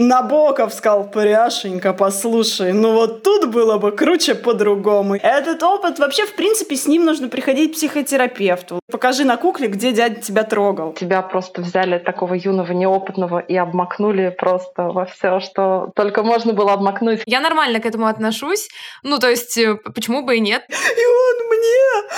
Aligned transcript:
Набоков 0.00 0.72
сказал, 0.72 1.10
Пряшенька, 1.10 1.92
послушай, 1.92 2.72
ну 2.72 2.94
вот 2.94 3.22
тут 3.22 3.50
было 3.50 3.76
бы 3.76 3.92
круче 3.92 4.34
по-другому. 4.34 5.16
Этот 5.16 5.62
опыт, 5.62 5.98
вообще, 5.98 6.24
в 6.24 6.34
принципе, 6.36 6.74
с 6.74 6.86
ним 6.86 7.04
нужно 7.04 7.28
приходить 7.28 7.72
к 7.72 7.74
психотерапевту. 7.74 8.80
Покажи 8.90 9.24
на 9.24 9.36
кукле, 9.36 9.68
где 9.68 9.92
дядя 9.92 10.18
тебя 10.18 10.44
трогал. 10.44 10.94
Тебя 10.94 11.20
просто 11.20 11.60
взяли 11.60 11.98
такого 11.98 12.32
юного, 12.32 12.72
неопытного 12.72 13.40
и 13.40 13.54
обмакнули 13.54 14.30
просто 14.30 14.84
во 14.84 15.04
все, 15.04 15.38
что 15.40 15.90
только 15.94 16.22
можно 16.22 16.54
было 16.54 16.72
обмакнуть. 16.72 17.20
Я 17.26 17.40
нормально 17.40 17.78
к 17.78 17.84
этому 17.84 18.06
отношусь. 18.06 18.70
Ну, 19.02 19.18
то 19.18 19.28
есть, 19.28 19.58
э, 19.58 19.74
почему 19.94 20.24
бы 20.24 20.36
и 20.36 20.40
нет? 20.40 20.64
И 20.70 21.04
он 21.04 21.48
мне, 21.48 22.08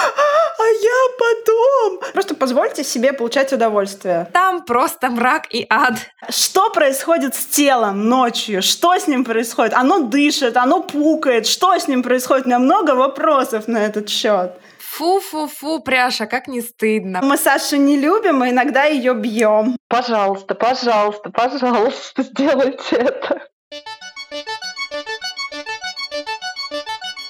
а 0.58 0.66
я 0.82 1.02
потом. 1.18 2.12
Просто 2.12 2.36
позвольте 2.36 2.84
себе 2.84 3.12
получать 3.12 3.52
удовольствие. 3.52 4.28
Там 4.32 4.64
просто 4.64 5.10
мрак 5.10 5.46
и 5.50 5.66
ад. 5.68 5.94
Что 6.28 6.70
происходит 6.70 7.34
с 7.34 7.46
телом 7.72 8.08
ночью? 8.08 8.62
Что 8.62 8.94
с 8.94 9.06
ним 9.06 9.24
происходит? 9.24 9.72
Оно 9.74 10.00
дышит, 10.00 10.56
оно 10.56 10.82
пукает. 10.82 11.46
Что 11.46 11.78
с 11.78 11.88
ним 11.88 12.02
происходит? 12.02 12.44
У 12.44 12.48
меня 12.48 12.58
много 12.58 12.94
вопросов 12.94 13.66
на 13.66 13.78
этот 13.78 14.08
счет. 14.08 14.52
Фу-фу-фу, 14.78 15.80
пряша, 15.80 16.26
как 16.26 16.48
не 16.48 16.60
стыдно. 16.60 17.20
Мы 17.22 17.38
Сашу 17.38 17.76
не 17.76 17.96
любим, 17.96 18.44
и 18.44 18.50
иногда 18.50 18.84
ее 18.84 19.14
бьем. 19.14 19.76
Пожалуйста, 19.88 20.54
пожалуйста, 20.54 21.30
пожалуйста, 21.30 22.22
сделайте 22.30 22.96
это. 22.96 23.48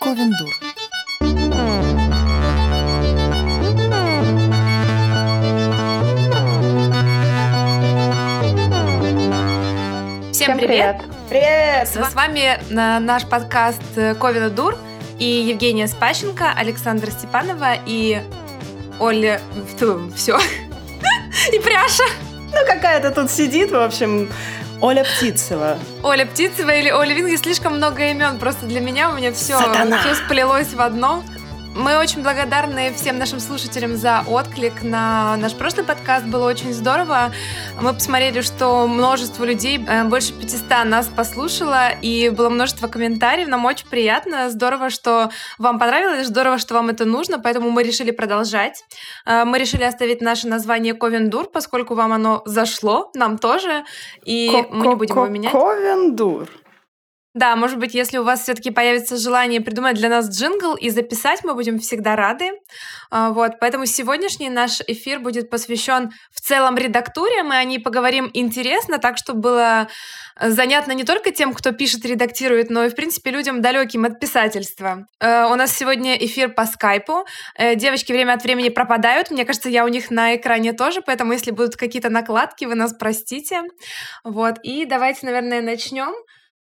Ковендур. 0.01 0.62
Всем 10.43 10.59
привет! 10.59 10.97
Привет! 11.29 11.87
С 11.87 11.93
с 11.93 12.15
вами 12.15 12.59
на- 12.69 12.99
наш 12.99 13.25
подкаст 13.25 13.81
э, 13.95 14.17
Ковина 14.17 14.51
Дур 14.51 14.77
и 15.21 15.25
Евгения 15.25 15.87
Спащенко, 15.87 16.51
Александра 16.51 17.13
Степанова 17.13 17.75
и 17.87 18.21
Оля... 18.99 19.41
Все. 20.17 20.37
И 21.53 21.59
Пряша. 21.61 22.03
Ну, 22.51 22.67
какая-то 22.67 23.13
тут 23.13 23.31
сидит, 23.31 23.71
в 23.71 23.77
общем, 23.77 24.29
Оля 24.81 25.05
Птицева. 25.05 25.79
Оля 26.03 26.27
Птицева 26.27 26.71
или 26.71 26.91
Оля 26.91 27.15
Винги. 27.15 27.37
Слишком 27.37 27.77
много 27.77 28.11
имен. 28.11 28.41
Просто 28.41 28.67
для 28.67 28.81
меня 28.81 29.11
у 29.11 29.13
меня 29.13 29.33
все, 29.33 29.57
Сатана. 29.57 30.01
все 30.01 30.17
сплелось 30.17 30.75
в 30.75 30.81
одно. 30.81 31.23
Мы 31.75 31.97
очень 31.97 32.23
благодарны 32.23 32.93
всем 32.93 33.19
нашим 33.19 33.41
слушателям 33.41 33.97
за 33.97 34.23
отклик 34.29 34.83
на 34.83 35.37
наш 35.39 35.55
прошлый 35.55 35.87
подкаст. 35.87 36.27
Было 36.27 36.47
очень 36.47 36.75
здорово. 36.75 37.33
Мы 37.81 37.95
посмотрели, 37.95 38.43
что 38.43 38.87
множество 38.87 39.45
людей, 39.45 39.83
э, 39.83 40.05
больше 40.05 40.35
500 40.35 40.85
нас 40.85 41.09
послушало, 41.09 41.89
и 42.03 42.29
было 42.29 42.51
множество 42.51 42.89
комментариев. 42.89 43.49
Нам 43.49 43.65
очень 43.65 43.87
приятно. 43.87 44.51
Здорово, 44.51 44.91
что 44.91 45.31
вам 45.59 45.79
понравилось, 45.79 46.27
здорово, 46.27 46.59
что 46.59 46.75
вам 46.75 46.91
это 46.91 47.07
нужно, 47.07 47.39
поэтому 47.39 47.71
мы 47.71 47.83
решили 47.83 48.11
продолжать. 48.11 48.85
Э, 49.25 49.45
Мы 49.45 49.59
решили 49.59 49.85
оставить 49.85 50.21
наше 50.21 50.49
название 50.49 50.93
Ковендур, 50.93 51.49
поскольку 51.51 51.95
вам 51.95 52.13
оно 52.13 52.43
зашло, 52.45 53.11
нам 53.15 53.39
тоже, 53.39 53.85
и 54.25 54.51
мы 54.71 54.89
не 54.89 54.95
будем 54.95 55.15
его 55.15 55.27
менять. 55.27 55.53
Ковендур. 55.53 56.49
Да, 57.35 57.57
может 57.57 57.79
быть, 57.79 57.95
если 57.95 58.19
у 58.19 58.25
вас 58.25 58.43
все-таки 58.43 58.71
появится 58.71 59.17
желание 59.17 59.63
придумать 59.63 59.97
для 59.97 60.11
нас 60.11 60.29
джингл 60.29 60.75
и 60.75 60.91
записать, 60.91 61.43
мы 61.45 61.55
будем 61.55 61.79
всегда 61.79 62.15
рады. 62.15 62.51
А, 63.11 63.31
Вот, 63.31 63.53
поэтому 63.59 63.87
сегодняшний 63.87 64.51
наш 64.51 64.83
эфир 64.87 65.19
будет 65.19 65.49
посвящен 65.49 66.11
в 66.31 66.43
целом 66.43 66.77
редактуре. 66.77 67.43
Мы 67.43 67.57
о 67.57 67.65
ней 67.65 67.79
поговорим 67.79 68.31
интересно, 68.35 68.99
так, 68.99 69.17
чтобы 69.17 69.41
было 69.41 69.89
э, 70.39 70.51
занятно 70.51 70.93
не 70.93 71.05
только 71.05 71.31
тем, 71.33 71.55
кто 71.55 71.73
пишет, 71.73 72.05
редактирует, 72.05 72.69
но 72.69 72.85
и, 72.85 72.91
в 72.91 72.95
принципе, 72.95 73.31
людям 73.31 73.63
далеким 73.63 74.05
от 74.05 74.21
писательства. 74.21 75.07
Э, 75.19 75.47
У 75.47 75.55
нас 75.55 75.73
сегодня 75.75 76.15
эфир 76.17 76.53
по 76.53 76.67
скайпу. 76.67 77.25
Э, 77.57 77.77
Девочки 77.77 78.13
время 78.13 78.35
от 78.35 78.43
времени 78.45 78.69
пропадают. 78.69 79.31
Мне 79.31 79.47
кажется, 79.47 79.71
я 79.71 79.87
у 79.87 79.89
них 79.89 80.11
на 80.11 80.37
экране 80.37 80.75
тоже, 80.75 81.01
поэтому 81.01 81.33
если 81.33 81.51
будут 81.51 81.77
какие-то 81.77 82.11
накладки, 82.11 82.67
вы 82.67 82.75
нас 82.75 82.93
простите. 82.93 83.63
Вот, 84.23 84.57
и 84.63 84.85
давайте, 84.85 85.25
наверное, 85.25 85.63
начнем. 85.63 86.13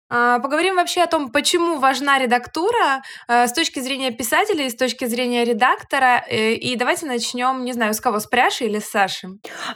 А, 0.09 0.39
Поговорим 0.39 0.75
вообще 0.75 1.01
о 1.01 1.07
том, 1.07 1.29
почему 1.29 1.79
важна 1.79 2.17
редактура 2.19 3.01
э, 3.27 3.47
с 3.47 3.53
точки 3.53 3.79
зрения 3.81 4.11
писателя 4.11 4.65
и 4.65 4.69
с 4.69 4.75
точки 4.75 5.05
зрения 5.05 5.43
редактора. 5.43 6.23
Э, 6.29 6.53
И 6.53 6.75
давайте 6.75 7.05
начнем, 7.05 7.65
не 7.65 7.73
знаю, 7.73 7.93
с 7.93 7.99
кого, 7.99 8.19
с 8.19 8.25
Пряши 8.27 8.65
или 8.65 8.79
с 8.79 8.89
Саши? 8.89 9.27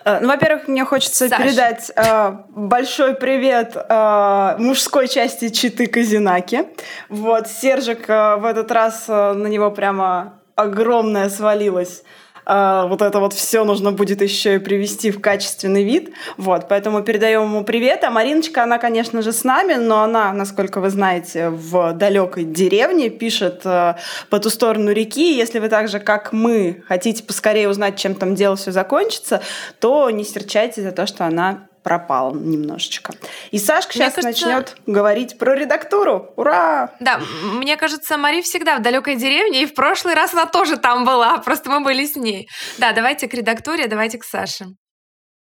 Э, 0.06 0.19
Ну, 0.22 0.28
во-первых, 0.30 0.68
мне 0.68 0.86
хочется 0.86 1.28
Саша. 1.28 1.44
передать 1.44 1.92
э, 1.96 2.31
большой 2.50 3.16
привет 3.16 3.75
э, 3.75 4.56
мужской 4.58 5.08
части 5.08 5.50
Читы 5.50 5.88
Казинаки. 5.88 6.66
Вот, 7.09 7.48
Сержик 7.48 8.09
э, 8.09 8.36
в 8.38 8.46
этот 8.46 8.72
раз 8.72 9.06
э, 9.09 9.34
на 9.34 9.48
него 9.48 9.69
прямо 9.72 10.42
огромное 10.56 11.30
свалилось. 11.30 12.03
Э, 12.46 12.85
вот 12.88 13.02
это 13.02 13.19
вот 13.19 13.34
все 13.34 13.63
нужно 13.63 13.91
будет 13.91 14.22
еще 14.22 14.56
и 14.56 14.59
привести 14.59 15.12
в 15.12 15.22
качественный 15.22 15.84
вид. 15.84 16.12
Вот, 16.38 16.68
поэтому 16.68 17.02
передаем 17.03 17.44
ему 17.44 17.63
привет. 17.63 18.03
А 18.03 18.12
Мариночка, 18.12 18.63
она, 18.63 18.78
конечно 18.78 19.22
же, 19.22 19.31
с 19.31 19.44
нами, 19.44 19.74
но 19.74 20.03
она, 20.03 20.34
насколько 20.34 20.80
вы 20.80 20.90
знаете, 20.90 21.50
в 21.50 21.94
далекой 21.94 22.44
деревне 22.44 23.09
пишет 23.09 23.62
э, 23.66 23.96
по 24.30 24.40
ту 24.40 24.50
сторону 24.50 24.91
реки. 24.91 25.35
Если 25.35 25.59
вы 25.59 25.69
так 25.69 25.88
же, 25.88 26.00
как 26.00 26.34
мы, 26.34 26.84
хотите 26.88 27.24
поскорее 27.24 27.69
узнать, 27.69 27.97
чем 27.97 28.16
там 28.16 28.35
дело 28.35 28.56
все 28.56 28.72
закончится, 28.72 29.41
то 29.80 30.09
не 30.09 30.24
серчайте 30.24 30.81
за 30.81 30.91
то, 30.91 31.06
что 31.06 31.25
она 31.25 31.68
пропала 31.84 32.34
немножечко. 32.34 33.14
И 33.52 33.58
Сашка 33.58 33.94
Мне 33.97 34.06
сейчас 34.09 34.16
кажется- 34.24 34.47
начнет 34.47 34.78
говорить 34.86 35.38
про 35.38 35.56
редактуру. 35.56 36.31
Ура! 36.36 36.92
Да, 37.00 37.19
мне 37.53 37.78
кажется, 37.78 38.18
Мари 38.18 38.42
всегда 38.42 38.78
в 38.78 38.81
далекой 38.81 39.16
деревне, 39.16 39.64
и 39.64 39.66
в 39.66 39.74
прошлый 39.74 40.14
раз 40.14 40.34
она 40.34 40.46
тоже 40.46 40.78
там 40.78 41.06
была, 41.06 41.38
просто 41.40 41.69
мы 41.69 41.80
были 41.81 42.06
с 42.06 42.16
ней. 42.16 42.47
Да, 42.78 42.92
давайте 42.92 43.28
к 43.28 43.34
редактуре, 43.34 43.88
давайте 43.88 44.18
к 44.18 44.24
Саше. 44.24 44.66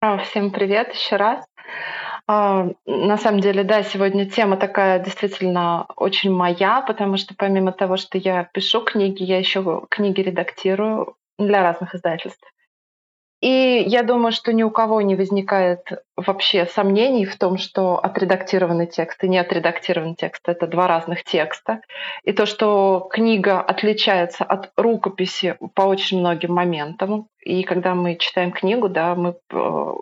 А, 0.00 0.18
Всем 0.18 0.50
привет 0.50 0.92
еще 0.94 1.16
раз. 1.16 1.44
А, 2.28 2.66
На 2.86 3.18
самом 3.18 3.40
деле, 3.40 3.64
да, 3.64 3.82
сегодня 3.82 4.28
тема 4.30 4.56
такая 4.56 4.98
действительно 5.00 5.86
очень 5.96 6.30
моя, 6.32 6.80
потому 6.82 7.16
что 7.16 7.34
помимо 7.36 7.72
того, 7.72 7.96
что 7.96 8.16
я 8.18 8.44
пишу 8.54 8.80
книги, 8.82 9.22
я 9.24 9.38
еще 9.38 9.82
книги 9.90 10.20
редактирую 10.20 11.14
для 11.38 11.62
разных 11.62 11.94
издательств. 11.94 12.44
И 13.42 13.82
я 13.88 14.04
думаю, 14.04 14.30
что 14.30 14.52
ни 14.52 14.62
у 14.62 14.70
кого 14.70 15.00
не 15.00 15.16
возникает 15.16 15.80
вообще 16.16 16.64
сомнений 16.64 17.26
в 17.26 17.36
том, 17.36 17.58
что 17.58 17.98
отредактированный 17.98 18.86
текст 18.86 19.24
и 19.24 19.28
неотредактированный 19.28 20.14
текст— 20.14 20.42
это 20.48 20.68
два 20.68 20.86
разных 20.86 21.24
текста. 21.24 21.80
И 22.22 22.32
то, 22.32 22.46
что 22.46 23.08
книга 23.10 23.60
отличается 23.60 24.44
от 24.44 24.70
рукописи 24.76 25.58
по 25.74 25.82
очень 25.82 26.20
многим 26.20 26.54
моментам. 26.54 27.26
И 27.40 27.64
когда 27.64 27.96
мы 27.96 28.14
читаем 28.14 28.52
книгу, 28.52 28.88
да, 28.88 29.16
мы 29.16 29.34
э, 29.50 29.92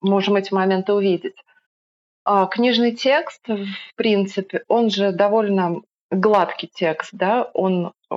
можем 0.00 0.36
эти 0.36 0.54
моменты 0.54 0.94
увидеть. 0.94 1.36
А 2.24 2.46
книжный 2.46 2.92
текст, 2.92 3.46
в 3.46 3.96
принципе, 3.96 4.62
он 4.66 4.88
же 4.88 5.12
довольно 5.12 5.82
гладкий 6.10 6.70
текст, 6.74 7.10
да, 7.12 7.50
он 7.52 7.92
э, 8.10 8.14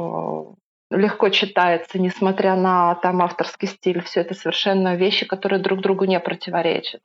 легко 0.91 1.29
читается, 1.29 2.00
несмотря 2.00 2.56
на 2.56 2.96
там 2.96 3.22
авторский 3.22 3.68
стиль. 3.68 4.02
Все 4.03 4.22
это 4.22 4.34
совершенно 4.34 4.96
вещи, 4.96 5.25
которые 5.25 5.59
друг 5.59 5.81
другу 5.81 6.06
не 6.06 6.19
противоречат. 6.19 7.02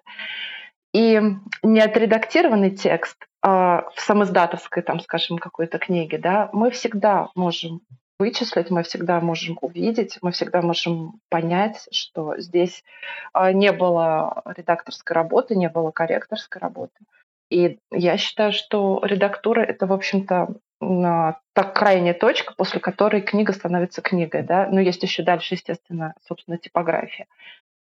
И 0.92 1.20
неотредактированный 1.62 2.70
текст 2.70 3.26
а, 3.42 3.84
в 3.94 4.00
самоиздатовской, 4.00 4.82
там, 4.82 5.00
скажем, 5.00 5.38
какой-то 5.38 5.78
книге, 5.78 6.18
да, 6.18 6.48
мы 6.52 6.70
всегда 6.70 7.28
можем 7.34 7.80
вычислить, 8.18 8.70
мы 8.70 8.82
всегда 8.82 9.20
можем 9.20 9.58
увидеть, 9.60 10.18
мы 10.22 10.32
всегда 10.32 10.62
можем 10.62 11.20
понять, 11.28 11.86
что 11.92 12.38
здесь 12.38 12.82
а, 13.32 13.52
не 13.52 13.72
было 13.72 14.42
редакторской 14.56 15.14
работы, 15.14 15.54
не 15.54 15.68
было 15.68 15.90
корректорской 15.90 16.60
работы. 16.60 16.96
И 17.50 17.78
я 17.92 18.16
считаю, 18.16 18.52
что 18.52 19.00
редактура— 19.04 19.60
это, 19.62 19.86
в 19.86 19.92
общем-то, 19.92 20.48
на- 20.80 21.40
та 21.54 21.64
крайняя 21.64 22.14
точка, 22.14 22.54
после 22.54 22.80
которой 22.80 23.22
книга 23.22 23.52
становится 23.52 24.02
книгой. 24.02 24.42
Да? 24.42 24.68
Но 24.70 24.80
есть 24.80 25.02
еще 25.02 25.22
дальше, 25.22 25.54
естественно, 25.54 26.14
собственно, 26.26 26.58
типография. 26.58 27.26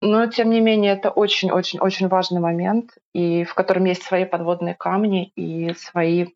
Но, 0.02 0.28
тем 0.28 0.52
не 0.52 0.62
менее, 0.62 0.94
это 0.94 1.10
очень-очень-очень 1.10 2.08
важный 2.08 2.40
момент, 2.40 2.92
и 3.14 3.44
в 3.46 3.56
котором 3.56 3.86
есть 3.86 4.04
свои 4.04 4.26
подводные 4.26 4.76
камни 4.76 5.32
и 5.36 5.74
свои, 5.74 6.28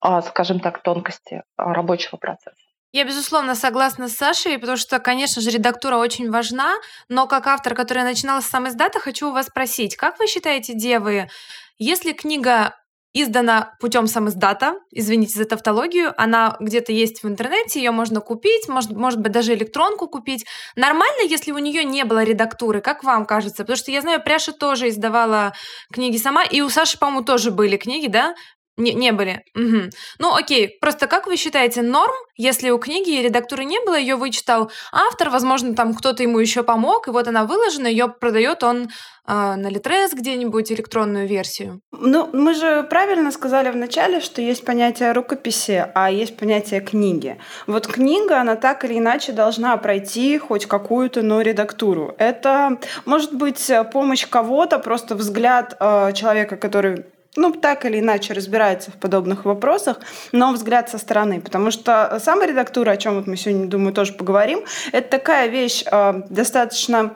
а, 0.00 0.20
скажем 0.20 0.60
так, 0.60 0.82
тонкости 0.82 1.42
а, 1.56 1.72
рабочего 1.72 2.18
процесса. 2.18 2.56
Я, 2.92 3.04
безусловно, 3.04 3.54
согласна 3.54 4.08
с 4.08 4.14
Сашей, 4.14 4.58
потому 4.58 4.76
что, 4.76 4.98
конечно 5.00 5.42
же, 5.42 5.50
редактура 5.50 5.96
очень 5.96 6.30
важна, 6.30 6.74
но 7.08 7.26
как 7.26 7.46
автор, 7.46 7.74
который 7.74 8.04
начинал 8.04 8.40
с 8.40 8.46
сам 8.46 8.68
издата, 8.68 9.00
хочу 9.00 9.28
у 9.28 9.32
вас 9.32 9.46
спросить, 9.46 9.96
как 9.96 10.18
вы 10.18 10.26
считаете, 10.26 10.74
девы, 10.74 11.28
если 11.78 12.12
книга 12.12 12.74
издана 13.22 13.74
путем 13.80 14.06
самиздата, 14.06 14.74
извините 14.90 15.38
за 15.38 15.46
тавтологию, 15.46 16.12
она 16.20 16.56
где-то 16.60 16.92
есть 16.92 17.22
в 17.22 17.28
интернете, 17.28 17.80
ее 17.80 17.90
можно 17.90 18.20
купить, 18.20 18.68
может, 18.68 18.90
может 18.90 19.20
быть, 19.20 19.32
даже 19.32 19.54
электронку 19.54 20.06
купить. 20.06 20.44
Нормально, 20.76 21.22
если 21.26 21.52
у 21.52 21.58
нее 21.58 21.82
не 21.84 22.04
было 22.04 22.22
редактуры, 22.24 22.82
как 22.82 23.04
вам 23.04 23.24
кажется? 23.24 23.62
Потому 23.62 23.76
что 23.78 23.90
я 23.90 24.02
знаю, 24.02 24.22
Пряша 24.22 24.52
тоже 24.52 24.90
издавала 24.90 25.54
книги 25.92 26.18
сама, 26.18 26.44
и 26.44 26.60
у 26.60 26.68
Саши, 26.68 26.98
по-моему, 26.98 27.24
тоже 27.24 27.50
были 27.50 27.78
книги, 27.78 28.08
да? 28.08 28.34
Не, 28.76 28.92
не 28.92 29.12
были. 29.12 29.42
Угу. 29.54 29.90
Ну, 30.18 30.34
окей. 30.34 30.76
Просто 30.80 31.06
как 31.06 31.26
вы 31.26 31.36
считаете, 31.36 31.80
норм, 31.80 32.14
если 32.36 32.68
у 32.68 32.78
книги 32.78 33.22
редактуры 33.22 33.64
не 33.64 33.80
было, 33.80 33.98
ее 33.98 34.16
вычитал 34.16 34.70
автор, 34.92 35.30
возможно, 35.30 35.74
там 35.74 35.94
кто-то 35.94 36.22
ему 36.22 36.38
еще 36.38 36.62
помог, 36.62 37.08
и 37.08 37.10
вот 37.10 37.26
она 37.26 37.44
выложена, 37.44 37.86
ее 37.86 38.08
продает 38.08 38.62
он 38.62 38.82
э, 38.84 38.88
на 39.26 39.68
Литрес 39.70 40.12
где-нибудь 40.12 40.70
электронную 40.70 41.26
версию? 41.26 41.80
Ну, 41.92 42.28
мы 42.34 42.52
же 42.52 42.82
правильно 42.82 43.32
сказали 43.32 43.70
вначале, 43.70 44.20
что 44.20 44.42
есть 44.42 44.66
понятие 44.66 45.12
рукописи, 45.12 45.86
а 45.94 46.10
есть 46.10 46.36
понятие 46.36 46.82
книги. 46.82 47.38
Вот 47.66 47.86
книга, 47.86 48.42
она 48.42 48.56
так 48.56 48.84
или 48.84 48.98
иначе 48.98 49.32
должна 49.32 49.74
пройти 49.78 50.36
хоть 50.36 50.66
какую-то, 50.66 51.22
но 51.22 51.40
редактуру. 51.40 52.14
Это 52.18 52.78
может 53.06 53.32
быть 53.32 53.70
помощь 53.90 54.26
кого-то, 54.26 54.78
просто 54.78 55.14
взгляд 55.14 55.74
э, 55.80 56.12
человека, 56.12 56.58
который 56.58 57.06
ну, 57.36 57.52
так 57.52 57.84
или 57.84 58.00
иначе 58.00 58.32
разбирается 58.32 58.90
в 58.90 58.94
подобных 58.94 59.44
вопросах, 59.44 60.00
но 60.32 60.52
взгляд 60.52 60.88
со 60.90 60.98
стороны. 60.98 61.40
Потому 61.40 61.70
что 61.70 62.18
саморедактура, 62.20 62.92
о 62.92 62.96
чем 62.96 63.16
вот 63.16 63.26
мы 63.26 63.36
сегодня, 63.36 63.66
думаю, 63.66 63.92
тоже 63.92 64.12
поговорим, 64.12 64.64
это 64.92 65.08
такая 65.08 65.48
вещь 65.48 65.84
э, 65.90 66.22
достаточно 66.28 67.14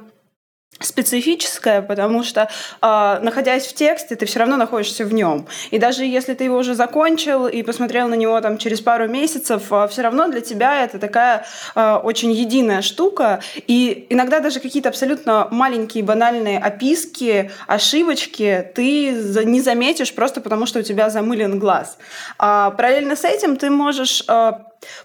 специфическое, 0.80 1.82
потому 1.82 2.22
что, 2.22 2.48
э, 2.82 3.18
находясь 3.22 3.66
в 3.66 3.74
тексте, 3.74 4.16
ты 4.16 4.26
все 4.26 4.40
равно 4.40 4.56
находишься 4.56 5.04
в 5.04 5.12
нем. 5.12 5.46
И 5.70 5.78
даже 5.78 6.04
если 6.04 6.34
ты 6.34 6.44
его 6.44 6.56
уже 6.56 6.74
закончил 6.74 7.46
и 7.46 7.62
посмотрел 7.62 8.08
на 8.08 8.14
него 8.14 8.40
там 8.40 8.58
через 8.58 8.80
пару 8.80 9.08
месяцев, 9.08 9.62
э, 9.70 9.88
все 9.88 10.02
равно 10.02 10.28
для 10.28 10.40
тебя 10.40 10.84
это 10.84 10.98
такая 10.98 11.44
э, 11.74 11.94
очень 12.02 12.32
единая 12.32 12.82
штука. 12.82 13.40
И 13.66 14.06
иногда 14.08 14.40
даже 14.40 14.60
какие-то 14.60 14.88
абсолютно 14.88 15.48
маленькие 15.50 16.02
банальные 16.02 16.58
описки, 16.58 17.50
ошибочки 17.66 18.66
ты 18.74 19.10
не 19.44 19.60
заметишь 19.60 20.14
просто 20.14 20.40
потому, 20.40 20.66
что 20.66 20.78
у 20.80 20.82
тебя 20.82 21.10
замылен 21.10 21.58
глаз. 21.58 21.98
А 22.38 22.70
параллельно 22.70 23.16
с 23.16 23.24
этим 23.24 23.56
ты 23.56 23.70
можешь 23.70 24.24
э, 24.26 24.52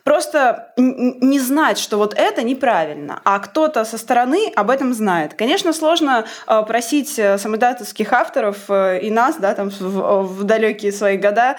Просто 0.03 0.73
не 0.77 1.39
знать, 1.39 1.77
что 1.77 1.97
вот 1.97 2.13
это 2.15 2.43
неправильно, 2.43 3.21
а 3.23 3.39
кто-то 3.39 3.85
со 3.85 3.97
стороны 3.97 4.51
об 4.55 4.69
этом 4.69 4.93
знает. 4.93 5.33
Конечно, 5.33 5.73
сложно 5.73 6.25
э, 6.47 6.63
просить 6.67 7.19
э, 7.19 7.37
самодатовских 7.37 8.13
авторов 8.13 8.69
э, 8.69 8.99
и 9.01 9.11
нас, 9.11 9.35
да, 9.37 9.53
там 9.53 9.69
в, 9.69 10.43
далекие 10.43 10.91
свои 10.91 11.17
года, 11.17 11.57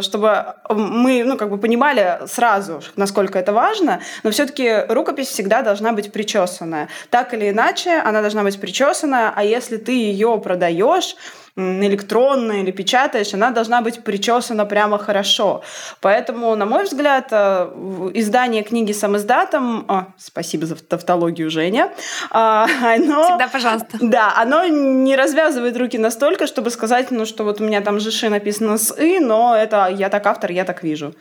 чтобы 0.00 0.54
мы, 0.68 1.24
ну, 1.24 1.36
как 1.36 1.50
бы 1.50 1.58
понимали 1.58 2.20
сразу, 2.26 2.82
насколько 2.96 3.38
это 3.38 3.52
важно, 3.52 4.00
но 4.22 4.30
все-таки 4.30 4.84
рукопись 4.88 5.28
всегда 5.28 5.62
должна 5.62 5.92
быть 5.92 6.12
причесанная. 6.12 6.88
Так 7.10 7.34
или 7.34 7.50
иначе, 7.50 7.98
она 7.98 8.20
должна 8.20 8.42
быть 8.42 8.60
причесанная, 8.60 9.32
а 9.34 9.44
если 9.44 9.76
ты 9.76 9.92
ее 9.92 10.40
продаешь, 10.42 11.16
электронная 11.56 12.62
или 12.62 12.70
печатаешь, 12.70 13.34
она 13.34 13.50
должна 13.50 13.82
быть 13.82 14.02
причесана 14.04 14.64
прямо 14.64 14.98
хорошо. 14.98 15.62
Поэтому, 16.00 16.54
на 16.56 16.64
мой 16.66 16.84
взгляд, 16.84 17.28
э, 17.30 18.10
издание 18.14 18.62
книги 18.62 18.92
сам 18.92 19.16
издатом, 19.16 19.84
о, 19.88 20.06
спасибо 20.16 20.66
за 20.66 20.76
тавтологию, 20.76 21.50
Женя, 21.50 21.92
а, 22.30 22.66
оно... 22.94 23.24
Всегда 23.24 23.48
пожалуйста. 23.48 23.98
Да, 24.00 24.32
оно 24.36 24.66
не 24.66 25.16
развязывает 25.16 25.76
руки 25.76 25.98
настолько, 25.98 26.46
чтобы 26.46 26.70
сказать, 26.70 27.10
ну, 27.10 27.26
что 27.26 27.44
вот 27.44 27.60
у 27.60 27.64
меня 27.64 27.80
там 27.80 28.00
ЖШ 28.00 28.22
написано 28.24 28.78
с 28.78 28.96
«и», 28.96 29.18
но 29.18 29.54
это 29.54 29.88
я 29.90 30.08
так 30.08 30.26
автор, 30.26 30.50
я 30.52 30.64
так 30.64 30.82
вижу. 30.82 31.14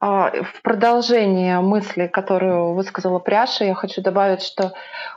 А, 0.00 0.30
в 0.30 0.62
продолжение 0.62 1.60
мысли, 1.60 2.06
которую 2.06 2.74
высказала 2.74 3.18
Пряша, 3.18 3.64
я 3.64 3.74
хочу 3.74 4.02
добавить, 4.02 4.42
что 4.42 4.72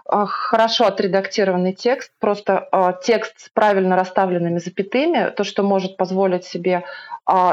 а, 0.05 0.25
хорошо 0.25 0.85
отредактированный 0.85 1.73
текст, 1.73 2.11
просто 2.19 2.67
а, 2.71 2.93
текст 2.93 3.39
с 3.39 3.49
правильно 3.49 3.95
расставленными 3.95 4.59
запятыми, 4.59 5.31
то, 5.31 5.43
что 5.43 5.63
может 5.63 5.97
позволить 5.97 6.45
себе 6.45 6.83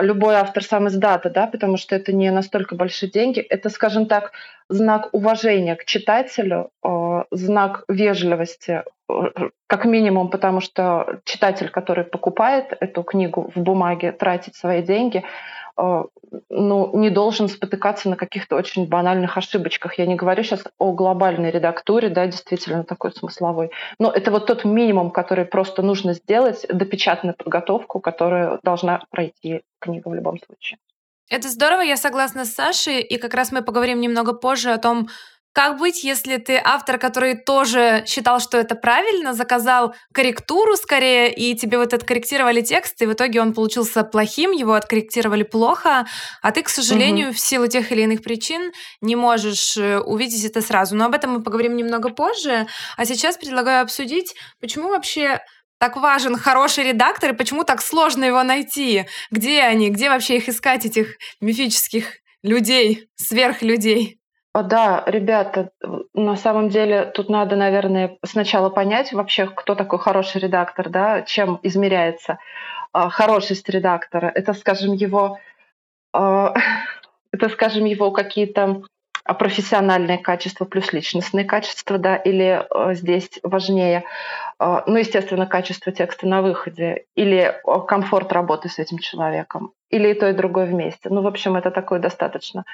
любой 0.00 0.36
автор 0.36 0.64
сам 0.64 0.88
издата, 0.88 1.28
да, 1.28 1.46
потому 1.46 1.76
что 1.76 1.94
это 1.94 2.10
не 2.10 2.30
настолько 2.30 2.74
большие 2.74 3.10
деньги, 3.10 3.40
это, 3.40 3.68
скажем 3.68 4.06
так, 4.06 4.32
знак 4.70 5.10
уважения 5.12 5.76
к 5.76 5.84
читателю, 5.84 6.70
знак 7.30 7.84
вежливости, 7.86 8.84
как 9.66 9.84
минимум, 9.84 10.30
потому 10.30 10.62
что 10.62 11.20
читатель, 11.24 11.68
который 11.68 12.04
покупает 12.04 12.74
эту 12.80 13.02
книгу 13.02 13.50
в 13.54 13.60
бумаге, 13.60 14.12
тратит 14.12 14.54
свои 14.54 14.80
деньги, 14.80 15.24
ну, 15.76 16.90
не 16.94 17.10
должен 17.10 17.48
спотыкаться 17.48 18.08
на 18.08 18.16
каких-то 18.16 18.56
очень 18.56 18.86
банальных 18.86 19.36
ошибочках. 19.36 19.98
Я 19.98 20.06
не 20.06 20.14
говорю 20.14 20.42
сейчас 20.42 20.64
о 20.78 20.92
глобальной 20.92 21.50
редактуре, 21.50 22.08
да, 22.08 22.26
действительно 22.26 22.84
такой 22.84 23.12
смысловой. 23.12 23.70
Но 23.98 24.10
это 24.10 24.30
вот 24.30 24.46
тот 24.46 24.64
минимум, 24.64 25.10
который 25.10 25.44
просто 25.44 25.82
нужно 25.82 26.14
сделать, 26.14 26.66
допечатанную 26.68 27.36
подготовку, 27.36 28.00
которая 28.00 28.58
должна 28.62 29.02
пройти 29.10 29.62
книга 29.78 30.08
в 30.08 30.14
любом 30.14 30.38
случае. 30.38 30.78
Это 31.28 31.48
здорово, 31.48 31.80
я 31.80 31.96
согласна 31.96 32.44
с 32.44 32.54
Сашей, 32.54 33.00
и 33.00 33.18
как 33.18 33.34
раз 33.34 33.50
мы 33.50 33.62
поговорим 33.62 34.00
немного 34.00 34.32
позже 34.32 34.70
о 34.70 34.78
том, 34.78 35.08
как 35.56 35.78
быть, 35.78 36.04
если 36.04 36.36
ты 36.36 36.60
автор, 36.62 36.98
который 36.98 37.34
тоже 37.34 38.04
считал, 38.06 38.40
что 38.40 38.58
это 38.58 38.74
правильно, 38.74 39.32
заказал 39.32 39.94
корректуру 40.12 40.76
скорее, 40.76 41.32
и 41.32 41.56
тебе 41.56 41.78
вот 41.78 41.94
откорректировали 41.94 42.60
текст, 42.60 43.00
и 43.00 43.06
в 43.06 43.14
итоге 43.14 43.40
он 43.40 43.54
получился 43.54 44.04
плохим, 44.04 44.50
его 44.50 44.74
откорректировали 44.74 45.44
плохо, 45.44 46.06
а 46.42 46.52
ты, 46.52 46.62
к 46.62 46.68
сожалению, 46.68 47.28
угу. 47.28 47.36
в 47.36 47.40
силу 47.40 47.68
тех 47.68 47.90
или 47.90 48.02
иных 48.02 48.20
причин 48.20 48.70
не 49.00 49.16
можешь 49.16 49.78
э, 49.78 49.98
увидеть 49.98 50.44
это 50.44 50.60
сразу. 50.60 50.94
Но 50.94 51.06
об 51.06 51.14
этом 51.14 51.30
мы 51.30 51.42
поговорим 51.42 51.74
немного 51.74 52.10
позже. 52.10 52.66
А 52.98 53.06
сейчас 53.06 53.38
предлагаю 53.38 53.82
обсудить, 53.82 54.34
почему 54.60 54.90
вообще 54.90 55.40
так 55.78 55.96
важен 55.96 56.36
хороший 56.36 56.84
редактор, 56.84 57.30
и 57.30 57.34
почему 57.34 57.64
так 57.64 57.80
сложно 57.80 58.24
его 58.26 58.42
найти? 58.42 59.06
Где 59.30 59.62
они? 59.62 59.88
Где 59.88 60.10
вообще 60.10 60.36
их 60.36 60.50
искать, 60.50 60.84
этих 60.84 61.16
мифических 61.40 62.18
людей, 62.42 63.08
сверхлюдей? 63.14 64.20
Да, 64.62 65.02
ребята, 65.06 65.70
на 66.14 66.36
самом 66.36 66.68
деле 66.70 67.04
тут 67.14 67.28
надо, 67.28 67.56
наверное, 67.56 68.16
сначала 68.24 68.70
понять 68.70 69.12
вообще, 69.12 69.46
кто 69.46 69.74
такой 69.74 69.98
хороший 69.98 70.40
редактор, 70.40 70.88
да, 70.88 71.22
чем 71.22 71.60
измеряется 71.62 72.38
э, 72.94 73.08
хорошесть 73.10 73.68
редактора. 73.68 74.32
Это, 74.34 74.54
скажем, 74.54 74.94
его, 74.94 75.38
э, 76.14 76.48
это, 77.32 77.48
скажем, 77.50 77.84
его 77.84 78.12
какие-то 78.12 78.82
профессиональные 79.34 80.18
качества 80.18 80.64
плюс 80.64 80.92
личностные 80.92 81.44
качества, 81.44 81.98
да, 81.98 82.16
или 82.16 82.64
э, 82.70 82.94
здесь 82.94 83.40
важнее, 83.42 84.04
э, 84.58 84.82
ну, 84.86 84.96
естественно, 84.96 85.46
качество 85.46 85.92
текста 85.92 86.26
на 86.26 86.42
выходе, 86.42 87.04
или 87.14 87.60
комфорт 87.88 88.32
работы 88.32 88.68
с 88.68 88.78
этим 88.78 88.98
человеком, 88.98 89.72
или 89.90 90.10
и 90.10 90.14
то, 90.14 90.28
и 90.28 90.32
другое 90.32 90.66
вместе. 90.66 91.08
Ну, 91.10 91.22
в 91.22 91.26
общем, 91.26 91.56
это 91.56 91.70
такой 91.70 91.98
достаточно 91.98 92.64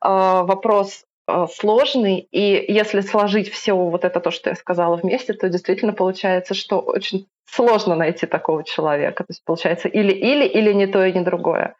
э, 0.00 0.08
вопрос 0.08 1.04
сложный, 1.52 2.20
и 2.30 2.72
если 2.72 3.00
сложить 3.00 3.50
все 3.50 3.74
вот 3.74 4.04
это 4.04 4.20
то, 4.20 4.30
что 4.30 4.50
я 4.50 4.56
сказала 4.56 4.96
вместе, 4.96 5.32
то 5.32 5.48
действительно 5.48 5.92
получается, 5.92 6.54
что 6.54 6.80
очень 6.80 7.26
сложно 7.44 7.96
найти 7.96 8.26
такого 8.26 8.64
человека. 8.64 9.24
То 9.24 9.30
есть 9.30 9.44
получается 9.44 9.88
или 9.88 10.12
или 10.12 10.44
или 10.44 10.72
не 10.72 10.86
то 10.86 11.04
и 11.04 11.12
не 11.12 11.20
другое. 11.20 11.74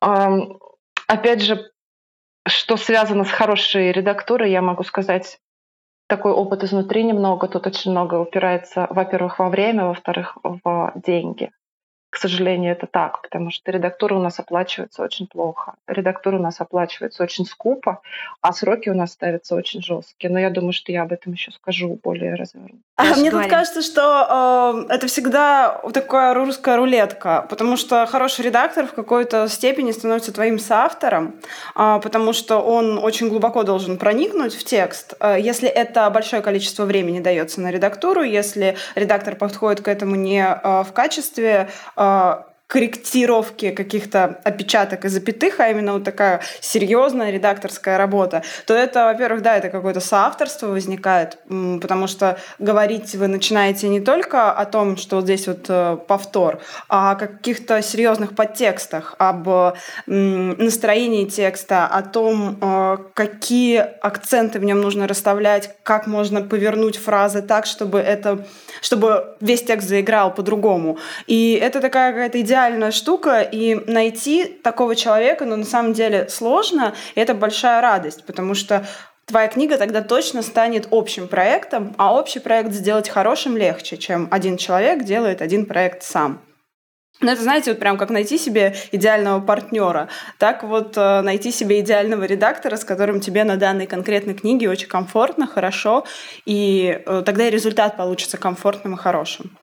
Опять 0.00 1.42
же, 1.42 1.70
что 2.46 2.76
связано 2.76 3.24
с 3.24 3.30
хорошей 3.30 3.92
редактурой, 3.92 4.50
я 4.50 4.62
могу 4.62 4.82
сказать 4.82 5.38
такой 6.08 6.32
опыт 6.32 6.64
изнутри 6.64 7.04
немного. 7.04 7.48
Тут 7.48 7.66
очень 7.66 7.90
много 7.90 8.16
упирается, 8.16 8.86
во-первых, 8.90 9.38
во 9.38 9.48
время, 9.50 9.86
во-вторых, 9.86 10.36
в 10.42 10.92
деньги. 10.96 11.50
К 12.18 12.20
сожалению, 12.20 12.72
это 12.72 12.88
так, 12.88 13.22
потому 13.22 13.52
что 13.52 13.70
редактура 13.70 14.16
у 14.16 14.20
нас 14.20 14.40
оплачивается 14.40 15.04
очень 15.04 15.28
плохо. 15.28 15.74
Редактура 15.86 16.36
у 16.36 16.42
нас 16.42 16.60
оплачивается 16.60 17.22
очень 17.22 17.46
скупо, 17.46 18.00
а 18.40 18.52
сроки 18.52 18.88
у 18.88 18.94
нас 18.94 19.12
ставятся 19.12 19.54
очень 19.54 19.80
жесткие. 19.84 20.32
Но 20.32 20.40
я 20.40 20.50
думаю, 20.50 20.72
что 20.72 20.90
я 20.90 21.02
об 21.02 21.12
этом 21.12 21.34
еще 21.34 21.52
скажу 21.52 21.96
более 22.02 22.34
развернуто. 22.34 22.82
А 22.96 23.14
мне 23.14 23.30
тут 23.30 23.46
кажется, 23.46 23.82
что 23.82 24.82
э, 24.88 24.94
это 24.94 25.06
всегда 25.06 25.80
такая 25.92 26.34
русская 26.34 26.76
рулетка, 26.76 27.46
потому 27.48 27.76
что 27.76 28.04
хороший 28.06 28.46
редактор 28.46 28.88
в 28.88 28.94
какой-то 28.94 29.46
степени 29.48 29.92
становится 29.92 30.32
твоим 30.32 30.58
соавтором, 30.58 31.36
э, 31.76 32.00
потому 32.02 32.32
что 32.32 32.58
он 32.58 32.98
очень 32.98 33.28
глубоко 33.28 33.62
должен 33.62 33.96
проникнуть 33.96 34.56
в 34.56 34.64
текст. 34.64 35.14
Э, 35.20 35.36
если 35.38 35.68
это 35.68 36.10
большое 36.10 36.42
количество 36.42 36.84
времени 36.84 37.20
дается 37.20 37.60
на 37.60 37.70
редактуру, 37.70 38.22
если 38.22 38.76
редактор 38.96 39.36
подходит 39.36 39.82
к 39.82 39.86
этому 39.86 40.16
не 40.16 40.44
э, 40.44 40.82
в 40.82 40.92
качестве 40.92 41.68
э, 41.96 42.07
uh, 42.08 42.42
корректировки 42.68 43.70
каких-то 43.70 44.40
опечаток 44.44 45.06
и 45.06 45.08
запятых, 45.08 45.58
а 45.58 45.70
именно 45.70 45.94
вот 45.94 46.04
такая 46.04 46.42
серьезная 46.60 47.30
редакторская 47.30 47.96
работа, 47.96 48.42
то 48.66 48.74
это, 48.74 49.06
во-первых, 49.06 49.40
да, 49.40 49.56
это 49.56 49.70
какое-то 49.70 50.00
соавторство 50.00 50.66
возникает, 50.66 51.38
потому 51.48 52.06
что 52.06 52.38
говорить 52.58 53.14
вы 53.14 53.26
начинаете 53.26 53.88
не 53.88 54.00
только 54.00 54.52
о 54.52 54.66
том, 54.66 54.98
что 54.98 55.16
вот 55.16 55.24
здесь 55.24 55.46
вот 55.46 55.64
э, 55.70 55.96
повтор, 56.06 56.60
а 56.88 57.12
о 57.12 57.16
каких-то 57.16 57.80
серьезных 57.80 58.34
подтекстах, 58.34 59.14
об 59.18 59.48
настроении 60.06 61.24
текста, 61.24 61.86
о 61.86 62.02
том, 62.02 62.58
э, 62.60 62.98
какие 63.14 63.78
акценты 63.78 64.58
в 64.58 64.64
нем 64.64 64.82
нужно 64.82 65.08
расставлять, 65.08 65.74
как 65.82 66.06
можно 66.06 66.42
повернуть 66.42 66.98
фразы 66.98 67.40
так, 67.40 67.64
чтобы 67.64 67.98
это 67.98 68.44
чтобы 68.80 69.36
весь 69.40 69.62
текст 69.62 69.88
заиграл 69.88 70.32
по-другому. 70.32 70.98
И 71.26 71.58
это 71.60 71.80
такая 71.80 72.12
какая-то 72.12 72.40
идеальная 72.40 72.57
штука, 72.90 73.40
и 73.40 73.74
найти 73.86 74.44
такого 74.44 74.96
человека, 74.96 75.44
ну, 75.44 75.56
на 75.56 75.64
самом 75.64 75.92
деле 75.92 76.28
сложно, 76.28 76.94
и 77.14 77.20
это 77.20 77.34
большая 77.34 77.80
радость, 77.80 78.24
потому 78.26 78.54
что 78.54 78.86
твоя 79.26 79.48
книга 79.48 79.76
тогда 79.76 80.02
точно 80.02 80.42
станет 80.42 80.88
общим 80.90 81.28
проектом, 81.28 81.94
а 81.98 82.14
общий 82.14 82.40
проект 82.40 82.72
сделать 82.72 83.08
хорошим 83.08 83.56
легче, 83.56 83.96
чем 83.96 84.28
один 84.30 84.56
человек 84.56 85.04
делает 85.04 85.42
один 85.42 85.66
проект 85.66 86.02
сам. 86.02 86.42
Ну, 87.20 87.32
это, 87.32 87.42
знаете, 87.42 87.72
вот 87.72 87.80
прям 87.80 87.98
как 87.98 88.10
найти 88.10 88.38
себе 88.38 88.76
идеального 88.92 89.40
партнера. 89.40 90.08
Так 90.38 90.62
вот, 90.62 90.96
э, 90.96 91.20
найти 91.22 91.50
себе 91.50 91.80
идеального 91.80 92.22
редактора, 92.24 92.76
с 92.76 92.84
которым 92.84 93.18
тебе 93.18 93.42
на 93.42 93.56
данной 93.56 93.86
конкретной 93.86 94.34
книге 94.34 94.70
очень 94.70 94.86
комфортно, 94.86 95.48
хорошо, 95.48 96.04
и 96.46 97.02
э, 97.04 97.22
тогда 97.26 97.48
и 97.48 97.50
результат 97.50 97.96
получится 97.96 98.36
комфортным 98.36 98.94
и 98.94 98.96
хорошим. 98.96 99.58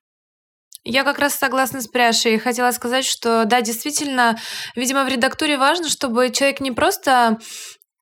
Я 0.88 1.02
как 1.02 1.18
раз 1.18 1.34
согласна 1.34 1.80
с 1.80 1.88
Пряшей. 1.88 2.38
Хотела 2.38 2.70
сказать, 2.70 3.04
что 3.04 3.44
да, 3.44 3.60
действительно, 3.60 4.38
видимо, 4.76 5.04
в 5.04 5.08
редактуре 5.08 5.58
важно, 5.58 5.88
чтобы 5.88 6.30
человек 6.30 6.60
не 6.60 6.70
просто 6.70 7.38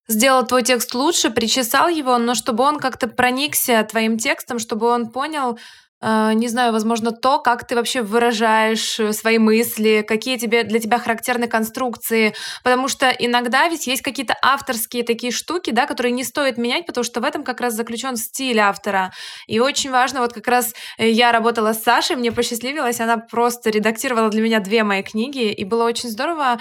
сделал 0.06 0.46
твой 0.46 0.62
текст 0.62 0.94
лучше, 0.94 1.30
причесал 1.30 1.88
его, 1.88 2.18
но 2.18 2.34
чтобы 2.34 2.62
он 2.62 2.78
как-то 2.78 3.08
проникся 3.08 3.82
твоим 3.84 4.18
текстом, 4.18 4.58
чтобы 4.58 4.88
он 4.88 5.10
понял, 5.10 5.58
не 6.04 6.48
знаю, 6.48 6.72
возможно, 6.72 7.12
то, 7.12 7.38
как 7.38 7.66
ты 7.66 7.74
вообще 7.74 8.02
выражаешь 8.02 9.00
э, 9.00 9.14
свои 9.14 9.38
мысли, 9.38 10.04
какие 10.06 10.36
тебе, 10.36 10.62
для 10.64 10.78
тебя 10.78 10.98
характерны 10.98 11.48
конструкции, 11.48 12.34
потому 12.62 12.88
что 12.88 13.08
иногда 13.08 13.68
ведь 13.68 13.86
есть 13.86 14.02
какие-то 14.02 14.36
авторские 14.42 15.02
такие 15.02 15.32
штуки, 15.32 15.70
да, 15.70 15.86
которые 15.86 16.12
не 16.12 16.22
стоит 16.22 16.58
менять, 16.58 16.84
потому 16.84 17.04
что 17.04 17.22
в 17.22 17.24
этом 17.24 17.42
как 17.42 17.60
раз 17.62 17.72
заключен 17.72 18.16
стиль 18.16 18.58
автора. 18.58 19.12
И 19.46 19.60
очень 19.60 19.90
важно, 19.90 20.20
вот 20.20 20.34
как 20.34 20.46
раз 20.46 20.74
э, 20.98 21.08
я 21.08 21.32
работала 21.32 21.72
с 21.72 21.82
Сашей, 21.82 22.16
мне 22.16 22.32
посчастливилось, 22.32 23.00
она 23.00 23.16
просто 23.16 23.70
редактировала 23.70 24.28
для 24.28 24.42
меня 24.42 24.60
две 24.60 24.84
мои 24.84 25.02
книги, 25.02 25.50
и 25.50 25.64
было 25.64 25.84
очень 25.84 26.10
здорово 26.10 26.58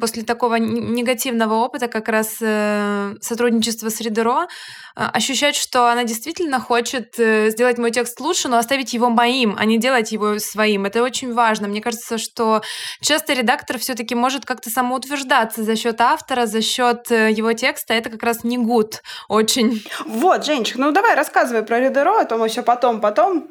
после 0.00 0.22
такого 0.22 0.56
негативного 0.56 1.54
опыта 1.54 1.88
как 1.88 2.08
раз 2.08 2.36
э, 2.42 3.14
сотрудничества 3.22 3.88
с 3.88 4.02
Ридеро 4.02 4.48
ощущать, 4.94 5.56
что 5.56 5.90
она 5.90 6.04
действительно 6.04 6.58
хочет 6.58 7.14
сделать 7.16 7.76
мой 7.76 7.90
текст 7.90 8.18
лучше, 8.18 8.48
но 8.48 8.56
оставить 8.66 8.92
его 8.92 9.08
моим, 9.08 9.54
а 9.56 9.64
не 9.64 9.78
делать 9.78 10.10
его 10.10 10.40
своим. 10.40 10.86
Это 10.86 11.02
очень 11.02 11.32
важно. 11.32 11.68
Мне 11.68 11.80
кажется, 11.80 12.18
что 12.18 12.62
часто 13.00 13.32
редактор 13.32 13.78
все-таки 13.78 14.16
может 14.16 14.44
как-то 14.44 14.70
самоутверждаться 14.70 15.62
за 15.62 15.76
счет 15.76 16.00
автора, 16.00 16.46
за 16.46 16.62
счет 16.62 17.10
э, 17.12 17.30
его 17.30 17.52
текста. 17.52 17.94
Это 17.94 18.10
как 18.10 18.22
раз 18.24 18.42
не 18.42 18.58
гуд 18.58 19.02
очень. 19.28 19.84
Вот, 20.04 20.44
Женечка, 20.44 20.80
ну 20.80 20.90
давай 20.90 21.14
рассказывай 21.14 21.62
про 21.62 21.78
Ридеро, 21.78 22.20
а 22.20 22.24
то 22.24 22.36
мы 22.38 22.48
все 22.48 22.62
потом, 22.62 23.00
потом. 23.00 23.48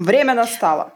Время 0.00 0.34
настало. 0.34 0.92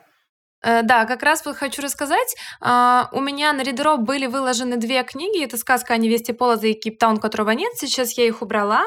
Э, 0.65 0.83
да, 0.83 1.05
как 1.05 1.23
раз 1.23 1.45
вот 1.45 1.57
хочу 1.57 1.83
рассказать. 1.83 2.35
А, 2.61 3.09
у 3.13 3.21
меня 3.21 3.53
на 3.53 3.63
Ридеро 3.63 3.97
были 3.97 4.27
выложены 4.27 4.77
две 4.77 5.03
книги. 5.05 5.45
Это 5.45 5.57
«Сказка 5.57 5.95
о 5.95 5.99
невесте 5.99 6.35
Полоза» 6.35 6.67
и 6.67 6.75
«Кейптаун», 6.75 7.19
которого 7.19 7.51
нет. 7.51 7.73
Сейчас 7.77 8.13
я 8.19 8.27
их 8.27 8.43
убрала. 8.43 8.85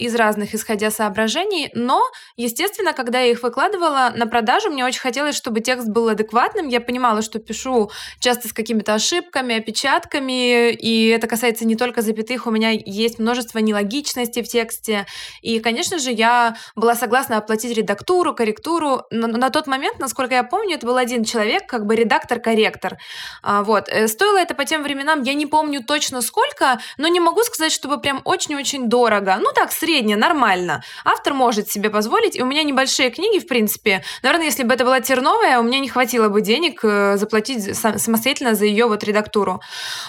Из 0.00 0.14
разных 0.14 0.54
исходя 0.54 0.90
соображений, 0.90 1.70
но, 1.74 2.02
естественно, 2.38 2.94
когда 2.94 3.20
я 3.20 3.32
их 3.32 3.42
выкладывала 3.42 4.10
на 4.16 4.26
продажу, 4.26 4.70
мне 4.70 4.82
очень 4.82 5.00
хотелось, 5.00 5.36
чтобы 5.36 5.60
текст 5.60 5.88
был 5.88 6.08
адекватным. 6.08 6.68
Я 6.68 6.80
понимала, 6.80 7.20
что 7.20 7.38
пишу 7.38 7.90
часто 8.18 8.48
с 8.48 8.54
какими-то 8.54 8.94
ошибками, 8.94 9.58
опечатками, 9.58 10.70
и 10.72 11.08
это 11.08 11.26
касается 11.26 11.66
не 11.66 11.76
только 11.76 12.00
запятых, 12.00 12.46
у 12.46 12.50
меня 12.50 12.70
есть 12.70 13.18
множество 13.18 13.58
нелогичностей 13.58 14.42
в 14.42 14.48
тексте. 14.48 15.04
И, 15.42 15.60
конечно 15.60 15.98
же, 15.98 16.12
я 16.12 16.56
была 16.74 16.94
согласна 16.94 17.36
оплатить 17.36 17.76
редактуру, 17.76 18.34
корректуру. 18.34 19.02
Но 19.10 19.26
на 19.26 19.50
тот 19.50 19.66
момент, 19.66 19.98
насколько 19.98 20.34
я 20.34 20.44
помню, 20.44 20.76
это 20.76 20.86
был 20.86 20.96
один 20.96 21.24
человек, 21.24 21.66
как 21.66 21.84
бы 21.84 21.94
редактор-корректор. 21.94 22.96
А, 23.42 23.62
вот. 23.64 23.90
Э, 23.90 24.08
стоило 24.08 24.38
это 24.38 24.54
по 24.54 24.64
тем 24.64 24.82
временам, 24.82 25.24
я 25.24 25.34
не 25.34 25.44
помню 25.44 25.84
точно 25.84 26.22
сколько, 26.22 26.80
но 26.96 27.06
не 27.08 27.20
могу 27.20 27.42
сказать, 27.42 27.70
чтобы 27.70 28.00
прям 28.00 28.22
очень-очень 28.24 28.88
дорого. 28.88 29.36
Ну 29.38 29.50
так, 29.54 29.70
средний 29.72 29.89
среднее, 29.90 30.16
нормально. 30.16 30.82
Автор 31.04 31.34
может 31.34 31.68
себе 31.68 31.90
позволить, 31.90 32.36
и 32.36 32.42
у 32.42 32.46
меня 32.46 32.62
небольшие 32.62 33.10
книги, 33.10 33.40
в 33.40 33.46
принципе. 33.46 34.02
Наверное, 34.22 34.46
если 34.46 34.62
бы 34.62 34.74
это 34.74 34.84
была 34.84 35.00
Терновая, 35.00 35.58
у 35.58 35.62
меня 35.62 35.80
не 35.80 35.88
хватило 35.88 36.28
бы 36.28 36.42
денег 36.42 36.80
э, 36.84 37.16
заплатить 37.16 37.76
самостоятельно 37.76 38.54
за 38.54 38.66
ее 38.66 38.86
вот 38.86 39.02
редактуру. 39.02 39.60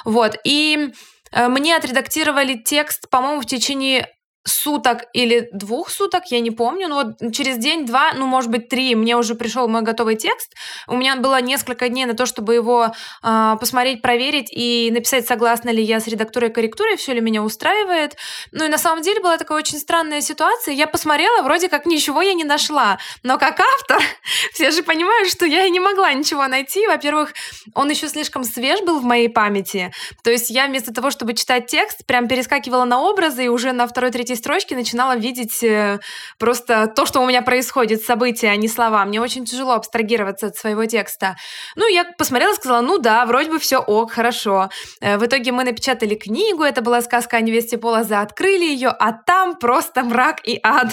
Вот, 0.06 0.38
и 0.44 0.92
э, 1.32 1.48
мне 1.48 1.76
отредактировали 1.76 2.56
текст, 2.56 3.10
по-моему, 3.10 3.42
в 3.42 3.46
течение 3.46 4.08
суток 4.44 5.04
или 5.14 5.50
двух 5.54 5.90
суток, 5.90 6.24
я 6.32 6.40
не 6.40 6.52
помню, 6.52 6.88
но 6.88 6.96
вот 6.96 7.34
через 7.34 7.58
день-два, 7.58 8.14
ну, 8.14 8.26
может 8.26 8.50
быть, 8.50 8.70
три, 8.70 8.96
мне 8.96 9.16
уже 9.16 9.36
пришел 9.36 9.68
мой 9.68 9.84
готовый 9.84 10.16
текст. 10.16 10.54
У 10.88 10.96
меня 10.96 11.16
было 11.16 11.40
несколько 11.42 11.90
дней 11.90 12.06
на 12.06 12.16
то, 12.16 12.26
чтобы 12.26 12.56
его 12.56 12.92
э, 13.24 13.56
посмотреть, 13.60 14.02
проверить 14.02 14.50
и 14.52 14.90
написать, 14.92 15.28
согласна 15.28 15.70
ли 15.70 15.84
я 15.84 16.00
с 16.00 16.08
редактурой 16.08 16.50
и 16.50 16.54
корректурой, 16.54 16.98
все 16.98 17.14
ли 17.14 17.22
меня 17.22 17.44
устраивает. 17.44 18.18
Ну 18.52 18.66
и 18.66 18.68
на 18.68 18.80
самом 18.80 19.04
деле 19.04 19.20
была 19.22 19.38
такая 19.38 19.58
очень 19.60 19.78
странная 19.78 20.22
ситуация. 20.22 20.74
Я 20.74 20.88
посмотрела, 20.88 21.44
вроде 21.44 21.70
как 21.70 21.86
ничего 21.86 22.22
я 22.22 22.34
не 22.34 22.44
нашла, 22.44 22.98
но 23.24 23.38
как 23.38 23.60
автор, 23.60 24.02
все 24.54 24.72
же 24.72 24.82
понимают, 24.82 25.30
что 25.30 25.46
я 25.46 25.66
и 25.66 25.70
не 25.70 25.80
могла 25.80 26.14
ничего 26.14 26.48
найти. 26.48 26.88
Во-первых, 26.88 27.34
он 27.76 27.90
еще 27.90 28.08
слишком 28.08 28.44
свеж 28.44 28.82
был 28.82 29.00
в 29.00 29.04
моей 29.04 29.30
памяти. 29.30 29.92
То 30.24 30.32
есть 30.32 30.50
я 30.50 30.66
вместо 30.66 30.92
того, 30.92 31.12
чтобы 31.12 31.34
читать 31.36 31.68
текст, 31.68 32.06
прям 32.08 32.28
перескакивала 32.28 32.86
на 32.86 33.02
образы 33.02 33.46
и 33.46 33.48
уже 33.48 33.72
на 33.72 33.88
второй-третий 33.88 34.31
третьей 34.32 34.36
строчки 34.36 34.74
начинала 34.74 35.16
видеть 35.18 35.64
э, 35.64 36.00
просто 36.38 36.88
то, 36.88 37.06
что 37.06 37.22
у 37.22 37.28
меня 37.28 37.42
происходит, 37.42 38.02
события, 38.02 38.50
а 38.50 38.56
не 38.56 38.68
слова. 38.68 39.04
Мне 39.06 39.20
очень 39.20 39.46
тяжело 39.46 39.74
абстрагироваться 39.74 40.48
от 40.48 40.56
своего 40.56 40.86
текста. 40.86 41.36
Ну, 41.76 41.88
я 41.88 42.06
посмотрела, 42.18 42.54
сказала, 42.54 42.82
ну 42.82 42.98
да, 42.98 43.26
вроде 43.26 43.50
бы 43.50 43.60
все 43.60 43.78
ок, 43.78 44.12
хорошо. 44.12 44.70
Э, 45.02 45.18
в 45.18 45.26
итоге 45.26 45.52
мы 45.52 45.64
напечатали 45.64 46.16
книгу, 46.16 46.64
это 46.64 46.82
была 46.82 47.02
сказка 47.02 47.38
о 47.38 47.42
невесте 47.42 47.78
Полоза, 47.78 48.22
открыли 48.22 48.66
ее, 48.66 48.90
а 48.90 49.12
там 49.12 49.56
просто 49.56 50.04
мрак 50.04 50.40
и 50.48 50.60
ад. 50.64 50.90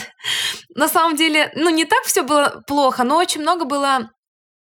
На 0.74 0.88
самом 0.88 1.16
деле, 1.16 1.52
ну, 1.54 1.70
не 1.70 1.84
так 1.84 2.04
все 2.04 2.22
было 2.22 2.62
плохо, 2.66 3.04
но 3.04 3.16
очень 3.16 3.40
много 3.42 3.64
было 3.64 4.10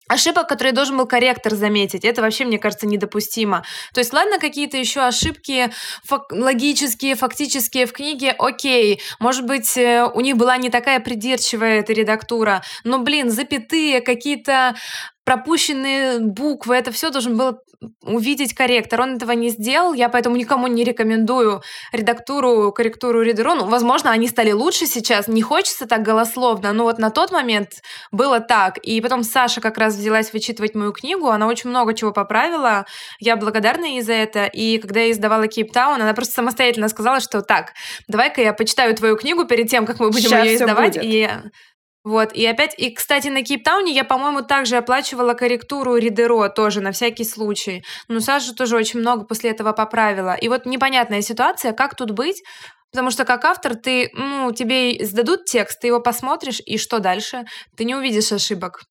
ошибок, 0.07 0.47
которые 0.47 0.73
должен 0.73 0.97
был 0.97 1.07
корректор 1.07 1.55
заметить. 1.55 2.05
Это 2.05 2.21
вообще, 2.21 2.45
мне 2.45 2.59
кажется, 2.59 2.87
недопустимо. 2.87 3.63
То 3.93 3.99
есть, 3.99 4.13
ладно, 4.13 4.39
какие-то 4.39 4.77
еще 4.77 5.01
ошибки 5.01 5.71
фак- 6.03 6.31
логические, 6.31 7.15
фактические 7.15 7.85
в 7.85 7.93
книге, 7.93 8.31
окей. 8.37 9.01
Может 9.19 9.45
быть, 9.45 9.77
э, 9.77 10.05
у 10.05 10.21
них 10.21 10.37
была 10.37 10.57
не 10.57 10.69
такая 10.69 10.99
придирчивая 10.99 11.79
эта 11.79 11.93
редактура. 11.93 12.63
Но, 12.83 12.99
блин, 12.99 13.29
запятые, 13.31 14.01
какие-то 14.01 14.75
пропущенные 15.25 16.19
буквы, 16.19 16.75
это 16.75 16.91
все 16.91 17.09
должен 17.09 17.35
был 17.35 17.57
увидеть 18.03 18.53
корректор. 18.53 19.01
Он 19.01 19.15
этого 19.15 19.31
не 19.31 19.49
сделал, 19.49 19.93
я 19.93 20.07
поэтому 20.09 20.35
никому 20.35 20.67
не 20.67 20.83
рекомендую 20.83 21.61
редактуру, 21.91 22.71
корректуру 22.71 23.21
Ридеру. 23.21 23.55
Ну, 23.55 23.65
возможно, 23.65 24.11
они 24.11 24.27
стали 24.27 24.51
лучше 24.51 24.85
сейчас, 24.85 25.27
не 25.27 25.41
хочется 25.41 25.85
так 25.85 26.03
голословно, 26.03 26.73
но 26.73 26.83
вот 26.83 26.99
на 26.99 27.09
тот 27.09 27.31
момент 27.31 27.69
было 28.11 28.39
так. 28.39 28.77
И 28.77 29.01
потом 29.01 29.23
Саша 29.23 29.61
как 29.61 29.77
раз 29.77 29.95
взялась 29.95 30.31
вычитывать 30.31 30.75
мою 30.75 30.93
книгу, 30.93 31.27
она 31.27 31.47
очень 31.47 31.69
много 31.69 31.93
чего 31.93 32.11
поправила, 32.11 32.85
я 33.19 33.35
благодарна 33.35 33.85
ей 33.85 34.01
за 34.01 34.13
это. 34.13 34.45
И 34.45 34.77
когда 34.77 35.01
я 35.01 35.11
издавала 35.11 35.47
Кейптаун, 35.47 36.01
она 36.01 36.13
просто 36.13 36.35
самостоятельно 36.35 36.87
сказала, 36.87 37.19
что 37.19 37.41
так, 37.41 37.73
давай-ка 38.07 38.41
я 38.41 38.53
почитаю 38.53 38.95
твою 38.95 39.17
книгу 39.17 39.45
перед 39.45 39.69
тем, 39.69 39.85
как 39.85 39.99
мы 39.99 40.11
будем 40.11 40.29
Сейчас 40.29 40.45
ее 40.45 40.55
издавать. 40.55 40.95
Будет. 40.95 41.03
И 41.03 41.29
вот, 42.05 42.33
и 42.33 42.45
опять, 42.45 42.75
и, 42.77 42.91
кстати, 42.91 43.29
на 43.29 43.41
Кейптауне 43.43 43.91
я, 43.91 44.03
по-моему, 44.03 44.43
также 44.43 44.77
оплачивала 44.77 45.33
корректуру 45.33 45.95
Ридеро 45.95 46.49
тоже, 46.49 46.79
на 46.79 46.91
всякий 46.91 47.23
случай. 47.23 47.83
Но 48.07 48.19
Саша 48.19 48.53
тоже 48.53 48.77
очень 48.77 48.99
много 48.99 49.25
после 49.25 49.49
этого 49.49 49.73
поправила. 49.73 50.35
И 50.35 50.47
вот 50.47 50.67
непонятная 50.67 51.21
ситуация, 51.21 51.73
как 51.73 51.95
тут 51.95 52.11
быть, 52.11 52.43
Потому 52.91 53.11
что 53.11 53.25
как 53.25 53.43
автор 53.43 53.75
ты, 53.75 54.09
ну, 54.13 54.53
тебе 54.53 55.03
сдадут 55.03 55.43
текст, 55.43 55.81
ты 55.81 55.87
его 55.87 55.99
посмотришь, 55.99 56.61
и 56.65 56.77
что 56.77 56.99
дальше? 56.99 57.43
Ты 57.75 57.83
не 57.83 57.93
увидишь 57.93 58.31
ошибок. 58.31 58.83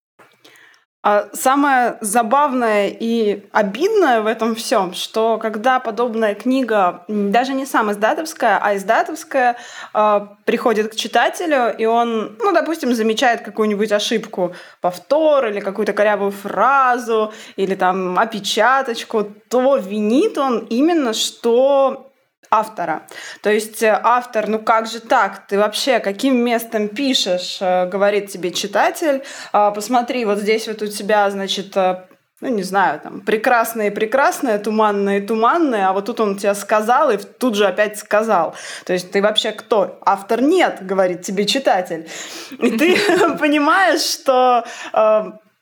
А 1.07 1.29
самое 1.35 1.99
забавное 2.01 2.89
и 2.89 3.43
обидное 3.53 4.23
в 4.23 4.27
этом 4.27 4.55
всем, 4.55 4.95
что 4.95 5.37
когда 5.37 5.79
подобная 5.79 6.35
книга, 6.35 7.05
даже 7.09 7.53
не 7.53 7.67
сам 7.67 7.93
издатовская, 7.93 8.59
а 8.59 8.75
издатовская, 8.75 9.57
э, 9.93 10.21
приходит 10.47 10.93
к 10.93 10.97
читателю, 10.97 11.77
и 11.77 11.85
он, 11.85 12.39
ну, 12.39 12.53
допустим, 12.53 12.95
замечает 12.95 13.43
какую-нибудь 13.43 13.93
ошибку, 13.93 14.55
повтор 14.81 15.49
или 15.49 15.61
какую-то 15.61 15.93
корявую 15.93 16.31
фразу, 16.31 17.35
или 17.57 17.75
там 17.75 18.19
опечаточку, 18.19 19.25
то 19.51 19.77
винит 19.77 20.39
он 20.39 20.61
именно, 20.71 21.13
что 21.13 22.14
автора. 22.55 23.03
То 23.43 23.51
есть 23.51 23.83
э, 23.83 24.01
автор, 24.03 24.49
ну 24.49 24.59
как 24.59 24.87
же 24.87 25.01
так, 25.01 25.47
ты 25.47 25.59
вообще 25.59 25.99
каким 25.99 26.37
местом 26.37 26.89
пишешь, 26.89 27.59
э, 27.61 27.87
говорит 27.87 28.31
тебе 28.31 28.51
читатель, 28.53 29.23
«А, 29.53 29.71
посмотри, 29.71 30.25
вот 30.25 30.39
здесь 30.39 30.69
вот 30.69 30.83
у 30.83 30.87
тебя, 30.87 31.29
значит, 31.31 31.77
э, 31.77 32.05
ну, 32.41 32.49
не 32.49 32.63
знаю, 32.63 33.01
там, 33.01 33.21
прекрасное 33.21 33.89
и 33.89 33.91
прекрасное, 33.91 34.59
туманное 34.59 35.19
и 35.19 35.27
туманное, 35.27 35.89
а 35.89 35.93
вот 35.93 36.07
тут 36.07 36.21
он 36.21 36.37
тебе 36.37 36.55
сказал 36.55 37.11
и 37.11 37.17
тут 37.17 37.55
же 37.57 37.67
опять 37.67 37.99
сказал. 37.99 38.55
То 38.85 38.93
есть 38.93 39.11
ты 39.11 39.23
вообще 39.23 39.53
кто? 39.53 39.99
Автор 40.05 40.43
нет, 40.43 40.79
говорит 40.87 41.23
тебе 41.23 41.47
читатель. 41.47 42.09
И 42.51 42.71
ты 42.71 42.97
понимаешь, 43.39 44.03
что 44.03 44.65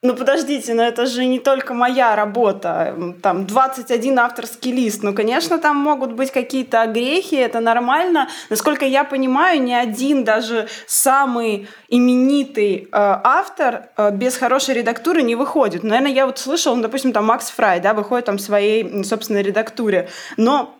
ну 0.04 0.16
подождите, 0.16 0.74
но 0.74 0.82
это 0.82 1.06
же 1.06 1.24
не 1.24 1.38
только 1.38 1.74
моя 1.74 2.16
работа. 2.16 3.14
Там 3.22 3.46
21 3.46 4.18
авторский 4.18 4.72
лист. 4.72 5.04
Ну, 5.04 5.14
конечно, 5.14 5.58
там 5.58 5.76
могут 5.76 6.12
быть 6.12 6.32
какие-то 6.32 6.82
огрехи, 6.82 7.36
это 7.36 7.60
нормально. 7.60 8.28
Насколько 8.50 8.84
я 8.84 9.04
понимаю, 9.04 9.62
ни 9.62 9.72
один 9.72 10.24
даже 10.24 10.66
самый 10.88 11.68
именитый 11.88 12.88
э, 12.88 12.88
автор 12.92 13.90
э, 13.96 14.10
без 14.10 14.36
хорошей 14.36 14.74
редактуры 14.74 15.22
не 15.22 15.36
выходит. 15.36 15.84
Наверное, 15.84 16.10
я 16.10 16.26
вот 16.26 16.40
слышала, 16.40 16.74
ну, 16.74 16.82
допустим, 16.82 17.12
там 17.12 17.26
Макс 17.26 17.50
Фрай, 17.50 17.78
да, 17.78 17.94
выходит 17.94 18.24
там 18.24 18.38
в 18.38 18.42
своей 18.42 19.04
собственной 19.04 19.42
редактуре. 19.42 20.08
Но 20.36 20.74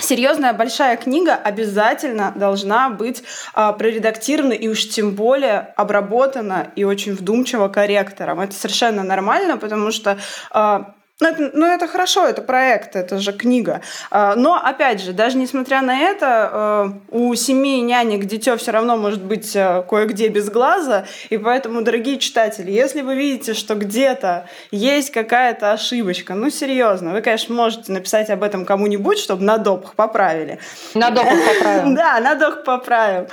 серьезная 0.00 0.52
большая 0.52 0.96
книга 0.96 1.34
обязательно 1.34 2.32
должна 2.34 2.90
быть 2.90 3.22
а, 3.54 3.72
проредактирована 3.72 4.52
и 4.52 4.68
уж 4.68 4.88
тем 4.88 5.14
более 5.14 5.72
обработана 5.76 6.70
и 6.76 6.84
очень 6.84 7.12
вдумчиво 7.12 7.68
корректором. 7.68 8.40
Это 8.40 8.54
совершенно 8.54 9.02
нормально, 9.02 9.56
потому 9.56 9.90
что 9.90 10.18
а, 10.50 10.94
ну 11.20 11.28
это, 11.28 11.50
ну, 11.52 11.66
это 11.66 11.88
хорошо, 11.88 12.26
это 12.26 12.42
проект, 12.42 12.94
это 12.94 13.18
же 13.18 13.32
книга. 13.32 13.80
А, 14.10 14.36
но, 14.36 14.54
опять 14.54 15.00
же, 15.02 15.12
даже 15.12 15.36
несмотря 15.36 15.82
на 15.82 15.98
это, 15.98 16.50
а, 16.52 16.92
у 17.10 17.34
семьи 17.34 17.80
нянек 17.80 18.24
дитё 18.26 18.56
все 18.56 18.70
равно 18.70 18.96
может 18.96 19.22
быть 19.22 19.52
а, 19.56 19.82
кое-где 19.82 20.28
без 20.28 20.48
глаза. 20.48 21.06
И 21.28 21.36
поэтому, 21.36 21.82
дорогие 21.82 22.18
читатели, 22.18 22.70
если 22.70 23.00
вы 23.00 23.16
видите, 23.16 23.54
что 23.54 23.74
где-то 23.74 24.46
есть 24.70 25.10
какая-то 25.10 25.72
ошибочка, 25.72 26.34
ну, 26.34 26.50
серьезно, 26.50 27.10
вы, 27.10 27.20
конечно, 27.20 27.52
можете 27.52 27.90
написать 27.90 28.30
об 28.30 28.44
этом 28.44 28.64
кому-нибудь, 28.64 29.18
чтобы 29.18 29.42
на 29.42 29.58
допах 29.58 29.94
поправили. 29.94 30.60
На 30.94 31.10
допах 31.10 31.34
поправим. 31.46 31.94
Да, 31.98 32.20
на 32.20 32.34
допах 32.36 32.64
поправим. 32.64 33.26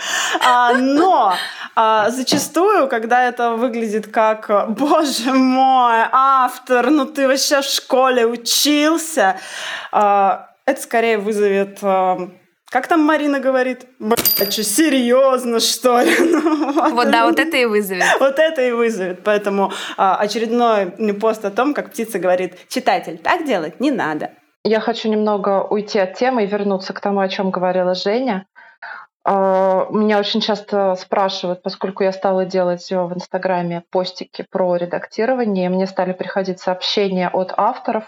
Но 0.80 1.36
зачастую, 2.10 2.88
когда 2.88 3.24
это 3.28 3.52
выглядит 3.52 4.08
как, 4.08 4.50
боже 4.70 5.34
мой, 5.34 6.06
автор, 6.12 6.90
ну 6.90 7.06
ты 7.06 7.28
вообще 7.28 7.62
школе 7.76 8.26
учился, 8.26 9.38
а, 9.92 10.50
это 10.66 10.82
скорее 10.82 11.18
вызовет 11.18 11.80
а, 11.82 12.30
как 12.76 12.88
там 12.88 13.02
Марина 13.02 13.40
говорит? 13.40 13.86
Блять, 14.00 14.52
что, 14.52 14.64
серьезно, 14.64 15.62
что 15.62 16.02
ли? 16.02 16.12
Ну, 16.20 16.74
вот, 16.74 16.92
вот 16.92 17.12
да, 17.12 17.26
вот 17.26 17.40
это 17.40 17.56
и 17.56 17.66
вызовет. 17.66 18.04
Вот 18.20 18.38
это 18.38 18.62
и 18.62 18.72
вызовет. 18.72 19.24
Поэтому 19.24 19.72
а, 19.96 20.18
очередной 20.18 20.88
пост 21.14 21.46
о 21.46 21.52
том, 21.52 21.74
как 21.74 21.92
птица 21.92 22.20
говорит, 22.20 22.58
читатель, 22.68 23.18
так 23.18 23.46
делать 23.46 23.80
не 23.80 23.92
надо. 23.92 24.32
Я 24.66 24.80
хочу 24.80 25.10
немного 25.10 25.62
уйти 25.62 26.00
от 26.00 26.16
темы 26.16 26.44
и 26.44 26.48
вернуться 26.48 26.92
к 26.92 27.00
тому, 27.00 27.20
о 27.20 27.30
чем 27.30 27.52
говорила 27.52 27.94
Женя. 27.94 28.46
А, 29.28 29.88
меня 29.90 30.20
очень 30.20 30.40
часто 30.40 30.94
спрашивают, 30.96 31.64
поскольку 31.64 32.04
я 32.04 32.12
стала 32.12 32.46
делать 32.46 32.88
в 32.92 33.14
Инстаграме 33.14 33.84
постики 33.90 34.46
про 34.50 34.76
редактирование, 34.76 35.70
мне 35.70 35.88
стали 35.88 36.14
приходить 36.14 36.60
сообщения 36.60 37.30
от 37.30 37.52
авторов 37.58 38.08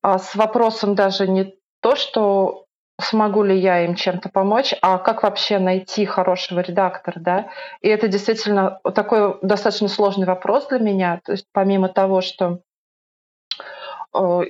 а, 0.00 0.18
с 0.18 0.34
вопросом 0.34 0.94
даже 0.94 1.28
не 1.28 1.54
то, 1.82 1.94
что 1.94 2.64
смогу 2.98 3.42
ли 3.42 3.58
я 3.58 3.84
им 3.84 3.94
чем-то 3.94 4.30
помочь, 4.30 4.74
а 4.80 4.96
как 4.96 5.22
вообще 5.22 5.58
найти 5.58 6.06
хорошего 6.06 6.60
редактора, 6.60 7.20
да? 7.20 7.48
И 7.82 7.88
это 7.88 8.08
действительно 8.08 8.80
такой 8.94 9.36
достаточно 9.42 9.88
сложный 9.88 10.26
вопрос 10.26 10.68
для 10.68 10.78
меня. 10.78 11.20
То 11.22 11.32
есть 11.32 11.44
помимо 11.52 11.90
того, 11.90 12.22
что 12.22 12.60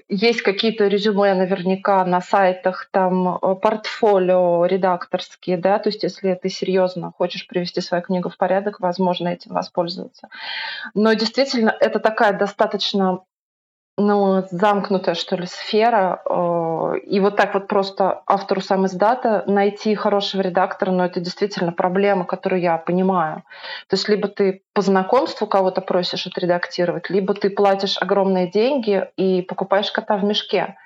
есть 0.08 0.42
какие-то 0.42 0.86
резюме 0.86 1.34
наверняка 1.34 2.04
на 2.04 2.20
сайтах, 2.20 2.88
там 2.90 3.36
э, 3.36 3.54
портфолио 3.56 4.66
редакторские, 4.66 5.56
да, 5.56 5.78
то 5.78 5.88
есть 5.88 6.02
если 6.02 6.34
ты 6.34 6.48
серьезно 6.48 7.12
хочешь 7.16 7.46
привести 7.46 7.80
свою 7.80 8.02
книгу 8.02 8.28
в 8.28 8.36
порядок, 8.36 8.80
возможно 8.80 9.28
этим 9.28 9.54
воспользоваться. 9.54 10.28
Но 10.94 11.12
действительно 11.14 11.74
это 11.80 11.98
такая 11.98 12.32
достаточно 12.32 13.20
ну, 13.98 14.44
замкнутая, 14.50 15.14
что 15.14 15.36
ли, 15.36 15.46
сфера. 15.46 16.20
Э, 16.28 16.98
и 16.98 17.18
вот 17.20 17.36
так 17.36 17.54
вот 17.54 17.66
просто 17.66 18.22
автору 18.26 18.60
сам 18.60 18.86
издата 18.86 19.42
найти 19.46 19.94
хорошего 19.94 20.42
редактора, 20.42 20.90
но 20.90 20.98
ну, 20.98 21.04
это 21.04 21.20
действительно 21.20 21.72
проблема, 21.72 22.24
которую 22.24 22.60
я 22.60 22.76
понимаю. 22.76 23.42
То 23.88 23.96
есть 23.96 24.08
либо 24.08 24.28
ты 24.28 24.62
по 24.74 24.82
знакомству 24.82 25.46
кого-то 25.46 25.80
просишь 25.80 26.26
отредактировать, 26.26 27.08
либо 27.08 27.32
ты 27.32 27.48
платишь 27.48 27.96
огромные 28.00 28.50
деньги 28.50 29.08
и 29.16 29.42
покупаешь 29.42 29.90
кота 29.90 30.18
в 30.18 30.24
мешке. 30.24 30.76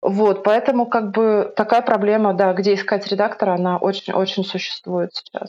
Вот, 0.00 0.44
поэтому 0.44 0.86
как 0.86 1.12
бы 1.12 1.52
такая 1.56 1.80
проблема, 1.82 2.34
да, 2.34 2.52
где 2.52 2.74
искать 2.74 3.06
редактора, 3.08 3.54
она 3.54 3.78
очень-очень 3.78 4.44
существует 4.44 5.14
сейчас. 5.14 5.48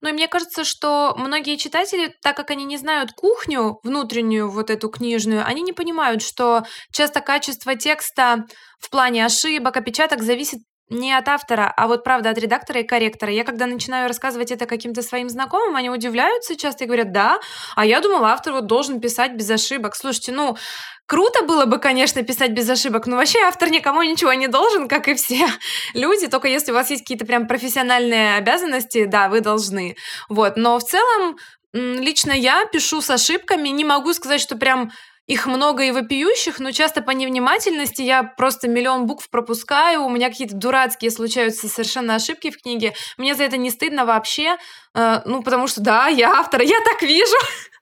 Ну 0.00 0.08
и 0.08 0.12
мне 0.12 0.28
кажется, 0.28 0.64
что 0.64 1.14
многие 1.16 1.56
читатели, 1.56 2.14
так 2.22 2.36
как 2.36 2.50
они 2.50 2.64
не 2.64 2.76
знают 2.76 3.12
кухню 3.12 3.78
внутреннюю, 3.82 4.50
вот 4.50 4.70
эту 4.70 4.88
книжную, 4.88 5.46
они 5.46 5.62
не 5.62 5.72
понимают, 5.72 6.22
что 6.22 6.64
часто 6.92 7.20
качество 7.20 7.74
текста 7.74 8.44
в 8.78 8.90
плане 8.90 9.24
ошибок, 9.24 9.76
опечаток 9.76 10.22
зависит 10.22 10.60
не 10.90 11.12
от 11.12 11.28
автора, 11.28 11.72
а 11.76 11.86
вот 11.88 12.04
правда 12.04 12.30
от 12.30 12.38
редактора 12.38 12.80
и 12.80 12.84
корректора. 12.84 13.32
Я 13.32 13.44
когда 13.44 13.66
начинаю 13.66 14.08
рассказывать 14.08 14.52
это 14.52 14.66
каким-то 14.66 15.02
своим 15.02 15.28
знакомым, 15.28 15.76
они 15.76 15.90
удивляются 15.90 16.56
часто 16.56 16.84
и 16.84 16.86
говорят, 16.86 17.12
да, 17.12 17.40
а 17.74 17.86
я 17.86 18.00
думала, 18.00 18.28
автор 18.28 18.52
вот 18.52 18.66
должен 18.66 19.00
писать 19.00 19.32
без 19.32 19.50
ошибок. 19.50 19.96
Слушайте, 19.96 20.32
ну, 20.32 20.56
Круто 21.06 21.44
было 21.44 21.66
бы, 21.66 21.78
конечно, 21.78 22.22
писать 22.22 22.52
без 22.52 22.68
ошибок, 22.70 23.06
но 23.06 23.16
вообще 23.16 23.38
автор 23.40 23.68
никому 23.68 24.02
ничего 24.02 24.32
не 24.32 24.48
должен, 24.48 24.88
как 24.88 25.06
и 25.06 25.14
все 25.14 25.46
люди, 25.94 26.28
только 26.28 26.48
если 26.48 26.72
у 26.72 26.74
вас 26.74 26.88
есть 26.88 27.02
какие-то 27.02 27.26
прям 27.26 27.46
профессиональные 27.46 28.36
обязанности, 28.36 29.04
да, 29.04 29.28
вы 29.28 29.40
должны. 29.40 29.96
Вот, 30.30 30.56
но 30.56 30.78
в 30.78 30.84
целом 30.84 31.36
лично 31.74 32.32
я 32.32 32.64
пишу 32.66 33.02
с 33.02 33.10
ошибками, 33.10 33.68
не 33.68 33.84
могу 33.84 34.14
сказать, 34.14 34.40
что 34.40 34.56
прям 34.56 34.92
их 35.26 35.46
много 35.46 35.84
и 35.84 35.90
вопиющих, 35.90 36.60
но 36.60 36.70
часто 36.70 37.00
по 37.00 37.10
невнимательности 37.10 38.02
я 38.02 38.22
просто 38.22 38.68
миллион 38.68 39.06
букв 39.06 39.30
пропускаю, 39.30 40.02
у 40.02 40.10
меня 40.10 40.28
какие-то 40.28 40.54
дурацкие 40.54 41.10
случаются 41.10 41.68
совершенно 41.68 42.14
ошибки 42.14 42.50
в 42.50 42.60
книге. 42.60 42.94
Мне 43.16 43.34
за 43.34 43.44
это 43.44 43.56
не 43.56 43.70
стыдно 43.70 44.04
вообще, 44.04 44.56
э, 44.94 45.20
ну, 45.24 45.42
потому 45.42 45.66
что, 45.66 45.80
да, 45.80 46.08
я 46.08 46.32
автор, 46.38 46.60
я 46.62 46.76
так 46.84 47.02
вижу. 47.02 47.36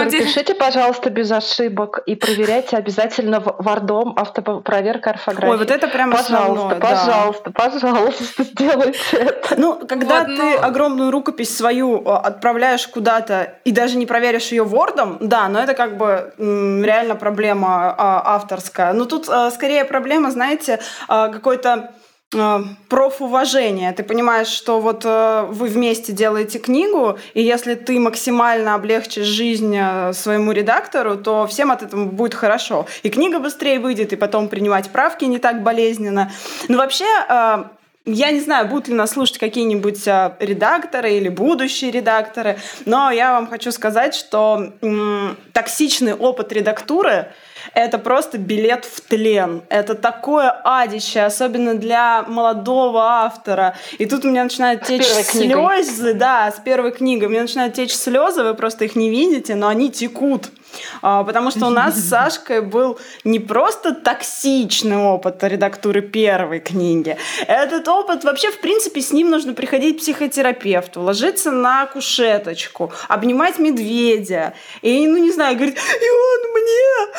Самом 0.00 0.08
деле... 0.08 0.24
Пишите, 0.24 0.54
пожалуйста, 0.54 1.10
без 1.10 1.30
ошибок 1.30 2.02
и 2.06 2.14
проверяйте 2.14 2.76
обязательно 2.76 3.40
вардом 3.40 4.14
автопроверка 4.16 5.10
орфографии. 5.10 5.50
Ой, 5.50 5.58
вот 5.58 5.70
это 5.70 5.88
прямо 5.88 6.16
Пожалуйста, 6.16 6.76
основное, 6.76 6.80
пожалуйста, 6.80 7.50
да. 7.50 7.70
пожалуйста, 7.70 8.42
сделайте 8.44 8.98
это. 9.12 9.54
Ну, 9.56 9.86
когда 9.86 10.20
вот, 10.20 10.26
ты 10.26 10.58
но... 10.58 10.64
огромную 10.64 11.10
рукопись 11.10 11.54
свою 11.54 12.08
а, 12.08 12.18
отправляешь 12.18 12.86
куда-то 12.86 13.54
и 13.64 13.72
даже 13.72 13.96
не 13.98 14.06
проверишь 14.06 14.48
ее 14.48 14.64
вордом, 14.64 15.18
да, 15.20 15.48
но 15.48 15.60
это 15.60 15.74
как 15.74 15.96
бы 15.96 16.32
реально 16.38 17.16
проблема 17.16 17.94
а, 17.96 18.36
авторская. 18.36 18.92
Но 18.92 19.04
тут 19.04 19.28
а, 19.28 19.50
скорее 19.50 19.84
проблема, 19.84 20.30
знаете, 20.30 20.80
какой-то 21.08 21.90
профуважение. 22.30 23.92
Ты 23.92 24.04
понимаешь, 24.04 24.46
что 24.46 24.78
вот 24.78 25.04
э, 25.04 25.46
вы 25.48 25.66
вместе 25.66 26.12
делаете 26.12 26.60
книгу, 26.60 27.18
и 27.34 27.42
если 27.42 27.74
ты 27.74 27.98
максимально 27.98 28.76
облегчишь 28.76 29.26
жизнь 29.26 29.76
э, 29.76 30.12
своему 30.12 30.52
редактору, 30.52 31.16
то 31.16 31.48
всем 31.48 31.72
от 31.72 31.82
этого 31.82 32.04
будет 32.04 32.34
хорошо. 32.34 32.86
И 33.02 33.10
книга 33.10 33.40
быстрее 33.40 33.80
выйдет, 33.80 34.12
и 34.12 34.16
потом 34.16 34.48
принимать 34.48 34.90
правки 34.90 35.24
не 35.24 35.38
так 35.38 35.64
болезненно. 35.64 36.30
Но 36.68 36.78
вообще 36.78 37.04
я 38.06 38.30
не 38.30 38.40
знаю, 38.40 38.68
будут 38.68 38.88
ли 38.88 38.94
нас 38.94 39.10
слушать 39.10 39.38
какие-нибудь 39.38 40.08
а, 40.08 40.36
редакторы 40.40 41.12
или 41.12 41.28
будущие 41.28 41.90
редакторы, 41.90 42.58
но 42.86 43.10
я 43.10 43.32
вам 43.32 43.46
хочу 43.46 43.72
сказать, 43.72 44.14
что 44.14 44.72
токсичный 45.52 46.14
опыт 46.14 46.52
редактуры 46.52 47.32
это 47.74 47.98
просто 47.98 48.38
билет 48.38 48.84
в 48.84 49.00
тлен. 49.00 49.62
Это 49.68 49.94
такое 49.94 50.60
адище, 50.64 51.20
особенно 51.20 51.74
для 51.74 52.22
молодого 52.22 53.02
автора. 53.24 53.76
И 53.98 54.06
тут 54.06 54.24
у 54.24 54.30
меня 54.30 54.44
начинают 54.44 54.84
течь 54.84 55.06
слезы, 55.06 56.14
да, 56.14 56.50
с 56.50 56.60
первой 56.60 56.92
книгой. 56.92 57.28
У 57.28 57.30
меня 57.30 57.42
начинают 57.42 57.74
течь 57.74 57.94
слезы, 57.94 58.42
вы 58.42 58.54
просто 58.54 58.84
их 58.84 58.96
не 58.96 59.10
видите, 59.10 59.54
но 59.54 59.68
они 59.68 59.90
текут. 59.90 60.50
А, 61.02 61.24
потому 61.24 61.50
что 61.50 61.66
у 61.66 61.70
нас 61.70 61.96
с 61.96 62.08
Сашкой 62.10 62.60
был 62.60 62.98
не 63.24 63.38
просто 63.38 63.94
токсичный 63.94 64.96
опыт 64.96 65.42
редактуры 65.42 66.02
первой 66.02 66.60
книги. 66.60 67.16
Этот 67.46 67.88
опыт 67.88 68.24
вообще, 68.24 68.50
в 68.50 68.60
принципе, 68.60 69.00
с 69.00 69.12
ним 69.12 69.30
нужно 69.30 69.54
приходить 69.54 69.96
к 69.96 70.00
психотерапевту, 70.00 71.00
ложиться 71.00 71.50
на 71.50 71.86
кушеточку, 71.86 72.92
обнимать 73.08 73.58
медведя. 73.58 74.54
И, 74.82 75.06
ну, 75.06 75.18
не 75.18 75.32
знаю, 75.32 75.56
говорить, 75.56 75.76
и 75.76 76.10
он 76.10 76.52
мне, 76.52 77.10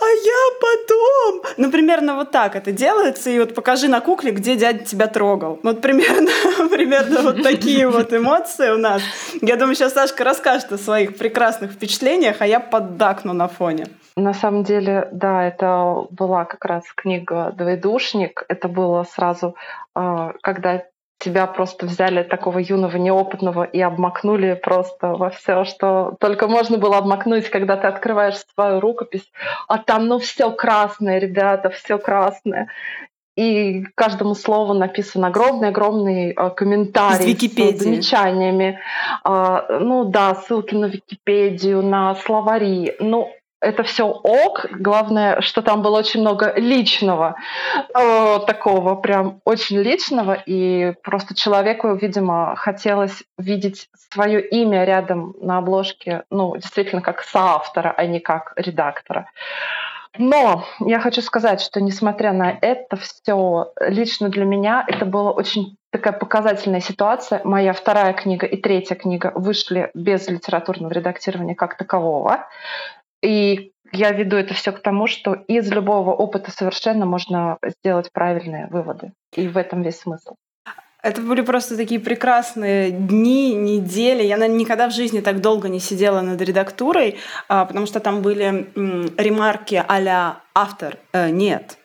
а 0.00 0.06
я 0.24 0.40
потом. 0.60 1.42
Ну, 1.56 1.70
примерно 1.70 2.16
вот 2.16 2.30
так 2.30 2.56
это 2.56 2.72
делается. 2.72 3.30
И 3.30 3.38
вот 3.38 3.54
покажи 3.54 3.88
на 3.88 4.00
кукле, 4.00 4.30
где 4.32 4.56
дядя 4.56 4.84
тебя 4.84 5.06
трогал. 5.06 5.58
Вот 5.62 5.80
примерно, 5.80 6.30
примерно 6.70 7.22
вот 7.22 7.42
такие 7.42 7.88
вот 7.88 8.12
эмоции 8.12 8.70
у 8.70 8.78
нас. 8.78 9.02
Я 9.40 9.56
думаю, 9.56 9.74
сейчас 9.74 9.94
Сашка 9.94 10.24
расскажет 10.24 10.72
о 10.72 10.78
своих 10.78 11.16
прекрасных 11.16 11.72
впечатлениях, 11.72 12.36
а 12.40 12.46
я 12.46 12.60
поддакну 12.80 13.32
на 13.32 13.48
фоне. 13.48 13.86
На 14.16 14.34
самом 14.34 14.64
деле, 14.64 15.08
да, 15.12 15.44
это 15.44 16.06
была 16.10 16.44
как 16.44 16.64
раз 16.64 16.84
книга 16.94 17.52
«Двоедушник». 17.56 18.44
Это 18.48 18.68
было 18.68 19.04
сразу, 19.04 19.54
а, 19.94 20.32
когда 20.42 20.84
тебя 21.18 21.46
просто 21.46 21.86
взяли 21.86 22.22
такого 22.22 22.58
юного, 22.58 22.96
неопытного 22.96 23.64
и 23.64 23.80
обмакнули 23.80 24.54
просто 24.54 25.08
во 25.08 25.28
все, 25.28 25.64
что 25.64 26.16
только 26.18 26.48
можно 26.48 26.78
было 26.78 26.96
обмакнуть, 26.96 27.50
когда 27.50 27.76
ты 27.76 27.86
открываешь 27.86 28.42
свою 28.54 28.80
рукопись, 28.80 29.30
а 29.68 29.78
там, 29.78 30.06
ну, 30.06 30.18
все 30.18 30.50
красное, 30.50 31.18
ребята, 31.18 31.68
все 31.68 31.98
красное. 31.98 32.68
И 33.36 33.84
каждому 33.94 34.34
слову 34.34 34.74
написан 34.74 35.24
огромный-огромный 35.24 36.32
э, 36.32 36.50
комментарий 36.50 37.34
с 37.34 37.78
замечаниями. 37.78 38.80
Э, 39.24 39.78
ну 39.80 40.04
да, 40.04 40.34
ссылки 40.34 40.74
на 40.74 40.86
Википедию, 40.86 41.82
на 41.82 42.14
словари. 42.16 42.96
Ну, 42.98 43.30
это 43.60 43.82
все 43.82 44.04
ок. 44.04 44.66
Главное, 44.72 45.40
что 45.42 45.62
там 45.62 45.82
было 45.82 45.98
очень 45.98 46.20
много 46.20 46.54
личного, 46.56 47.36
э, 47.94 48.38
такого 48.46 48.94
прям 48.96 49.40
очень 49.44 49.78
личного, 49.78 50.34
и 50.34 50.94
просто 51.02 51.34
человеку, 51.34 51.94
видимо, 51.94 52.56
хотелось 52.56 53.22
видеть 53.38 53.88
свое 54.12 54.40
имя 54.40 54.84
рядом 54.84 55.34
на 55.40 55.58
обложке, 55.58 56.24
ну, 56.30 56.56
действительно, 56.56 57.02
как 57.02 57.22
соавтора, 57.22 57.94
а 57.96 58.06
не 58.06 58.20
как 58.20 58.54
редактора. 58.56 59.26
Но 60.18 60.64
я 60.80 60.98
хочу 60.98 61.22
сказать, 61.22 61.60
что 61.60 61.80
несмотря 61.80 62.32
на 62.32 62.50
это 62.60 62.96
все, 62.96 63.72
лично 63.80 64.28
для 64.28 64.44
меня 64.44 64.84
это 64.86 65.06
была 65.06 65.30
очень 65.30 65.76
такая 65.92 66.12
показательная 66.12 66.80
ситуация. 66.80 67.40
Моя 67.44 67.72
вторая 67.72 68.12
книга 68.12 68.46
и 68.46 68.56
третья 68.56 68.96
книга 68.96 69.32
вышли 69.34 69.90
без 69.94 70.28
литературного 70.28 70.92
редактирования 70.92 71.54
как 71.54 71.76
такового. 71.76 72.48
И 73.22 73.72
я 73.92 74.12
веду 74.12 74.36
это 74.36 74.54
все 74.54 74.72
к 74.72 74.80
тому, 74.80 75.06
что 75.06 75.34
из 75.34 75.70
любого 75.70 76.12
опыта 76.12 76.50
совершенно 76.50 77.06
можно 77.06 77.58
сделать 77.62 78.10
правильные 78.12 78.66
выводы. 78.68 79.12
И 79.36 79.46
в 79.46 79.56
этом 79.56 79.82
весь 79.82 80.00
смысл. 80.00 80.34
Это 81.02 81.22
были 81.22 81.40
просто 81.40 81.76
такие 81.76 82.00
прекрасные 82.00 82.90
дни, 82.90 83.54
недели. 83.54 84.22
Я, 84.22 84.36
наверное, 84.36 84.60
никогда 84.60 84.88
в 84.88 84.92
жизни 84.92 85.20
так 85.20 85.40
долго 85.40 85.68
не 85.68 85.80
сидела 85.80 86.20
над 86.20 86.40
редактурой, 86.40 87.16
а, 87.48 87.64
потому 87.64 87.86
что 87.86 88.00
там 88.00 88.20
были 88.22 88.70
ремарки 89.16 89.82
а 89.86 90.42
автор. 90.54 90.98
Э, 91.12 91.30
нет, 91.30 91.78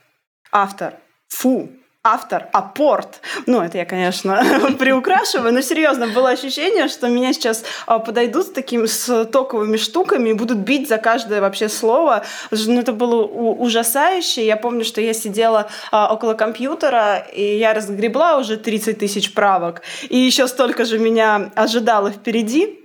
автор. 0.51 0.95
Фу, 1.29 1.69
автор, 2.05 2.47
апорт. 2.53 3.19
Ну, 3.47 3.61
это 3.61 3.79
я, 3.79 3.85
конечно, 3.85 4.43
приукрашиваю, 4.79 5.51
но 5.51 5.61
серьезно, 5.61 6.07
было 6.07 6.29
ощущение, 6.29 6.87
что 6.87 7.09
меня 7.09 7.33
сейчас 7.33 7.63
а, 7.87 7.97
подойдут 7.97 8.45
с 8.45 8.51
такими 8.51 8.85
с 8.85 9.25
токовыми 9.25 9.77
штуками 9.77 10.29
и 10.29 10.33
будут 10.33 10.59
бить 10.59 10.87
за 10.87 10.99
каждое 10.99 11.41
вообще 11.41 11.67
слово. 11.67 12.23
Ну, 12.51 12.79
это 12.79 12.93
было 12.93 13.23
ужасающе. 13.25 14.45
Я 14.45 14.55
помню, 14.55 14.85
что 14.85 15.01
я 15.01 15.13
сидела 15.13 15.67
а, 15.91 16.13
около 16.13 16.35
компьютера, 16.35 17.25
и 17.33 17.57
я 17.57 17.73
разгребла 17.73 18.37
уже 18.37 18.57
30 18.57 18.99
тысяч 18.99 19.33
правок, 19.33 19.81
и 20.07 20.17
еще 20.17 20.47
столько 20.47 20.85
же 20.85 20.99
меня 20.99 21.51
ожидало 21.55 22.11
впереди. 22.11 22.79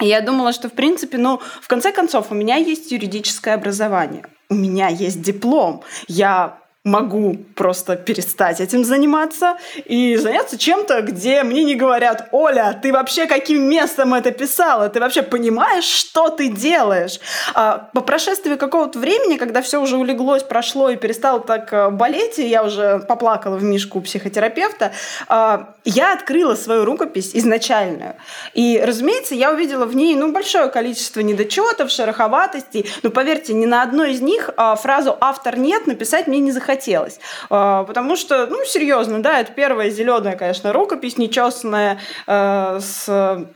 Я 0.00 0.22
думала, 0.22 0.52
что, 0.52 0.68
в 0.68 0.72
принципе, 0.72 1.18
ну, 1.18 1.40
в 1.60 1.68
конце 1.68 1.92
концов, 1.92 2.28
у 2.30 2.34
меня 2.34 2.56
есть 2.56 2.92
юридическое 2.92 3.54
образование, 3.54 4.24
у 4.48 4.54
меня 4.54 4.88
есть 4.88 5.20
диплом, 5.20 5.82
я 6.06 6.60
могу 6.88 7.36
просто 7.54 7.96
перестать 7.96 8.60
этим 8.60 8.84
заниматься 8.84 9.58
и 9.84 10.16
заняться 10.16 10.58
чем-то, 10.58 11.02
где 11.02 11.42
мне 11.42 11.64
не 11.64 11.74
говорят, 11.74 12.28
Оля, 12.32 12.78
ты 12.82 12.92
вообще 12.92 13.26
каким 13.26 13.62
местом 13.68 14.14
это 14.14 14.30
писала? 14.30 14.88
Ты 14.88 15.00
вообще 15.00 15.22
понимаешь, 15.22 15.84
что 15.84 16.30
ты 16.30 16.48
делаешь? 16.48 17.20
А 17.54 17.90
по 17.92 18.00
прошествии 18.00 18.56
какого-то 18.56 18.98
времени, 18.98 19.36
когда 19.36 19.62
все 19.62 19.80
уже 19.80 19.96
улеглось, 19.96 20.42
прошло 20.42 20.90
и 20.90 20.96
перестало 20.96 21.40
так 21.40 21.72
э, 21.72 21.90
болеть, 21.90 22.38
и 22.38 22.46
я 22.46 22.64
уже 22.64 23.00
поплакала 23.00 23.56
в 23.56 23.62
мишку 23.62 23.98
у 23.98 24.02
психотерапевта, 24.02 24.92
а, 25.28 25.74
я 25.84 26.14
открыла 26.14 26.54
свою 26.54 26.84
рукопись 26.84 27.30
изначальную. 27.34 28.14
И, 28.54 28.80
разумеется, 28.82 29.34
я 29.34 29.52
увидела 29.52 29.84
в 29.84 29.94
ней 29.94 30.16
ну, 30.16 30.32
большое 30.32 30.68
количество 30.68 31.20
недочетов, 31.20 31.90
шероховатостей. 31.90 32.90
Но 33.02 33.10
поверьте, 33.10 33.52
ни 33.52 33.66
на 33.66 33.82
одной 33.82 34.12
из 34.12 34.20
них 34.20 34.50
а, 34.56 34.74
фразу 34.76 35.16
«автор 35.20 35.58
нет» 35.58 35.86
написать 35.86 36.26
мне 36.26 36.38
не 36.38 36.52
захотелось 36.52 36.77
хотелось. 36.78 37.18
А, 37.50 37.84
потому 37.84 38.16
что, 38.16 38.46
ну, 38.46 38.64
серьезно, 38.64 39.22
да, 39.22 39.40
это 39.40 39.52
первая 39.52 39.90
зеленая, 39.90 40.36
конечно, 40.36 40.72
рукопись, 40.72 41.18
нечесанная, 41.18 41.98
э, 42.26 42.80
с 42.80 43.46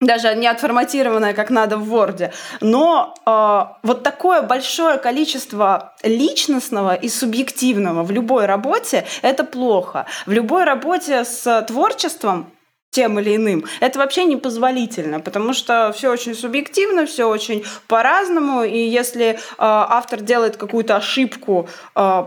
даже 0.00 0.34
не 0.34 0.46
отформатированная 0.46 1.34
как 1.34 1.50
надо 1.50 1.76
в 1.76 1.94
Word. 1.94 2.32
Но 2.62 3.14
э, 3.26 3.86
вот 3.86 4.02
такое 4.02 4.40
большое 4.40 4.96
количество 4.96 5.92
личностного 6.02 6.94
и 6.94 7.10
субъективного 7.10 8.02
в 8.02 8.10
любой 8.10 8.46
работе– 8.46 9.04
это 9.22 9.44
плохо. 9.44 10.06
В 10.24 10.32
любой 10.32 10.64
работе 10.64 11.24
с 11.24 11.62
творчеством 11.68 12.50
тем 12.90 13.20
или 13.20 13.36
иным. 13.36 13.64
Это 13.80 13.98
вообще 13.98 14.24
непозволительно, 14.24 15.20
потому 15.20 15.52
что 15.52 15.92
все 15.96 16.10
очень 16.10 16.34
субъективно, 16.34 17.06
все 17.06 17.28
очень 17.28 17.64
по-разному, 17.86 18.62
и 18.62 18.78
если 18.78 19.26
э, 19.26 19.36
автор 19.58 20.20
делает 20.20 20.56
какую-то 20.56 20.96
ошибку 20.96 21.68
э, 21.94 22.24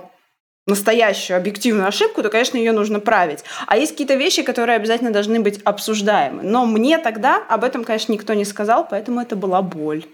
настоящую 0.67 1.37
объективную 1.37 1.87
ошибку, 1.87 2.23
то, 2.23 2.29
конечно, 2.29 2.57
ее 2.57 2.71
нужно 2.71 2.99
править. 2.99 3.43
А 3.67 3.77
есть 3.77 3.91
какие-то 3.91 4.15
вещи, 4.15 4.43
которые 4.43 4.75
обязательно 4.75 5.11
должны 5.11 5.39
быть 5.39 5.61
обсуждаемы. 5.63 6.43
Но 6.43 6.65
мне 6.65 6.97
тогда 6.97 7.43
об 7.49 7.63
этом, 7.63 7.83
конечно, 7.83 8.13
никто 8.13 8.33
не 8.33 8.45
сказал, 8.45 8.87
поэтому 8.89 9.19
это 9.19 9.35
была 9.35 9.61
боль. 9.61 10.05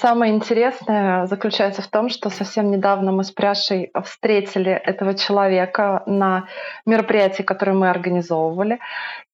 Самое 0.00 0.34
интересное 0.34 1.26
заключается 1.26 1.80
в 1.80 1.86
том, 1.86 2.10
что 2.10 2.28
совсем 2.28 2.70
недавно 2.70 3.12
мы 3.12 3.24
с 3.24 3.30
Пряшей 3.30 3.90
встретили 4.04 4.72
этого 4.72 5.14
человека 5.14 6.02
на 6.06 6.48
мероприятии, 6.84 7.42
которое 7.42 7.72
мы 7.72 7.88
организовывали. 7.88 8.78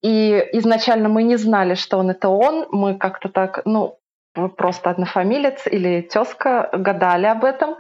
И 0.03 0.49
изначально 0.53 1.09
мы 1.09 1.25
не 1.25 1.37
знали, 1.37 1.75
что 1.75 1.99
он 1.99 2.11
это 2.11 2.29
он. 2.29 2.67
Мы 2.71 2.97
как-то 2.97 3.29
так, 3.29 3.63
ну, 3.65 3.99
просто 4.35 4.91
однофамилец 4.91 5.67
или 5.67 6.01
тезка 6.03 6.69
гадали 6.73 7.27
об 7.27 7.45
этом. 7.45 7.77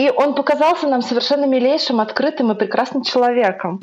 И 0.00 0.10
он 0.16 0.34
показался 0.34 0.88
нам 0.88 1.02
совершенно 1.02 1.44
милейшим, 1.44 2.00
открытым 2.00 2.50
и 2.52 2.54
прекрасным 2.54 3.02
человеком. 3.02 3.80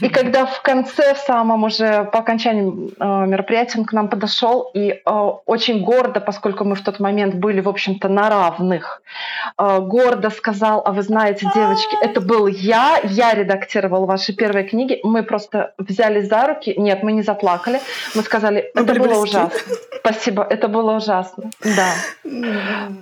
И 0.00 0.08
когда 0.18 0.44
в 0.44 0.60
конце, 0.62 1.14
в 1.14 1.18
самом 1.18 1.62
уже 1.62 2.04
по 2.12 2.18
окончании 2.18 2.90
э, 2.98 3.26
мероприятия, 3.26 3.78
он 3.78 3.84
к 3.84 3.92
нам 3.92 4.08
подошел 4.08 4.70
и 4.74 4.90
э, 4.90 5.10
очень 5.46 5.84
гордо, 5.84 6.20
поскольку 6.20 6.64
мы 6.64 6.74
в 6.74 6.82
тот 6.82 6.98
момент 6.98 7.36
были, 7.36 7.60
в 7.60 7.68
общем-то, 7.68 8.08
на 8.08 8.28
равных, 8.28 9.02
э, 9.56 9.78
гордо 9.78 10.30
сказал, 10.30 10.82
а 10.84 10.90
вы 10.90 11.02
знаете, 11.02 11.48
девочки, 11.54 11.96
это 12.02 12.20
был 12.20 12.48
я, 12.48 12.98
я 13.04 13.32
редактировал 13.32 14.06
ваши 14.06 14.32
первые 14.32 14.64
книги, 14.64 14.98
мы 15.04 15.22
просто 15.22 15.74
взяли 15.78 16.22
за 16.22 16.48
руки, 16.48 16.74
нет, 16.76 17.04
мы 17.04 17.12
не 17.12 17.22
заплакали, 17.22 17.80
мы 18.16 18.22
сказали, 18.22 18.72
это 18.74 18.94
было 18.94 19.22
ужасно. 19.22 19.60
Спасибо, 20.00 20.44
это 20.50 20.66
было 20.66 20.96
ужасно, 20.96 21.50
да. 21.62 21.88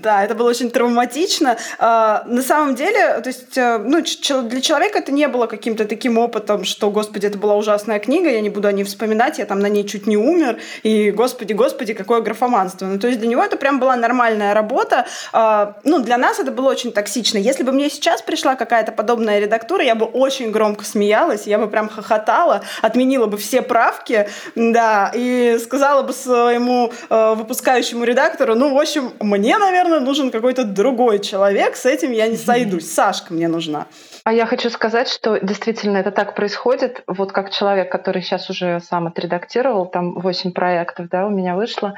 Да, 0.03 0.25
это 0.25 0.35
было 0.35 0.51
очень 0.51 0.71
травматично. 0.71 1.57
А, 1.79 2.23
на 2.27 2.43
самом 2.51 2.75
деле, 2.75 3.21
то 3.21 3.29
есть, 3.29 3.57
э, 3.57 3.79
ну, 3.79 4.03
для 4.49 4.61
человека 4.61 4.99
это 4.99 5.13
не 5.13 5.29
было 5.29 5.47
каким-то 5.47 5.85
таким 5.85 6.19
опытом, 6.19 6.65
что, 6.65 6.91
господи, 6.91 7.27
это 7.27 7.39
была 7.39 7.55
ужасная 7.55 8.01
книга, 8.01 8.29
я 8.29 8.41
не 8.41 8.51
буду 8.51 8.67
о 8.67 8.73
ней 8.73 8.83
вспоминать, 8.83 9.39
я 9.39 9.47
там 9.47 9.61
на 9.61 9.69
ней 9.69 9.85
чуть 9.85 10.09
не 10.09 10.17
умер, 10.17 10.59
и, 10.83 11.13
господи, 11.13 11.53
господи, 11.53 11.95
какое 11.95 12.21
графоманство. 12.21 12.87
Ну, 12.87 12.99
то 12.99 13.07
есть 13.07 13.21
для 13.21 13.29
него 13.29 13.45
это 13.45 13.57
прям 13.57 13.79
была 13.79 13.95
нормальная 13.95 14.53
работа. 14.53 15.07
А, 15.33 15.77
ну, 15.85 16.01
для 16.01 16.19
нас 16.19 16.41
это 16.41 16.51
было 16.51 16.71
очень 16.71 16.91
токсично. 16.91 17.39
Если 17.39 17.63
бы 17.63 17.71
мне 17.71 17.89
сейчас 17.89 18.21
пришла 18.21 18.57
какая-то 18.57 18.91
подобная 18.91 19.39
редактура, 19.39 19.85
я 19.85 19.95
бы 19.95 20.07
очень 20.07 20.51
громко 20.51 20.85
смеялась, 20.85 21.47
я 21.47 21.59
бы 21.59 21.69
прям 21.69 21.89
хохотала, 21.89 22.63
отменила 22.83 23.27
бы 23.27 23.37
все 23.39 23.63
правки, 23.63 24.29
да, 24.57 25.13
и 25.15 25.57
сказала 25.63 26.03
бы 26.03 26.13
своему 26.13 26.93
э, 27.11 27.35
выпускающему 27.37 28.05
редактору, 28.05 28.57
ну, 28.57 28.75
в 28.75 28.79
общем, 28.79 29.13
мне, 29.21 29.57
наверное, 29.59 30.01
нужен 30.01 30.33
какой-то 30.33 30.65
другой 30.65 31.21
человек, 31.21 31.77
с 31.77 31.87
этим 31.87 32.11
я 32.11 32.27
не 32.27 32.40
сойдусь. 32.47 32.91
Сашка 32.91 33.33
мне 33.35 33.49
нужна. 33.49 33.87
А 34.25 34.33
я 34.33 34.47
хочу 34.47 34.69
сказать, 34.71 35.09
что 35.09 35.39
действительно 35.39 35.97
это 35.97 36.11
так 36.11 36.35
происходит. 36.35 37.03
Вот 37.07 37.33
как 37.33 37.51
человек, 37.51 37.91
который 37.91 38.23
сейчас 38.23 38.51
уже 38.51 38.81
сам 38.81 39.07
отредактировал, 39.07 39.87
там 39.87 40.15
8 40.15 40.53
проектов, 40.53 41.09
да, 41.09 41.27
у 41.27 41.31
меня 41.31 41.57
вышло, 41.57 41.95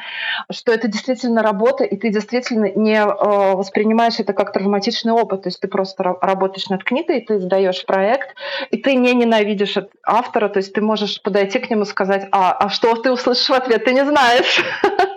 что 0.50 0.72
это 0.72 0.88
действительно 0.88 1.42
работа, 1.42 1.84
и 1.84 1.96
ты 1.96 2.10
действительно 2.10 2.70
не 2.74 2.96
э, 2.96 3.54
воспринимаешь 3.54 4.20
это 4.20 4.32
как 4.32 4.52
травматичный 4.52 5.12
опыт. 5.12 5.42
То 5.42 5.48
есть 5.48 5.60
ты 5.60 5.68
просто 5.68 6.16
работаешь 6.20 6.68
над 6.68 6.84
книгой, 6.84 7.22
ты 7.22 7.40
сдаешь 7.40 7.84
проект, 7.84 8.34
и 8.70 8.76
ты 8.76 8.94
не 8.94 9.14
ненавидишь 9.14 9.76
автора, 10.04 10.48
то 10.48 10.58
есть 10.58 10.72
ты 10.72 10.80
можешь 10.80 11.20
подойти 11.22 11.58
к 11.58 11.70
нему 11.70 11.82
и 11.82 11.86
сказать, 11.86 12.28
а, 12.30 12.52
а 12.52 12.68
что 12.68 12.94
ты 12.94 13.10
услышишь 13.10 13.48
в 13.48 13.54
ответ, 13.54 13.84
ты 13.84 13.92
не 13.92 14.04
знаешь. 14.04 14.62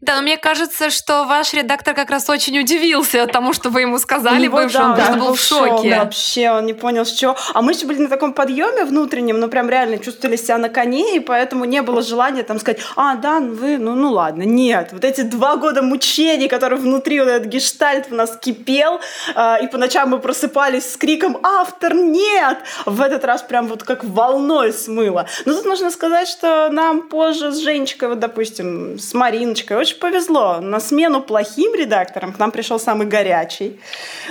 Да, 0.00 0.16
но 0.16 0.22
мне 0.22 0.36
кажется, 0.36 0.90
что 0.90 1.24
ваш 1.24 1.52
редактор 1.54 1.94
как 1.94 2.10
раз 2.10 2.28
очень 2.28 2.58
удивился 2.58 3.26
тому, 3.26 3.52
что 3.52 3.70
вы 3.70 3.82
ему 3.82 3.98
сказали, 3.98 4.44
него, 4.44 4.58
бывшему, 4.58 4.96
да, 4.96 5.12
он 5.12 5.20
был 5.20 5.34
в 5.34 5.40
шоке. 5.40 5.90
Да, 5.90 6.04
вообще, 6.04 6.50
он 6.50 6.66
не 6.66 6.74
понял, 6.74 7.04
с 7.04 7.12
чего. 7.12 7.36
А 7.54 7.62
мы 7.62 7.72
еще 7.72 7.86
были 7.86 7.98
на 7.98 8.08
таком 8.08 8.32
подъеме 8.32 8.84
внутреннем, 8.84 9.40
ну 9.40 9.48
прям 9.48 9.68
реально 9.68 9.98
чувствовали 9.98 10.36
себя 10.36 10.58
на 10.58 10.68
коне, 10.68 11.16
и 11.16 11.20
поэтому 11.20 11.64
не 11.64 11.82
было 11.82 12.02
желания 12.02 12.42
там 12.42 12.58
сказать, 12.58 12.80
а, 12.96 13.16
да, 13.16 13.40
вы, 13.40 13.78
ну, 13.78 13.94
ну 13.94 14.12
ладно. 14.12 14.42
Нет, 14.42 14.90
вот 14.92 15.04
эти 15.04 15.22
два 15.22 15.56
года 15.56 15.82
мучений, 15.82 16.48
которые 16.48 16.78
внутри 16.78 17.20
вот 17.20 17.28
этот 17.28 17.48
гештальт 17.48 18.06
у 18.10 18.14
нас 18.14 18.36
кипел, 18.40 19.00
э, 19.34 19.64
и 19.64 19.66
по 19.66 19.78
ночам 19.78 20.10
мы 20.10 20.18
просыпались 20.18 20.92
с 20.92 20.96
криком 20.96 21.38
«Автор, 21.42 21.94
нет!» 21.94 22.58
В 22.86 23.00
этот 23.00 23.24
раз 23.24 23.42
прям 23.42 23.66
вот 23.66 23.82
как 23.82 24.04
волной 24.04 24.72
смыло. 24.72 25.26
Но 25.44 25.54
тут 25.54 25.64
нужно 25.64 25.90
сказать, 25.90 26.28
что 26.28 26.70
нам 26.70 27.08
позже 27.08 27.52
с 27.52 27.58
Женечкой, 27.58 28.10
вот, 28.10 28.18
допустим, 28.18 28.98
с 28.98 29.14
Мариночкой, 29.14 29.77
очень 29.78 29.98
повезло. 29.98 30.60
На 30.60 30.80
смену 30.80 31.20
плохим 31.20 31.74
редакторам 31.74 32.32
к 32.32 32.38
нам 32.38 32.50
пришел 32.50 32.78
самый 32.78 33.06
горячий, 33.06 33.80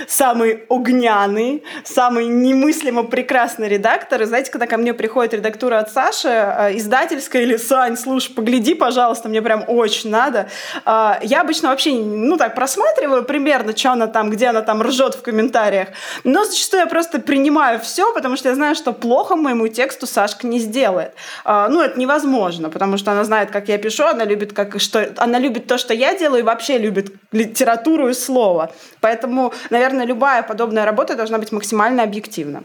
самый 0.06 0.64
огняный, 0.68 1.62
самый 1.84 2.26
немыслимо 2.26 3.04
прекрасный 3.04 3.68
редактор. 3.68 4.22
И 4.22 4.24
знаете, 4.24 4.50
когда 4.50 4.66
ко 4.66 4.76
мне 4.76 4.94
приходит 4.94 5.34
редактура 5.34 5.78
от 5.78 5.90
Саши, 5.90 6.28
э, 6.28 6.76
издательская 6.76 7.42
или 7.42 7.56
«Сань, 7.56 7.96
слушай, 7.96 8.32
погляди, 8.32 8.74
пожалуйста, 8.74 9.28
мне 9.28 9.42
прям 9.42 9.64
очень 9.66 10.10
надо». 10.10 10.48
Э, 10.84 11.14
я 11.22 11.40
обычно 11.40 11.70
вообще, 11.70 11.92
ну 11.92 12.36
так, 12.36 12.54
просматриваю 12.54 13.24
примерно, 13.24 13.76
что 13.76 13.92
она 13.92 14.06
там, 14.06 14.30
где 14.30 14.46
она 14.46 14.62
там 14.62 14.82
ржет 14.82 15.14
в 15.14 15.22
комментариях. 15.22 15.88
Но 16.24 16.44
зачастую 16.44 16.82
я 16.82 16.86
просто 16.86 17.20
принимаю 17.20 17.80
все, 17.80 18.12
потому 18.12 18.36
что 18.36 18.48
я 18.48 18.54
знаю, 18.54 18.74
что 18.74 18.92
плохо 18.92 19.36
моему 19.36 19.68
тексту 19.68 20.06
Сашка 20.06 20.46
не 20.46 20.58
сделает. 20.58 21.12
Э, 21.44 21.68
ну, 21.68 21.82
это 21.82 21.98
невозможно, 21.98 22.70
потому 22.70 22.98
что 22.98 23.12
она 23.12 23.24
знает, 23.24 23.50
как 23.50 23.68
я 23.68 23.78
пишу, 23.78 24.04
она 24.04 24.24
любит, 24.24 24.52
как, 24.52 24.80
что, 24.80 25.08
она 25.28 25.38
любит 25.38 25.66
то, 25.66 25.78
что 25.78 25.94
я 25.94 26.16
делаю, 26.16 26.40
и 26.40 26.44
вообще 26.44 26.78
любит 26.78 27.12
литературу 27.32 28.08
и 28.08 28.14
слово. 28.14 28.72
Поэтому, 29.00 29.52
наверное, 29.70 30.06
любая 30.06 30.42
подобная 30.42 30.84
работа 30.84 31.14
должна 31.14 31.38
быть 31.38 31.52
максимально 31.52 32.02
объективна. 32.02 32.64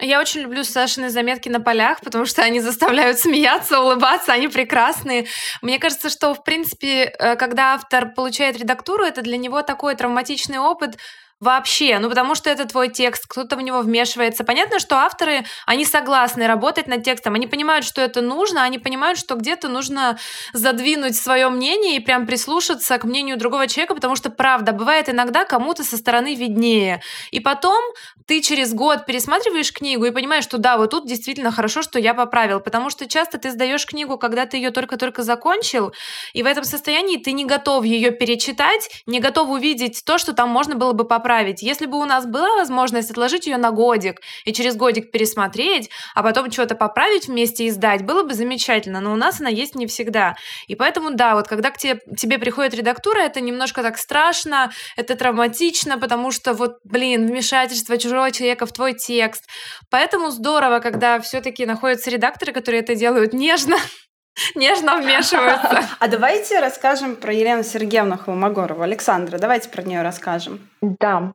Я 0.00 0.20
очень 0.20 0.42
люблю 0.42 0.62
Сашины 0.62 1.10
заметки 1.10 1.48
на 1.48 1.60
полях, 1.60 2.00
потому 2.02 2.24
что 2.24 2.42
они 2.42 2.60
заставляют 2.60 3.18
смеяться, 3.18 3.80
улыбаться, 3.80 4.32
они 4.32 4.46
прекрасные. 4.46 5.26
Мне 5.60 5.80
кажется, 5.80 6.08
что, 6.08 6.34
в 6.34 6.44
принципе, 6.44 7.12
э, 7.18 7.34
когда 7.34 7.74
автор 7.74 8.12
получает 8.14 8.58
редактуру, 8.58 9.02
это 9.02 9.22
для 9.22 9.36
него 9.36 9.62
такой 9.62 9.96
травматичный 9.96 10.58
опыт, 10.58 10.98
Вообще, 11.40 12.00
ну 12.00 12.08
потому 12.08 12.34
что 12.34 12.50
это 12.50 12.64
твой 12.64 12.88
текст, 12.88 13.26
кто-то 13.28 13.54
в 13.54 13.62
него 13.62 13.80
вмешивается. 13.80 14.42
Понятно, 14.42 14.80
что 14.80 14.96
авторы, 14.96 15.44
они 15.66 15.84
согласны 15.84 16.48
работать 16.48 16.88
над 16.88 17.04
текстом, 17.04 17.34
они 17.34 17.46
понимают, 17.46 17.84
что 17.84 18.00
это 18.00 18.22
нужно, 18.22 18.64
они 18.64 18.80
понимают, 18.80 19.20
что 19.20 19.36
где-то 19.36 19.68
нужно 19.68 20.18
задвинуть 20.52 21.16
свое 21.16 21.48
мнение 21.48 21.94
и 21.94 22.00
прям 22.00 22.26
прислушаться 22.26 22.98
к 22.98 23.04
мнению 23.04 23.36
другого 23.36 23.68
человека, 23.68 23.94
потому 23.94 24.16
что, 24.16 24.30
правда, 24.30 24.72
бывает 24.72 25.08
иногда 25.08 25.44
кому-то 25.44 25.84
со 25.84 25.96
стороны 25.96 26.34
виднее. 26.34 27.02
И 27.30 27.38
потом 27.38 27.84
ты 28.26 28.40
через 28.40 28.74
год 28.74 29.06
пересматриваешь 29.06 29.72
книгу 29.72 30.06
и 30.06 30.10
понимаешь, 30.10 30.42
что 30.42 30.58
да, 30.58 30.76
вот 30.76 30.90
тут 30.90 31.06
действительно 31.06 31.52
хорошо, 31.52 31.82
что 31.82 32.00
я 32.00 32.14
поправил, 32.14 32.58
потому 32.58 32.90
что 32.90 33.06
часто 33.06 33.38
ты 33.38 33.52
сдаешь 33.52 33.86
книгу, 33.86 34.18
когда 34.18 34.44
ты 34.44 34.56
ее 34.56 34.72
только-только 34.72 35.22
закончил, 35.22 35.92
и 36.32 36.42
в 36.42 36.46
этом 36.46 36.64
состоянии 36.64 37.16
ты 37.16 37.30
не 37.30 37.44
готов 37.44 37.84
ее 37.84 38.10
перечитать, 38.10 38.90
не 39.06 39.20
готов 39.20 39.50
увидеть 39.50 40.02
то, 40.04 40.18
что 40.18 40.32
там 40.32 40.48
можно 40.48 40.74
было 40.74 40.92
бы 40.92 41.04
поправить 41.04 41.27
поправить. 41.28 41.62
Если 41.62 41.84
бы 41.84 41.98
у 41.98 42.06
нас 42.06 42.24
была 42.24 42.56
возможность 42.56 43.10
отложить 43.10 43.46
ее 43.46 43.58
на 43.58 43.70
годик 43.70 44.22
и 44.46 44.52
через 44.52 44.76
годик 44.76 45.10
пересмотреть, 45.10 45.90
а 46.14 46.22
потом 46.22 46.50
что-то 46.50 46.74
поправить 46.74 47.28
вместе 47.28 47.64
и 47.64 47.70
сдать, 47.70 48.02
было 48.02 48.22
бы 48.22 48.32
замечательно, 48.32 49.00
но 49.00 49.12
у 49.12 49.16
нас 49.16 49.40
она 49.40 49.50
есть 49.50 49.74
не 49.74 49.86
всегда. 49.86 50.36
И 50.68 50.74
поэтому, 50.74 51.10
да, 51.10 51.34
вот 51.34 51.46
когда 51.46 51.70
к 51.70 51.76
тебе, 51.76 52.00
тебе 52.16 52.38
приходит 52.38 52.74
редактура, 52.74 53.18
это 53.18 53.42
немножко 53.42 53.82
так 53.82 53.98
страшно, 53.98 54.70
это 54.96 55.16
травматично, 55.16 55.98
потому 55.98 56.30
что 56.30 56.54
вот, 56.54 56.78
блин, 56.84 57.26
вмешательство 57.26 57.98
чужого 57.98 58.30
человека 58.30 58.64
в 58.64 58.72
твой 58.72 58.94
текст. 58.94 59.44
Поэтому 59.90 60.30
здорово, 60.30 60.78
когда 60.78 61.20
все-таки 61.20 61.66
находятся 61.66 62.10
редакторы, 62.10 62.52
которые 62.52 62.80
это 62.80 62.94
делают 62.94 63.34
нежно, 63.34 63.76
нежно 64.54 64.96
вмешиваются. 64.96 65.80
А 65.98 66.08
давайте 66.08 66.60
расскажем 66.60 67.16
про 67.16 67.32
Елену 67.32 67.62
Сергеевну 67.62 68.18
Холмогорову. 68.18 68.82
Александра, 68.82 69.38
давайте 69.38 69.68
про 69.68 69.82
нее 69.82 70.02
расскажем. 70.02 70.60
Да, 70.80 71.32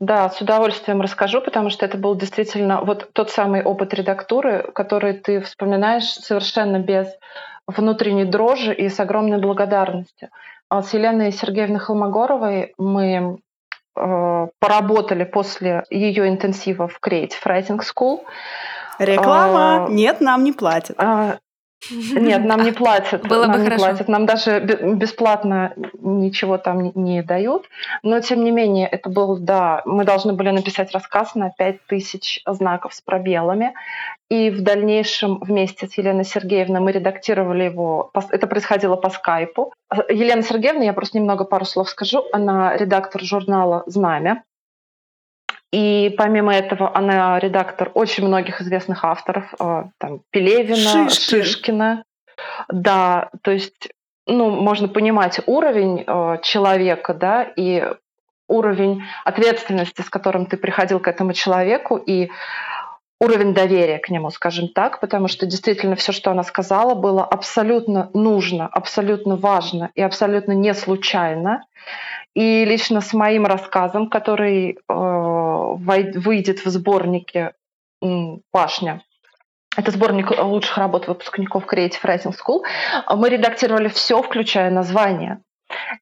да, 0.00 0.28
с 0.28 0.40
удовольствием 0.40 1.00
расскажу, 1.00 1.40
потому 1.40 1.70
что 1.70 1.86
это 1.86 1.96
был 1.96 2.16
действительно 2.16 2.80
вот 2.82 3.10
тот 3.12 3.30
самый 3.30 3.62
опыт 3.62 3.94
редактуры, 3.94 4.70
который 4.74 5.14
ты 5.14 5.40
вспоминаешь 5.40 6.12
совершенно 6.12 6.78
без 6.78 7.06
внутренней 7.66 8.24
дрожи 8.24 8.74
и 8.74 8.88
с 8.88 8.98
огромной 8.98 9.38
благодарностью. 9.38 10.30
А 10.68 10.82
с 10.82 10.92
Еленой 10.92 11.32
Сергеевной 11.32 11.78
Холмогоровой 11.78 12.74
мы 12.78 13.38
э, 13.96 14.46
поработали 14.58 15.24
после 15.24 15.84
ее 15.90 16.28
интенсива 16.28 16.88
в 16.88 16.98
Creative 17.00 17.42
Writing 17.44 17.80
School. 17.80 18.20
Реклама. 18.98 19.86
А, 19.86 19.88
Нет, 19.88 20.20
нам 20.20 20.44
не 20.44 20.52
платят. 20.52 20.96
А, 20.98 21.38
нет, 21.90 22.44
нам 22.44 22.62
не 22.64 22.72
платят. 22.72 23.26
Было 23.26 23.46
нам 23.46 23.52
бы 23.52 23.58
не 23.58 23.64
хорошо. 23.64 23.84
платят. 23.84 24.08
Нам 24.08 24.26
даже 24.26 24.60
бесплатно 24.60 25.72
ничего 26.00 26.58
там 26.58 26.92
не 26.94 27.22
дают. 27.22 27.68
Но, 28.02 28.20
тем 28.20 28.44
не 28.44 28.50
менее, 28.50 28.86
это 28.86 29.08
был, 29.08 29.38
да, 29.38 29.82
мы 29.84 30.04
должны 30.04 30.32
были 30.32 30.50
написать 30.50 30.92
рассказ 30.92 31.34
на 31.34 31.50
5000 31.50 32.42
знаков 32.46 32.94
с 32.94 33.00
пробелами. 33.00 33.74
И 34.28 34.50
в 34.50 34.62
дальнейшем 34.62 35.38
вместе 35.40 35.88
с 35.88 35.98
Еленой 35.98 36.24
Сергеевной 36.24 36.80
мы 36.80 36.92
редактировали 36.92 37.64
его. 37.64 38.10
Это 38.30 38.46
происходило 38.46 38.96
по 38.96 39.10
скайпу. 39.10 39.72
Елена 40.08 40.42
Сергеевна, 40.42 40.84
я 40.84 40.92
просто 40.92 41.18
немного 41.18 41.44
пару 41.44 41.64
слов 41.64 41.88
скажу, 41.88 42.24
она 42.32 42.76
редактор 42.76 43.22
журнала 43.22 43.82
«Знамя». 43.86 44.44
И 45.72 46.12
помимо 46.18 46.52
этого 46.52 46.96
она 46.96 47.38
редактор 47.38 47.90
очень 47.94 48.26
многих 48.26 48.60
известных 48.60 49.04
авторов, 49.04 49.54
э, 49.58 49.84
там 49.98 50.20
Пелевина, 50.30 51.08
Шишкин. 51.08 51.44
Шишкина. 51.44 52.04
Да, 52.68 53.30
то 53.42 53.50
есть, 53.50 53.90
ну, 54.26 54.50
можно 54.50 54.88
понимать 54.88 55.40
уровень 55.46 56.04
э, 56.06 56.38
человека, 56.42 57.14
да, 57.14 57.42
и 57.44 57.84
уровень 58.48 59.04
ответственности, 59.24 60.02
с 60.02 60.10
которым 60.10 60.46
ты 60.46 60.56
приходил 60.56 60.98
к 60.98 61.06
этому 61.06 61.32
человеку, 61.32 61.96
и 61.96 62.30
уровень 63.20 63.54
доверия 63.54 63.98
к 63.98 64.08
нему, 64.08 64.30
скажем 64.30 64.68
так, 64.68 64.98
потому 65.00 65.28
что 65.28 65.46
действительно 65.46 65.94
все, 65.94 66.10
что 66.10 66.30
она 66.30 66.42
сказала, 66.42 66.94
было 66.94 67.22
абсолютно 67.22 68.10
нужно, 68.14 68.66
абсолютно 68.66 69.36
важно 69.36 69.90
и 69.94 70.02
абсолютно 70.02 70.52
не 70.52 70.74
случайно. 70.74 71.62
И 72.34 72.64
лично 72.64 73.00
с 73.00 73.12
моим 73.12 73.44
рассказом, 73.44 74.08
который 74.08 74.70
э, 74.72 74.76
выйдет 75.76 76.64
в 76.64 76.70
сборнике 76.70 77.52
«Пашня», 78.50 79.02
это 79.76 79.92
сборник 79.92 80.36
лучших 80.36 80.76
работ 80.78 81.06
выпускников 81.06 81.64
Creative 81.72 82.02
Writing 82.02 82.34
School. 82.34 82.62
Мы 83.14 83.28
редактировали 83.28 83.88
все, 83.88 84.20
включая 84.20 84.68
название. 84.70 85.42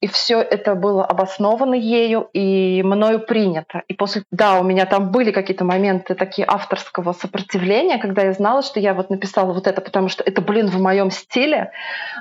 И 0.00 0.06
все 0.06 0.40
это 0.40 0.74
было 0.74 1.04
обосновано 1.04 1.74
ею 1.74 2.28
и 2.32 2.82
мною 2.82 3.20
принято. 3.20 3.82
И 3.88 3.94
после, 3.94 4.22
да, 4.30 4.60
у 4.60 4.64
меня 4.64 4.86
там 4.86 5.10
были 5.10 5.30
какие-то 5.30 5.64
моменты 5.64 6.14
такие 6.14 6.46
авторского 6.46 7.12
сопротивления, 7.12 7.98
когда 7.98 8.22
я 8.22 8.32
знала, 8.32 8.62
что 8.62 8.80
я 8.80 8.94
вот 8.94 9.10
написала 9.10 9.52
вот 9.52 9.66
это, 9.66 9.80
потому 9.80 10.08
что 10.08 10.22
это, 10.22 10.40
блин, 10.40 10.68
в 10.68 10.80
моем 10.80 11.10
стиле. 11.10 11.72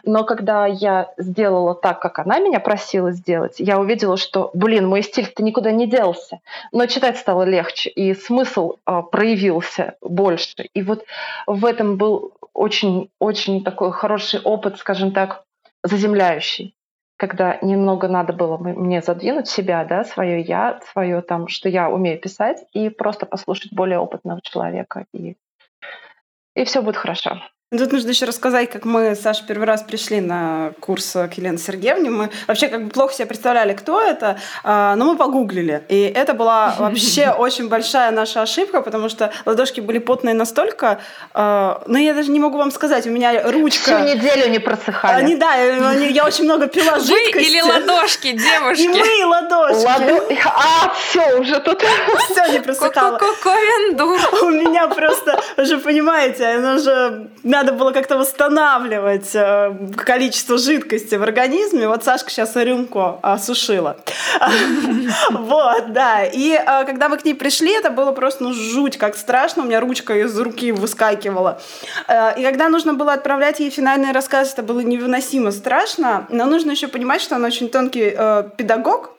Но 0.04 0.24
когда 0.24 0.66
я 0.66 1.12
сделала 1.18 1.76
так, 1.76 2.00
как 2.00 2.20
она 2.20 2.40
меня 2.40 2.60
просила 2.60 3.12
сделать, 3.12 3.56
я 3.60 3.80
увидела, 3.80 4.18
что, 4.18 4.52
блин, 4.54 4.88
мой 4.88 5.04
стиль-то 5.04 5.44
никуда 5.44 5.72
не 5.72 5.88
делся. 5.88 6.40
Но 6.72 6.86
читать 6.86 7.18
стало 7.18 7.44
легче, 7.44 7.90
и 7.90 8.14
смысл 8.14 8.76
э, 8.86 9.02
проявился 9.12 9.96
больше. 10.02 10.70
И 10.74 10.82
вот 10.82 11.06
в 11.46 11.66
этом 11.66 11.98
был 11.98 12.34
очень-очень 12.54 13.64
такой 13.64 13.92
хороший 13.92 14.40
опыт, 14.42 14.78
скажем 14.80 15.12
так, 15.12 15.44
заземляющий 15.84 16.74
когда 17.18 17.58
немного 17.62 18.08
надо 18.08 18.32
было 18.32 18.58
мне 18.58 19.02
задвинуть 19.02 19.48
себя, 19.48 19.84
да, 19.84 20.04
свое 20.04 20.40
я, 20.42 20.80
свое 20.92 21.22
там, 21.22 21.48
что 21.48 21.68
я 21.68 21.90
умею 21.90 22.20
писать, 22.20 22.64
и 22.74 22.90
просто 22.90 23.26
послушать 23.26 23.74
более 23.74 24.00
опытного 24.00 24.40
человека, 24.42 25.06
и, 25.14 25.36
и 26.56 26.64
все 26.64 26.82
будет 26.82 26.98
хорошо. 26.98 27.42
Тут 27.70 27.92
нужно 27.92 28.12
еще 28.12 28.24
рассказать, 28.24 28.70
как 28.70 28.86
мы, 28.86 29.14
Саша, 29.14 29.44
первый 29.46 29.68
раз 29.68 29.84
пришли 29.84 30.22
на 30.22 30.72
курс 30.80 31.12
к 31.12 31.34
Елене 31.34 31.58
Сергеевне. 31.58 32.10
Мы 32.10 32.30
вообще 32.48 32.70
как 32.70 32.86
бы 32.86 32.90
плохо 32.90 33.14
себе 33.14 33.26
представляли, 33.26 33.74
кто 33.74 34.02
это, 34.02 34.40
а, 34.64 34.96
но 34.96 35.04
мы 35.04 35.18
погуглили. 35.18 35.84
И 35.90 36.04
это 36.04 36.34
была 36.34 36.76
вообще 36.80 37.30
очень 37.30 37.68
большая 37.68 38.12
наша 38.12 38.42
ошибка, 38.42 38.80
потому 38.80 39.10
что 39.10 39.34
ладошки 39.46 39.82
были 39.82 39.98
потные 39.98 40.34
настолько, 40.34 41.02
а, 41.34 41.84
ну 41.88 41.98
я 41.98 42.14
даже 42.14 42.32
не 42.32 42.40
могу 42.40 42.58
вам 42.58 42.72
сказать, 42.72 43.06
у 43.06 43.10
меня 43.10 43.52
ручка... 43.52 43.98
Всю 43.98 44.16
неделю 44.16 44.50
не 44.50 44.60
просыхали. 44.60 45.26
Они, 45.26 45.36
да, 45.36 45.56
я 45.56 46.24
очень 46.24 46.46
много 46.46 46.68
пила 46.68 47.00
жидкости. 47.00 47.34
Вы 47.34 47.42
или 47.42 47.62
ладошки, 47.62 48.32
девушки? 48.32 48.84
И 48.84 48.88
мы, 48.88 49.20
и 49.20 49.24
ладошки. 49.26 49.86
Ладо... 49.86 50.24
А, 50.56 50.94
все, 50.94 51.38
уже 51.38 51.60
тут... 51.60 51.84
Все 52.30 52.50
не 52.54 52.62
просыхало. 52.62 53.20
У 54.42 54.50
меня 54.52 54.88
просто, 54.88 55.38
уже 55.58 55.80
понимаете, 55.80 56.46
оно 56.46 56.78
же 56.78 57.30
надо 57.58 57.74
было 57.74 57.92
как-то 57.92 58.18
восстанавливать 58.18 59.34
э, 59.34 59.74
количество 59.96 60.60
жидкости 60.60 61.16
в 61.16 61.24
организме. 61.24 61.88
Вот 61.88 62.04
Сашка 62.04 62.30
сейчас 62.30 62.56
рюмку 62.56 63.20
осушила. 63.22 63.98
Вот, 65.30 65.94
да. 65.94 66.24
И 66.24 66.52
э, 66.52 66.86
когда 66.86 67.10
мы 67.10 67.18
к 67.18 67.26
ней 67.26 67.34
пришли, 67.34 67.72
это 67.72 67.90
было 67.90 68.12
просто 68.12 68.44
ну, 68.44 68.54
жуть, 68.54 68.98
как 68.98 69.16
страшно. 69.16 69.64
У 69.64 69.66
меня 69.66 69.80
ручка 69.80 70.14
из 70.16 70.38
руки 70.40 70.72
выскакивала. 70.72 71.60
Э, 72.08 72.40
и 72.40 72.44
когда 72.44 72.70
нужно 72.70 72.94
было 72.94 73.14
отправлять 73.14 73.60
ей 73.60 73.70
финальный 73.72 74.12
рассказ, 74.12 74.54
это 74.54 74.62
было 74.62 74.82
невыносимо 74.82 75.52
страшно. 75.52 76.28
Но 76.30 76.46
нужно 76.46 76.72
еще 76.72 76.88
понимать, 76.88 77.22
что 77.22 77.36
она 77.36 77.48
очень 77.48 77.70
тонкий 77.70 78.12
педагог, 78.58 79.17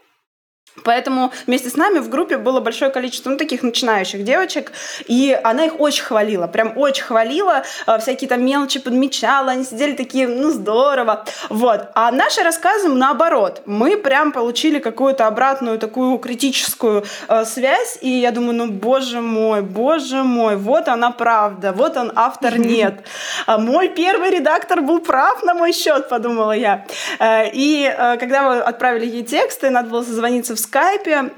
Поэтому 0.85 1.33
вместе 1.47 1.71
с 1.71 1.77
нами 1.77 1.99
в 1.99 2.09
группе 2.09 2.37
было 2.38 2.61
большое 2.61 2.91
количество 2.91 3.31
ну, 3.31 3.37
таких 3.37 3.62
начинающих 3.62 4.25
девочек, 4.25 4.73
и 5.07 5.38
она 5.43 5.67
их 5.67 5.81
очень 5.81 6.05
хвалила, 6.05 6.47
прям 6.47 6.73
очень 6.77 7.05
хвалила, 7.05 7.64
а, 7.87 7.99
всякие 7.99 8.29
там 8.29 8.45
мелочи 8.45 8.81
подмечала, 8.81 9.53
они 9.53 9.64
сидели 9.64 9.93
такие, 9.93 10.29
ну 10.29 10.51
здорово, 10.51 11.25
вот. 11.49 11.88
А 11.95 12.11
наши 12.11 12.43
рассказы 12.43 12.88
наоборот, 12.88 13.62
мы 13.67 13.97
прям 13.97 14.33
получили 14.33 14.79
какую-то 14.79 15.27
обратную 15.27 15.79
такую 15.79 16.19
критическую 16.19 17.05
э, 17.29 17.45
связь, 17.45 17.99
и 18.01 18.11
я 18.11 18.31
думаю, 18.31 18.55
ну 18.55 18.67
боже 18.69 19.21
мой, 19.21 19.62
боже 19.62 20.23
мой, 20.23 20.57
вот 20.57 20.88
она 20.88 21.11
правда, 21.11 21.73
вот 21.73 21.97
он 21.97 22.12
автор 22.14 22.59
нет. 22.59 23.05
А 23.47 23.59
мой 23.59 23.88
первый 23.88 24.31
редактор 24.31 24.83
был 24.83 25.01
прав 25.01 25.43
на 25.43 25.55
мой 25.55 25.73
счет, 25.73 26.09
подумала 26.09 26.53
я. 26.53 26.87
Э, 27.19 27.49
и 27.53 27.85
э, 27.85 28.17
когда 28.19 28.43
мы 28.43 28.59
отправили 28.59 29.07
ей 29.07 29.23
тексты, 29.23 29.71
надо 29.71 29.88
было 29.91 30.03
созвониться 30.03 30.55
в 30.55 30.59
скайпе. 30.68 31.33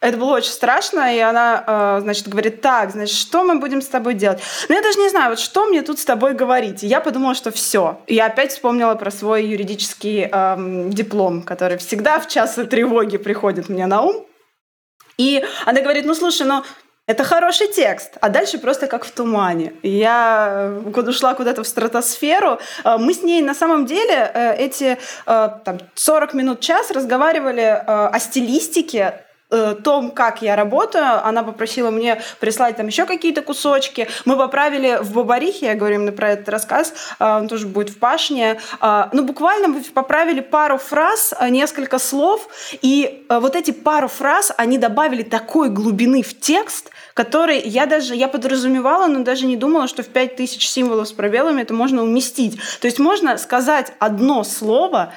Это 0.00 0.16
было 0.16 0.36
очень 0.36 0.50
страшно, 0.50 1.14
и 1.14 1.18
она, 1.18 1.64
э, 1.66 2.00
значит, 2.02 2.28
говорит, 2.28 2.60
так, 2.60 2.90
значит, 2.90 3.16
что 3.16 3.44
мы 3.44 3.58
будем 3.58 3.82
с 3.82 3.86
тобой 3.86 4.14
делать? 4.14 4.40
Ну, 4.68 4.74
я 4.74 4.82
даже 4.82 4.98
не 4.98 5.08
знаю, 5.08 5.30
вот 5.30 5.38
что 5.38 5.66
мне 5.66 5.82
тут 5.82 5.98
с 5.98 6.04
тобой 6.04 6.34
говорить. 6.34 6.82
И 6.82 6.86
я 6.86 7.00
подумала, 7.00 7.34
что 7.34 7.50
все. 7.50 8.00
И 8.06 8.14
я 8.14 8.26
опять 8.26 8.52
вспомнила 8.52 8.94
про 8.94 9.10
свой 9.10 9.44
юридический 9.44 10.22
эм, 10.22 10.90
диплом, 10.90 11.42
который 11.42 11.76
всегда 11.76 12.18
в 12.18 12.28
часы 12.28 12.64
тревоги 12.64 13.18
приходит 13.18 13.68
мне 13.68 13.86
на 13.86 14.02
ум. 14.02 14.26
И 15.18 15.44
она 15.66 15.82
говорит, 15.82 16.06
ну, 16.06 16.14
слушай, 16.14 16.46
ну, 16.46 16.64
это 17.10 17.24
хороший 17.24 17.66
текст, 17.66 18.18
а 18.20 18.28
дальше 18.28 18.58
просто 18.58 18.86
как 18.86 19.04
в 19.04 19.10
тумане. 19.10 19.72
Я 19.82 20.70
э, 20.84 21.00
ушла 21.00 21.34
куда-то 21.34 21.64
в 21.64 21.66
стратосферу. 21.66 22.60
Э, 22.84 22.98
мы 22.98 23.14
с 23.14 23.24
ней 23.24 23.42
на 23.42 23.54
самом 23.54 23.84
деле 23.84 24.30
э, 24.32 24.54
эти 24.56 24.96
там, 25.26 25.78
40 25.94 26.34
минут, 26.34 26.60
час 26.60 26.92
разговаривали 26.92 27.82
о 27.86 28.18
стилистике 28.18 29.14
том, 29.82 30.12
как 30.12 30.42
я 30.42 30.54
работаю, 30.54 31.26
она 31.26 31.42
попросила 31.42 31.90
мне 31.90 32.22
прислать 32.38 32.76
там 32.76 32.86
еще 32.86 33.04
какие-то 33.04 33.42
кусочки. 33.42 34.06
Мы 34.24 34.36
поправили 34.36 34.98
в 35.02 35.12
Бабарихе, 35.12 35.66
я 35.66 35.74
говорю 35.74 35.96
именно 35.96 36.12
про 36.12 36.30
этот 36.30 36.48
рассказ, 36.48 36.94
он 37.18 37.48
тоже 37.48 37.66
будет 37.66 37.90
в 37.90 37.98
Пашне. 37.98 38.60
Ну, 38.80 39.24
буквально 39.24 39.66
мы 39.66 39.82
поправили 39.82 40.40
пару 40.40 40.78
фраз, 40.78 41.34
несколько 41.48 41.98
слов, 41.98 42.46
и 42.80 43.26
вот 43.28 43.56
эти 43.56 43.72
пару 43.72 44.06
фраз, 44.06 44.52
они 44.56 44.78
добавили 44.78 45.24
такой 45.24 45.68
глубины 45.68 46.22
в 46.22 46.38
текст, 46.38 46.90
который 47.20 47.60
я 47.60 47.84
даже, 47.84 48.14
я 48.14 48.28
подразумевала, 48.28 49.06
но 49.06 49.22
даже 49.22 49.44
не 49.44 49.58
думала, 49.58 49.88
что 49.88 50.02
в 50.02 50.06
5000 50.06 50.66
символов 50.66 51.06
с 51.06 51.12
пробелами 51.12 51.60
это 51.60 51.74
можно 51.74 52.02
уместить. 52.02 52.58
То 52.80 52.86
есть 52.86 52.98
можно 52.98 53.36
сказать 53.36 53.92
одно 53.98 54.42
слово, 54.42 55.12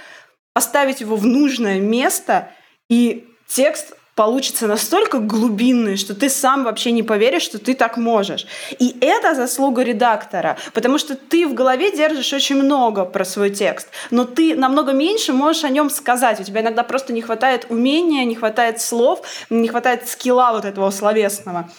поставить 0.51 0.99
его 0.99 1.15
в 1.15 1.25
нужное 1.25 1.79
место, 1.79 2.51
и 2.89 3.25
текст 3.47 3.95
получится 4.15 4.67
настолько 4.67 5.19
глубинный, 5.19 5.97
что 5.97 6.13
ты 6.13 6.29
сам 6.29 6.63
вообще 6.63 6.91
не 6.91 7.03
поверишь, 7.03 7.43
что 7.43 7.57
ты 7.57 7.73
так 7.73 7.97
можешь. 7.97 8.45
И 8.77 8.95
это 9.01 9.33
заслуга 9.33 9.81
редактора, 9.81 10.57
потому 10.73 10.97
что 10.97 11.15
ты 11.15 11.47
в 11.47 11.53
голове 11.53 11.91
держишь 11.91 12.31
очень 12.33 12.57
много 12.57 13.05
про 13.05 13.25
свой 13.25 13.49
текст, 13.49 13.87
но 14.11 14.25
ты 14.25 14.55
намного 14.55 14.91
меньше 14.91 15.33
можешь 15.33 15.63
о 15.63 15.69
нем 15.69 15.89
сказать. 15.89 16.39
У 16.39 16.43
тебя 16.43 16.61
иногда 16.61 16.83
просто 16.83 17.13
не 17.13 17.21
хватает 17.21 17.67
умения, 17.69 18.25
не 18.25 18.35
хватает 18.35 18.79
слов, 18.81 19.21
не 19.49 19.67
хватает 19.67 20.07
скилла 20.07 20.51
вот 20.53 20.65
этого 20.65 20.91
словесного. 20.91 21.69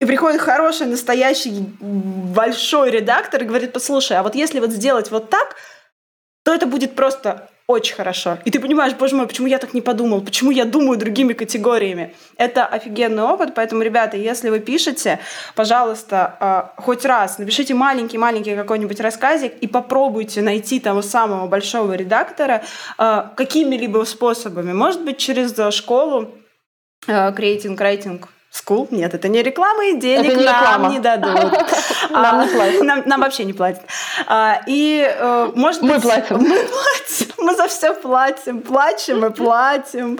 И 0.00 0.04
приходит 0.04 0.42
хороший, 0.42 0.86
настоящий, 0.86 1.52
большой 1.80 2.90
редактор 2.90 3.42
и 3.42 3.46
говорит, 3.46 3.72
послушай, 3.72 4.18
а 4.18 4.22
вот 4.22 4.34
если 4.34 4.60
вот 4.60 4.70
сделать 4.70 5.10
вот 5.10 5.30
так, 5.30 5.56
то 6.44 6.52
это 6.52 6.66
будет 6.66 6.94
просто 6.94 7.48
очень 7.66 7.96
хорошо. 7.96 8.38
И 8.44 8.50
ты 8.50 8.60
понимаешь, 8.60 8.94
боже 8.94 9.16
мой, 9.16 9.26
почему 9.26 9.48
я 9.48 9.58
так 9.58 9.74
не 9.74 9.80
подумал, 9.80 10.20
почему 10.20 10.52
я 10.52 10.64
думаю 10.64 10.98
другими 10.98 11.32
категориями. 11.32 12.14
Это 12.36 12.64
офигенный 12.64 13.24
опыт, 13.24 13.54
поэтому, 13.56 13.82
ребята, 13.82 14.16
если 14.16 14.50
вы 14.50 14.60
пишете, 14.60 15.18
пожалуйста, 15.56 16.72
э, 16.78 16.82
хоть 16.82 17.04
раз 17.04 17.38
напишите 17.38 17.74
маленький-маленький 17.74 18.54
какой-нибудь 18.54 19.00
рассказик 19.00 19.52
и 19.60 19.66
попробуйте 19.66 20.42
найти 20.42 20.78
того 20.78 21.02
самого 21.02 21.48
большого 21.48 21.94
редактора 21.94 22.62
э, 22.98 23.22
какими-либо 23.34 24.04
способами. 24.04 24.72
Может 24.72 25.02
быть, 25.04 25.18
через 25.18 25.56
школу, 25.74 26.34
креатинг, 27.06 27.80
рейтинг, 27.80 28.28
School? 28.64 28.88
Нет, 28.90 29.14
это 29.14 29.28
не 29.28 29.42
реклама, 29.42 29.86
и 29.86 29.96
денег 29.96 30.32
это 30.32 30.38
не 30.38 30.44
нам 30.44 30.62
реклама. 30.62 30.88
не 30.90 30.98
дадут. 30.98 31.52
Нам 32.10 32.40
не 32.40 32.48
платят. 32.48 33.06
Нам 33.06 33.20
вообще 33.20 33.44
не 33.44 33.52
платят. 33.52 33.82
А, 34.26 34.60
и, 34.66 35.06
э, 35.08 35.50
может 35.54 35.82
быть... 35.82 35.92
Мы 35.92 36.00
платим. 36.00 36.38
Мы 36.38 36.56
платим. 36.56 37.34
Мы 37.38 37.54
за 37.54 37.68
все 37.68 37.94
платим. 37.94 38.60
Плачем 38.60 39.24
и 39.24 39.30
платим. 39.30 40.18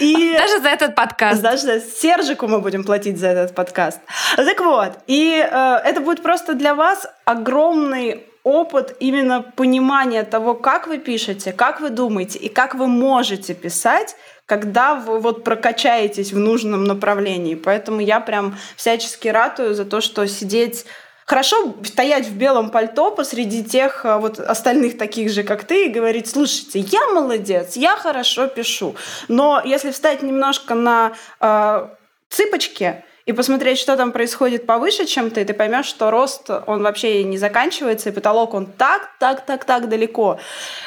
И... 0.00 0.36
Даже 0.38 0.60
за 0.60 0.68
этот 0.68 0.94
подкаст. 0.94 1.40
Даже 1.40 1.62
за 1.62 1.80
Сержику 1.80 2.46
мы 2.48 2.60
будем 2.60 2.84
платить 2.84 3.18
за 3.18 3.28
этот 3.28 3.54
подкаст. 3.54 4.00
Так 4.36 4.60
вот, 4.60 4.92
и 5.06 5.46
э, 5.50 5.76
это 5.84 6.00
будет 6.00 6.22
просто 6.22 6.54
для 6.54 6.74
вас 6.74 7.06
огромный 7.24 8.26
опыт 8.42 8.96
именно 9.00 9.42
понимания 9.42 10.22
того, 10.22 10.54
как 10.54 10.86
вы 10.86 10.98
пишете, 10.98 11.52
как 11.52 11.80
вы 11.80 11.90
думаете 11.90 12.38
и 12.38 12.48
как 12.48 12.74
вы 12.74 12.86
можете 12.86 13.54
писать, 13.54 14.16
когда 14.50 14.96
вы 14.96 15.20
вот 15.20 15.44
прокачаетесь 15.44 16.32
в 16.32 16.38
нужном 16.40 16.82
направлении. 16.82 17.54
Поэтому 17.54 18.00
я 18.00 18.18
прям 18.18 18.58
всячески 18.74 19.28
ратую 19.28 19.76
за 19.76 19.84
то, 19.84 20.00
что 20.00 20.26
сидеть 20.26 20.86
Хорошо 21.24 21.76
стоять 21.84 22.26
в 22.26 22.36
белом 22.36 22.70
пальто 22.70 23.12
посреди 23.12 23.62
тех 23.62 24.04
э, 24.04 24.16
вот 24.18 24.40
остальных 24.40 24.98
таких 24.98 25.30
же, 25.30 25.44
как 25.44 25.62
ты, 25.62 25.86
и 25.86 25.88
говорить, 25.88 26.28
слушайте, 26.28 26.80
я 26.80 27.06
молодец, 27.14 27.76
я 27.76 27.96
хорошо 27.96 28.48
пишу. 28.48 28.96
Но 29.28 29.62
если 29.64 29.92
встать 29.92 30.22
немножко 30.22 30.74
на 30.74 31.12
э, 31.40 31.86
цыпочки, 32.30 33.04
и 33.26 33.32
посмотреть, 33.32 33.78
что 33.78 33.96
там 33.96 34.12
происходит 34.12 34.66
повыше, 34.66 35.06
чем 35.06 35.30
ты, 35.30 35.44
ты 35.44 35.54
поймешь, 35.54 35.86
что 35.86 36.10
рост, 36.10 36.50
он 36.66 36.82
вообще 36.82 37.22
не 37.24 37.38
заканчивается, 37.38 38.08
и 38.08 38.12
потолок, 38.12 38.54
он 38.54 38.66
так, 38.66 39.10
так, 39.18 39.44
так, 39.46 39.64
так 39.64 39.88
далеко. 39.88 40.38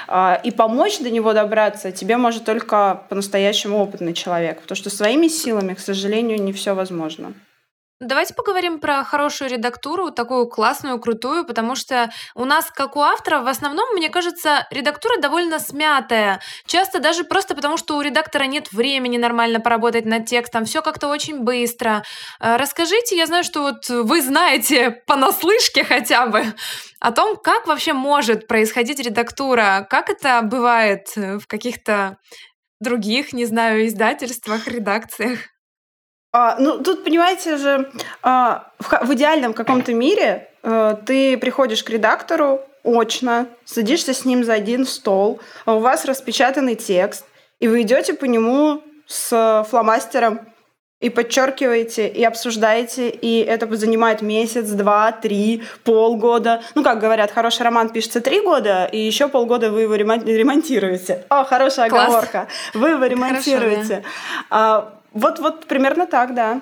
А, 0.08 0.40
и 0.44 0.52
помочь 0.52 1.00
до 1.00 1.10
него 1.10 1.34
добраться 1.34 1.92
тебе 1.92 2.18
может 2.18 2.46
только 2.46 3.04
по-настоящему 3.10 3.80
опытный 3.80 4.14
человек, 4.14 4.62
потому 4.62 4.76
что 4.76 4.90
своими 4.90 5.28
силами, 5.28 5.74
к 5.74 5.80
сожалению, 5.80 6.42
не 6.42 6.54
все 6.54 6.74
возможно. 6.74 7.34
Давайте 8.04 8.34
поговорим 8.34 8.80
про 8.80 9.06
хорошую 9.06 9.50
редактуру, 9.50 10.12
такую 10.12 10.48
классную, 10.48 11.00
крутую, 11.00 11.46
потому 11.46 11.76
что 11.76 12.12
у 12.36 12.44
нас, 12.44 12.70
как 12.70 12.98
у 12.98 13.00
автора, 13.00 13.40
в 13.40 13.48
основном, 13.48 13.94
мне 13.94 14.10
кажется, 14.10 14.68
редактура 14.72 15.22
довольно 15.22 15.58
смятая. 15.58 16.42
Часто 16.66 17.00
даже 17.00 17.24
просто 17.24 17.56
потому, 17.56 17.78
что 17.78 17.96
у 17.96 18.02
редактора 18.02 18.44
нет 18.44 18.74
времени 18.74 19.18
нормально 19.18 19.62
поработать 19.62 20.06
над 20.06 20.26
текстом, 20.26 20.66
все 20.66 20.82
как-то 20.82 21.08
очень 21.08 21.40
быстро. 21.40 22.04
Э, 22.42 22.58
расскажите, 22.58 23.16
я 23.16 23.26
знаю, 23.26 23.46
что 23.46 23.62
вот 23.62 23.88
вы 23.88 24.22
знаете 24.22 24.92
понаслышке 25.08 25.86
хотя 25.86 26.26
бы 26.26 26.44
о 27.00 27.12
том, 27.12 27.38
как 27.38 27.68
вообще 27.68 27.94
может 27.94 28.48
происходить 28.48 29.00
редактура, 29.00 29.88
как 29.90 30.10
это 30.10 30.42
бывает 30.42 31.08
в 31.16 31.48
каких-то 31.48 32.18
других, 32.82 33.32
не 33.32 33.46
знаю, 33.46 33.88
издательствах, 33.88 34.68
редакциях. 34.68 35.53
А, 36.34 36.56
ну, 36.58 36.80
тут, 36.80 37.04
понимаете 37.04 37.58
же, 37.58 37.92
а, 38.24 38.68
в, 38.80 38.90
в 39.06 39.14
идеальном 39.14 39.54
каком-то 39.54 39.94
мире 39.94 40.50
а, 40.64 40.96
ты 40.96 41.38
приходишь 41.38 41.84
к 41.84 41.90
редактору 41.92 42.62
очно, 42.84 43.46
садишься 43.66 44.16
с 44.16 44.26
ним 44.26 44.44
за 44.44 44.54
один 44.54 44.86
стол, 44.86 45.40
а 45.66 45.76
у 45.76 45.80
вас 45.80 46.06
распечатанный 46.06 46.76
текст, 46.76 47.24
и 47.60 47.68
вы 47.68 47.84
идете 47.84 48.16
по 48.16 48.26
нему 48.26 48.82
с 49.06 49.66
фломастером 49.70 50.42
и 51.00 51.10
подчеркиваете, 51.10 52.08
и 52.08 52.24
обсуждаете, 52.24 53.10
и 53.10 53.44
это 53.44 53.74
занимает 53.76 54.22
месяц, 54.22 54.70
два, 54.70 55.12
три, 55.12 55.62
полгода. 55.84 56.64
Ну, 56.76 56.84
как 56.84 57.00
говорят, 57.00 57.30
хороший 57.30 57.64
роман 57.64 57.90
пишется 57.90 58.22
три 58.22 58.42
года, 58.42 58.86
и 58.86 58.98
еще 58.98 59.28
полгода 59.28 59.70
вы 59.70 59.82
его 59.82 59.96
ремонтируете. 59.96 61.26
О, 61.30 61.44
хорошая 61.44 61.90
Класс. 61.90 62.08
оговорка. 62.08 62.48
Вы 62.74 62.90
его 62.92 63.06
ремонтируете. 63.06 64.04
Хорошо, 64.04 64.08
да. 64.50 64.94
Вот, 65.14 65.40
вот 65.40 65.68
примерно 65.68 66.08
так, 66.08 66.34
да. 66.34 66.62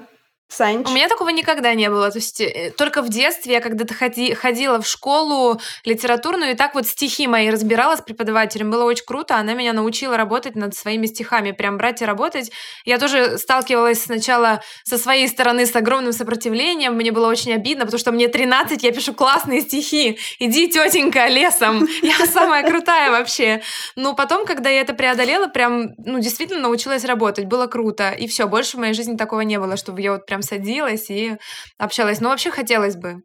Санч. 0.51 0.87
У 0.87 0.91
меня 0.91 1.07
такого 1.07 1.29
никогда 1.29 1.73
не 1.73 1.89
было. 1.89 2.11
То 2.11 2.17
есть 2.17 2.41
э, 2.41 2.73
только 2.75 3.01
в 3.01 3.09
детстве 3.09 3.53
я 3.53 3.61
когда-то 3.61 3.93
ходи, 3.93 4.33
ходила 4.33 4.81
в 4.81 4.87
школу 4.87 5.61
литературную 5.85 6.51
и 6.51 6.55
так 6.55 6.75
вот 6.75 6.85
стихи 6.85 7.27
мои 7.27 7.49
разбирала 7.49 7.95
с 7.95 8.01
преподавателем. 8.01 8.69
Было 8.69 8.83
очень 8.83 9.05
круто. 9.05 9.37
Она 9.37 9.53
меня 9.53 9.71
научила 9.71 10.17
работать 10.17 10.55
над 10.55 10.75
своими 10.75 11.05
стихами, 11.05 11.51
прям 11.51 11.77
брать 11.77 12.01
и 12.01 12.05
работать. 12.05 12.51
Я 12.83 12.99
тоже 12.99 13.37
сталкивалась 13.37 14.03
сначала 14.03 14.61
со 14.83 14.97
своей 14.97 15.27
стороны 15.29 15.65
с 15.65 15.75
огромным 15.75 16.11
сопротивлением. 16.11 16.95
Мне 16.95 17.11
было 17.11 17.29
очень 17.29 17.53
обидно, 17.53 17.85
потому 17.85 17.99
что 17.99 18.11
мне 18.11 18.27
13, 18.27 18.83
я 18.83 18.91
пишу 18.91 19.13
классные 19.13 19.61
стихи. 19.61 20.19
Иди, 20.39 20.67
тетенька, 20.67 21.27
лесом. 21.27 21.87
Я 22.01 22.25
самая 22.25 22.69
крутая 22.69 23.11
вообще. 23.11 23.61
Но 23.95 24.15
потом, 24.15 24.45
когда 24.45 24.69
я 24.69 24.81
это 24.81 24.93
преодолела, 24.93 25.47
прям, 25.47 25.91
ну, 25.97 26.19
действительно 26.19 26.61
научилась 26.61 27.05
работать. 27.05 27.45
Было 27.45 27.67
круто. 27.67 28.11
И 28.11 28.27
все, 28.27 28.47
больше 28.47 28.77
в 28.77 28.79
моей 28.79 28.93
жизни 28.93 29.15
такого 29.15 29.41
не 29.41 29.59
было, 29.59 29.77
чтобы 29.77 30.01
я 30.01 30.13
вот 30.13 30.25
прям 30.25 30.40
прям 30.41 30.59
садилась 30.59 31.09
и 31.09 31.37
общалась. 31.77 32.21
Но 32.21 32.29
вообще 32.29 32.51
хотелось 32.51 32.95
бы. 32.95 33.21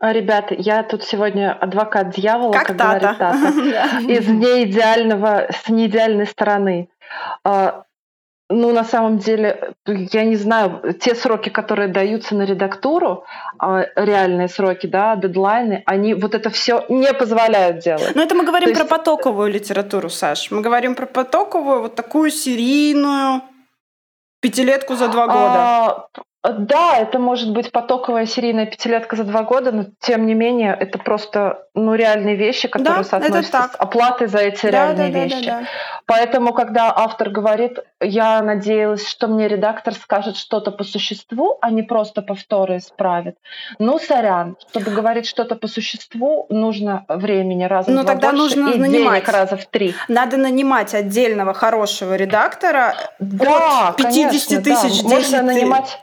А, 0.00 0.12
ребята, 0.12 0.54
я 0.56 0.84
тут 0.84 1.02
сегодня 1.02 1.52
адвокат 1.52 2.10
дьявола, 2.10 2.52
как, 2.52 2.68
как 2.68 2.76
говорит 2.76 3.18
Тата, 3.18 3.32
из 4.08 4.28
неидеального, 4.28 5.48
с 5.50 5.68
неидеальной 5.68 6.26
стороны. 6.26 6.88
А, 7.42 7.82
ну, 8.50 8.72
на 8.72 8.84
самом 8.84 9.18
деле, 9.18 9.74
я 9.86 10.24
не 10.24 10.36
знаю, 10.36 10.94
те 11.00 11.14
сроки, 11.16 11.48
которые 11.48 11.88
даются 11.88 12.36
на 12.36 12.44
редактуру, 12.44 13.24
а, 13.58 13.86
реальные 13.96 14.48
сроки, 14.48 14.86
да, 14.86 15.16
дедлайны, 15.16 15.82
они 15.84 16.14
вот 16.14 16.34
это 16.34 16.48
все 16.50 16.84
не 16.88 17.12
позволяют 17.12 17.80
делать. 17.80 18.14
Но 18.14 18.22
это 18.22 18.36
мы 18.36 18.44
говорим 18.44 18.68
То 18.68 18.74
про 18.74 18.84
есть... 18.84 18.90
потоковую 18.90 19.50
литературу, 19.50 20.08
Саш. 20.08 20.52
Мы 20.52 20.60
говорим 20.60 20.94
про 20.94 21.06
потоковую, 21.06 21.82
вот 21.82 21.96
такую 21.96 22.30
серийную, 22.30 23.42
Пятилетку 24.40 24.96
за 24.96 25.08
два 25.08 25.26
года. 25.26 25.36
А, 25.36 26.08
да, 26.44 26.96
это 26.98 27.18
может 27.18 27.52
быть 27.52 27.72
потоковая 27.72 28.24
серийная 28.24 28.66
пятилетка 28.66 29.16
за 29.16 29.24
два 29.24 29.42
года, 29.42 29.72
но 29.72 29.86
тем 30.00 30.24
не 30.26 30.34
менее 30.34 30.76
это 30.78 30.96
просто 30.98 31.66
ну, 31.74 31.94
реальные 31.94 32.36
вещи, 32.36 32.68
которые 32.68 33.02
да, 33.02 33.04
соотносятся 33.04 33.70
с 33.72 33.76
оплатой 33.76 34.28
за 34.28 34.38
эти 34.38 34.62
да, 34.62 34.70
реальные 34.70 35.12
да, 35.12 35.18
вещи. 35.18 35.46
Да, 35.46 35.52
да, 35.52 35.60
да. 35.60 35.66
Поэтому, 36.06 36.52
когда 36.52 36.92
автор 36.94 37.30
говорит, 37.30 37.80
я 38.00 38.40
надеялась, 38.40 39.08
что 39.08 39.26
мне 39.26 39.48
редактор 39.48 39.94
скажет 39.94 40.36
что-то 40.36 40.70
по 40.70 40.84
существу, 40.84 41.58
а 41.60 41.70
не 41.70 41.82
просто 41.82 42.22
повторы 42.22 42.76
исправит. 42.78 43.36
Ну, 43.80 43.98
сорян, 43.98 44.56
чтобы 44.70 44.92
говорить 44.92 45.26
что-то 45.26 45.56
по 45.56 45.66
существу, 45.66 46.46
нужно 46.50 47.04
времени 47.08 47.64
раза 47.64 47.90
ну, 47.90 48.02
в 48.02 48.04
два 48.04 48.12
тогда 48.12 48.30
больше 48.30 48.56
нужно 48.56 48.74
и 48.74 48.78
нанимать. 48.78 49.24
денег 49.24 49.28
раза 49.28 49.56
в 49.56 49.66
три. 49.66 49.94
Надо 50.06 50.36
нанимать 50.36 50.94
отдельного 50.94 51.52
хорошего 51.52 52.14
редактора 52.14 52.94
да, 53.18 53.88
от 53.88 53.96
50 53.96 54.12
конечно, 54.12 54.62
тысяч 54.62 55.02
да. 55.02 55.08
Можно 55.08 55.42
нанимать 55.42 55.98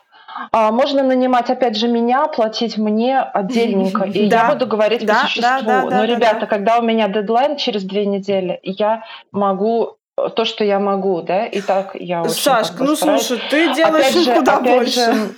можно 0.52 1.04
нанимать, 1.04 1.50
опять 1.50 1.78
же, 1.78 1.88
меня, 1.88 2.28
платить 2.28 2.78
мне 2.78 3.20
отдельненько, 3.20 4.04
и 4.04 4.30
да. 4.30 4.44
я 4.44 4.54
буду 4.54 4.68
говорить 4.68 5.06
да, 5.06 5.22
по 5.22 5.28
существу. 5.28 5.66
Да, 5.66 5.82
Но, 5.84 6.04
ребята, 6.04 6.42
да. 6.42 6.46
когда 6.48 6.80
у 6.80 6.82
меня 6.82 7.08
дедлайн 7.08 7.58
через 7.58 7.84
две 7.84 8.06
недели, 8.06 8.60
я 8.64 9.04
могу 9.32 9.98
э, 10.18 10.30
то, 10.36 10.46
что 10.46 10.64
я 10.64 10.80
могу, 10.80 11.22
да, 11.22 11.46
и 11.46 11.62
так 11.62 11.96
я 11.96 12.22
очень 12.22 12.34
Сашка, 12.34 12.84
ну 12.84 12.96
слушай, 12.96 13.40
ты 13.50 13.74
делаешь 13.74 14.10
опять 14.10 14.24
же, 14.24 14.34
куда 14.34 14.58
опять 14.58 14.76
больше. 14.76 15.14
Же, 15.14 15.36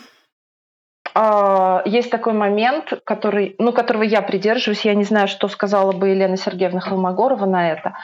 а, 1.20 1.82
есть 1.86 2.12
такой 2.12 2.34
момент, 2.34 2.94
который, 3.04 3.56
ну, 3.58 3.74
которого 3.74 4.04
я 4.04 4.22
придерживаюсь, 4.22 4.86
я 4.86 4.94
не 4.94 5.04
знаю, 5.04 5.28
что 5.28 5.48
сказала 5.48 5.92
бы 5.92 6.10
Елена 6.10 6.38
Сергеевна 6.38 6.80
Холмогорова 6.80 7.48
на 7.48 7.72
это, 7.72 7.98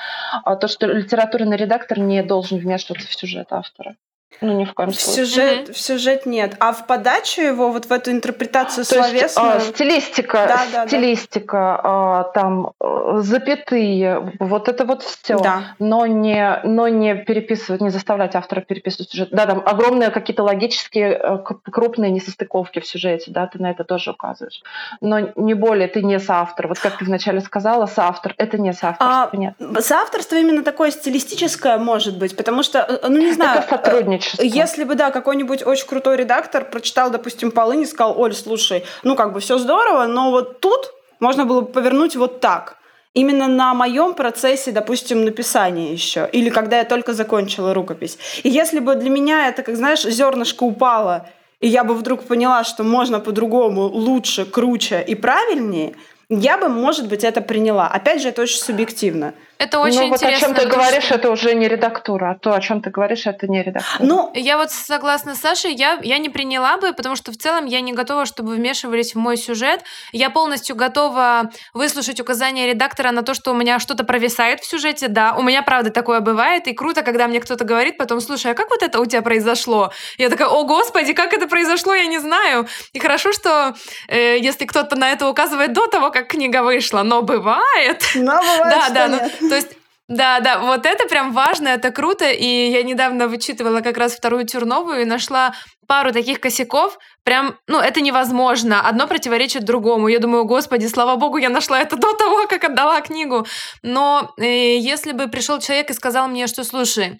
а 0.43 0.55
то, 0.55 0.67
что 0.67 0.87
литературный 0.87 1.55
редактор 1.55 1.99
не 1.99 2.23
должен 2.23 2.57
вмешиваться 2.57 3.07
в 3.07 3.13
сюжет 3.13 3.53
автора. 3.53 3.95
Ну, 4.41 4.53
ни 4.57 4.65
в 4.65 4.73
коем 4.73 4.91
в 4.91 4.95
случае. 4.95 5.25
Сюжет, 5.25 5.69
mm-hmm. 5.69 5.73
В 5.73 5.79
сюжет 5.79 6.25
нет. 6.25 6.55
А 6.59 6.73
в 6.73 6.85
подачу 6.85 7.41
его, 7.41 7.71
вот 7.71 7.85
в 7.85 7.91
эту 7.91 8.11
интерпретацию 8.11 8.85
То 8.85 8.95
словесную... 8.95 9.21
Есть, 9.23 9.37
а, 9.37 9.59
стилистика, 9.59 10.45
да, 10.47 10.61
да, 10.71 10.87
стилистика, 10.87 11.51
да. 11.57 11.81
А, 11.83 12.23
там, 12.33 12.71
э, 12.81 13.19
запятые, 13.21 14.33
вот 14.39 14.67
это 14.67 14.85
вот 14.85 15.03
все. 15.03 15.39
Да. 15.39 15.75
Но, 15.79 16.05
не, 16.05 16.59
но 16.63 16.89
не 16.89 17.15
переписывать, 17.15 17.81
не 17.81 17.89
заставлять 17.89 18.35
автора 18.35 18.61
переписывать 18.61 19.11
сюжет. 19.11 19.29
Да, 19.31 19.45
там 19.45 19.63
огромные 19.65 20.09
какие-то 20.09 20.43
логические, 20.43 21.19
э, 21.23 21.37
крупные 21.71 22.11
несостыковки 22.11 22.79
в 22.79 22.85
сюжете, 22.85 23.31
да, 23.31 23.47
ты 23.47 23.59
на 23.59 23.71
это 23.71 23.85
тоже 23.85 24.11
указываешь. 24.11 24.61
Но 24.99 25.19
не 25.37 25.53
более, 25.53 25.87
ты 25.87 26.03
не 26.03 26.19
соавтор. 26.19 26.67
Вот 26.67 26.79
как 26.79 26.97
ты 26.97 27.05
вначале 27.05 27.39
сказала, 27.39 27.85
соавтор. 27.85 28.33
Это 28.37 28.57
не 28.57 28.73
соавторство, 28.73 29.29
а, 29.31 29.37
нет. 29.37 29.55
Соавторство 29.79 30.35
именно 30.35 30.63
такое 30.63 30.91
стилистическое 30.91 31.77
может 31.77 32.17
быть, 32.17 32.35
потому 32.35 32.63
что, 32.63 32.79
э, 32.79 33.07
ну, 33.07 33.19
не 33.19 33.31
знаю... 33.31 33.59
Это 33.59 33.69
сотрудничество 33.69 34.22
сотрудничество. 34.23 34.59
Если 34.59 34.83
бы, 34.83 34.95
да, 34.95 35.11
какой-нибудь 35.11 35.65
очень 35.65 35.87
крутой 35.87 36.17
редактор 36.17 36.65
прочитал, 36.65 37.09
допустим, 37.09 37.51
Полынь 37.51 37.81
и 37.81 37.85
сказал, 37.85 38.19
Оль, 38.19 38.33
слушай, 38.33 38.83
ну 39.03 39.15
как 39.15 39.33
бы 39.33 39.39
все 39.39 39.57
здорово, 39.57 40.05
но 40.05 40.31
вот 40.31 40.59
тут 40.59 40.93
можно 41.19 41.45
было 41.45 41.61
бы 41.61 41.67
повернуть 41.67 42.15
вот 42.15 42.39
так. 42.39 42.77
Именно 43.13 43.47
на 43.47 43.73
моем 43.75 44.15
процессе, 44.15 44.71
допустим, 44.71 45.23
написания 45.23 45.93
еще. 45.93 46.27
Или 46.31 46.49
когда 46.49 46.79
я 46.79 46.83
только 46.83 47.13
закончила 47.13 47.73
рукопись. 47.73 48.17
И 48.41 48.49
если 48.49 48.79
бы 48.79 48.95
для 48.95 49.09
меня 49.11 49.47
это, 49.49 49.61
как 49.61 49.75
знаешь, 49.75 50.03
зернышко 50.03 50.63
упало, 50.63 51.27
и 51.59 51.67
я 51.67 51.83
бы 51.83 51.93
вдруг 51.93 52.23
поняла, 52.23 52.63
что 52.63 52.83
можно 52.83 53.19
по-другому, 53.19 53.83
лучше, 53.83 54.45
круче 54.45 55.03
и 55.07 55.13
правильнее, 55.13 55.93
я 56.29 56.57
бы, 56.57 56.69
может 56.69 57.07
быть, 57.07 57.23
это 57.23 57.41
приняла. 57.41 57.87
Опять 57.87 58.21
же, 58.21 58.29
это 58.29 58.41
очень 58.41 58.57
субъективно. 58.57 59.33
Это 59.57 59.79
очень 59.79 59.99
ну, 59.99 60.07
интересно. 60.07 60.49
Вот 60.49 60.57
о 60.57 60.59
чем 60.61 60.69
ты 60.69 60.75
говоришь, 60.75 61.03
что... 61.05 61.15
это 61.15 61.31
уже 61.31 61.53
не 61.55 61.67
редактура, 61.67 62.31
а 62.31 62.35
то, 62.35 62.53
о 62.53 62.59
чем 62.59 62.81
ты 62.81 62.89
говоришь, 62.89 63.25
это 63.25 63.47
не 63.47 63.63
редактура. 63.63 64.05
Ну, 64.05 64.31
я 64.33 64.57
вот 64.57 64.71
согласна 64.71 65.35
с 65.35 65.39
Сашей, 65.39 65.73
я, 65.73 65.99
я 66.01 66.17
не 66.17 66.29
приняла 66.29 66.77
бы, 66.77 66.93
потому 66.93 67.15
что 67.15 67.31
в 67.31 67.37
целом 67.37 67.65
я 67.65 67.81
не 67.81 67.93
готова, 67.93 68.25
чтобы 68.25 68.55
вмешивались 68.55 69.15
в 69.15 69.17
мой 69.17 69.37
сюжет. 69.37 69.81
Я 70.11 70.29
полностью 70.29 70.75
готова 70.75 71.51
выслушать 71.73 72.19
указания 72.19 72.67
редактора 72.67 73.11
на 73.11 73.23
то, 73.23 73.33
что 73.33 73.51
у 73.51 73.53
меня 73.53 73.79
что-то 73.79 74.03
провисает 74.03 74.59
в 74.59 74.65
сюжете. 74.65 75.07
Да, 75.07 75.35
у 75.37 75.41
меня 75.41 75.63
правда 75.63 75.91
такое 75.91 76.19
бывает, 76.19 76.67
и 76.67 76.73
круто, 76.73 77.01
когда 77.03 77.27
мне 77.27 77.39
кто-то 77.39 77.63
говорит 77.63 77.97
потом, 77.97 78.19
слушай, 78.19 78.51
а 78.51 78.55
как 78.55 78.69
вот 78.69 78.83
это 78.83 78.99
у 78.99 79.05
тебя 79.05 79.21
произошло? 79.21 79.91
Я 80.17 80.29
такая, 80.29 80.47
о 80.47 80.63
господи, 80.63 81.13
как 81.13 81.33
это 81.33 81.47
произошло, 81.47 81.93
я 81.93 82.07
не 82.07 82.19
знаю. 82.19 82.67
И 82.93 82.99
хорошо, 82.99 83.31
что 83.31 83.75
э, 84.07 84.39
если 84.39 84.65
кто-то 84.65 84.95
на 84.95 85.11
это 85.11 85.27
указывает 85.29 85.73
до 85.73 85.87
того, 85.87 86.11
как 86.11 86.27
книга 86.27 86.63
вышла, 86.63 87.03
но 87.03 87.21
бывает. 87.21 88.03
Но 88.15 88.41
бывает, 88.41 88.59
да, 88.63 88.89
да, 88.89 89.07
ну, 89.07 89.42
то 89.49 89.55
есть 89.55 89.77
да, 90.09 90.41
да, 90.41 90.59
вот 90.59 90.85
это 90.85 91.07
прям 91.07 91.31
важно, 91.31 91.69
это 91.69 91.89
круто. 91.91 92.29
И 92.29 92.45
я 92.45 92.83
недавно 92.83 93.27
вычитывала 93.27 93.79
как 93.79 93.97
раз 93.97 94.13
вторую 94.13 94.45
Тюрновую 94.45 95.01
и 95.01 95.05
нашла 95.05 95.53
пару 95.87 96.11
таких 96.11 96.41
косяков. 96.41 96.97
Прям, 97.23 97.57
ну, 97.67 97.79
это 97.79 98.01
невозможно. 98.01 98.85
Одно 98.87 99.07
противоречит 99.07 99.63
другому. 99.63 100.09
Я 100.09 100.19
думаю, 100.19 100.43
господи, 100.43 100.87
слава 100.87 101.15
богу, 101.15 101.37
я 101.37 101.49
нашла 101.49 101.79
это 101.79 101.95
до 101.95 102.13
того, 102.13 102.47
как 102.47 102.65
отдала 102.65 102.99
книгу. 102.99 103.47
Но 103.81 104.33
э, 104.37 104.77
если 104.77 105.13
бы 105.13 105.27
пришел 105.29 105.59
человек 105.59 105.89
и 105.89 105.93
сказал 105.93 106.27
мне, 106.27 106.47
что, 106.47 106.65
слушай, 106.65 107.19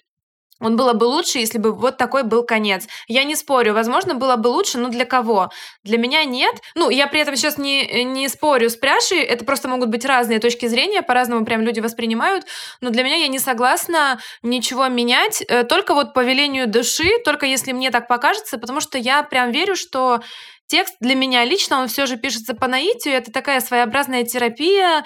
он 0.64 0.76
было 0.76 0.92
бы 0.94 1.04
лучше, 1.04 1.38
если 1.38 1.58
бы 1.58 1.72
вот 1.72 1.96
такой 1.96 2.22
был 2.22 2.42
конец. 2.42 2.88
Я 3.06 3.24
не 3.24 3.36
спорю, 3.36 3.74
возможно, 3.74 4.14
было 4.14 4.36
бы 4.36 4.48
лучше, 4.48 4.78
но 4.78 4.88
для 4.88 5.04
кого? 5.04 5.50
Для 5.82 5.98
меня 5.98 6.24
нет. 6.24 6.54
Ну, 6.74 6.90
я 6.90 7.06
при 7.06 7.20
этом 7.20 7.36
сейчас 7.36 7.58
не, 7.58 8.04
не 8.04 8.28
спорю 8.28 8.70
с 8.70 8.76
Пряшей, 8.76 9.18
это 9.18 9.44
просто 9.44 9.68
могут 9.68 9.90
быть 9.90 10.04
разные 10.04 10.38
точки 10.38 10.66
зрения, 10.66 11.02
по-разному 11.02 11.44
прям 11.44 11.60
люди 11.60 11.80
воспринимают, 11.80 12.46
но 12.80 12.90
для 12.90 13.02
меня 13.02 13.16
я 13.16 13.28
не 13.28 13.38
согласна 13.38 14.20
ничего 14.42 14.88
менять, 14.88 15.42
э, 15.46 15.64
только 15.64 15.94
вот 15.94 16.14
по 16.14 16.24
велению 16.24 16.66
души, 16.66 17.18
только 17.24 17.46
если 17.46 17.72
мне 17.72 17.90
так 17.90 18.08
покажется, 18.08 18.58
потому 18.58 18.80
что 18.80 18.98
я 18.98 19.22
прям 19.22 19.50
верю, 19.50 19.76
что 19.76 20.20
текст 20.66 20.96
для 21.00 21.14
меня 21.14 21.44
лично, 21.44 21.80
он 21.80 21.88
все 21.88 22.06
же 22.06 22.16
пишется 22.16 22.54
по 22.54 22.66
наитию, 22.68 23.14
это 23.14 23.30
такая 23.30 23.60
своеобразная 23.60 24.24
терапия, 24.24 25.04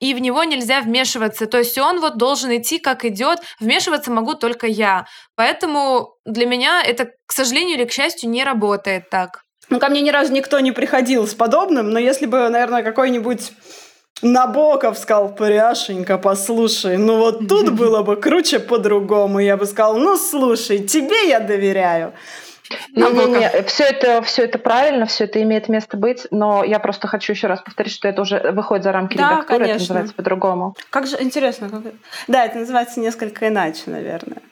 и 0.00 0.14
в 0.14 0.18
него 0.18 0.42
нельзя 0.44 0.80
вмешиваться. 0.80 1.46
То 1.46 1.58
есть 1.58 1.78
он 1.78 2.00
вот 2.00 2.16
должен 2.16 2.56
идти, 2.56 2.78
как 2.78 3.04
идет. 3.04 3.40
Вмешиваться 3.60 4.10
могу 4.10 4.34
только 4.34 4.66
я. 4.66 5.06
Поэтому 5.36 6.14
для 6.24 6.46
меня 6.46 6.82
это, 6.82 7.10
к 7.26 7.32
сожалению 7.32 7.76
или 7.76 7.84
к 7.84 7.92
счастью, 7.92 8.30
не 8.30 8.42
работает 8.42 9.10
так. 9.10 9.42
Ну, 9.68 9.78
ко 9.78 9.88
мне 9.88 10.00
ни 10.00 10.10
разу 10.10 10.32
никто 10.32 10.58
не 10.58 10.72
приходил 10.72 11.28
с 11.28 11.34
подобным, 11.34 11.90
но 11.90 11.98
если 12.00 12.26
бы, 12.26 12.48
наверное, 12.48 12.82
какой-нибудь 12.82 13.52
Набоков 14.22 14.98
сказал, 14.98 15.34
Пряшенька, 15.34 16.18
послушай, 16.18 16.96
ну 16.96 17.18
вот 17.18 17.48
тут 17.48 17.70
было 17.78 18.02
бы 18.02 18.16
круче 18.16 18.58
по-другому. 18.58 19.38
Я 19.38 19.56
бы 19.56 19.66
сказал, 19.66 19.96
ну 19.96 20.16
слушай, 20.16 20.78
тебе 20.80 21.28
я 21.28 21.40
доверяю. 21.40 22.12
Не, 22.94 23.02
не, 23.10 23.26
не, 23.26 23.62
все 23.64 23.84
это, 23.84 24.22
все 24.22 24.44
это 24.44 24.58
правильно, 24.58 25.06
все 25.06 25.24
это 25.24 25.42
имеет 25.42 25.68
место 25.68 25.96
быть, 25.96 26.26
но 26.30 26.64
я 26.64 26.78
просто 26.78 27.08
хочу 27.08 27.32
еще 27.32 27.46
раз 27.46 27.60
повторить, 27.60 27.92
что 27.92 28.08
это 28.08 28.22
уже 28.22 28.52
выходит 28.52 28.84
за 28.84 28.92
рамки 28.92 29.16
да, 29.16 29.30
редактуры, 29.30 29.58
конечно. 29.58 29.72
это 29.72 29.80
называется 29.82 30.14
по-другому. 30.14 30.76
Как 30.90 31.06
же 31.06 31.16
интересно. 31.20 31.68
Как... 31.68 31.82
Да, 32.28 32.44
это 32.44 32.58
называется 32.58 33.00
несколько 33.00 33.48
иначе, 33.48 33.82
наверное. 33.86 34.42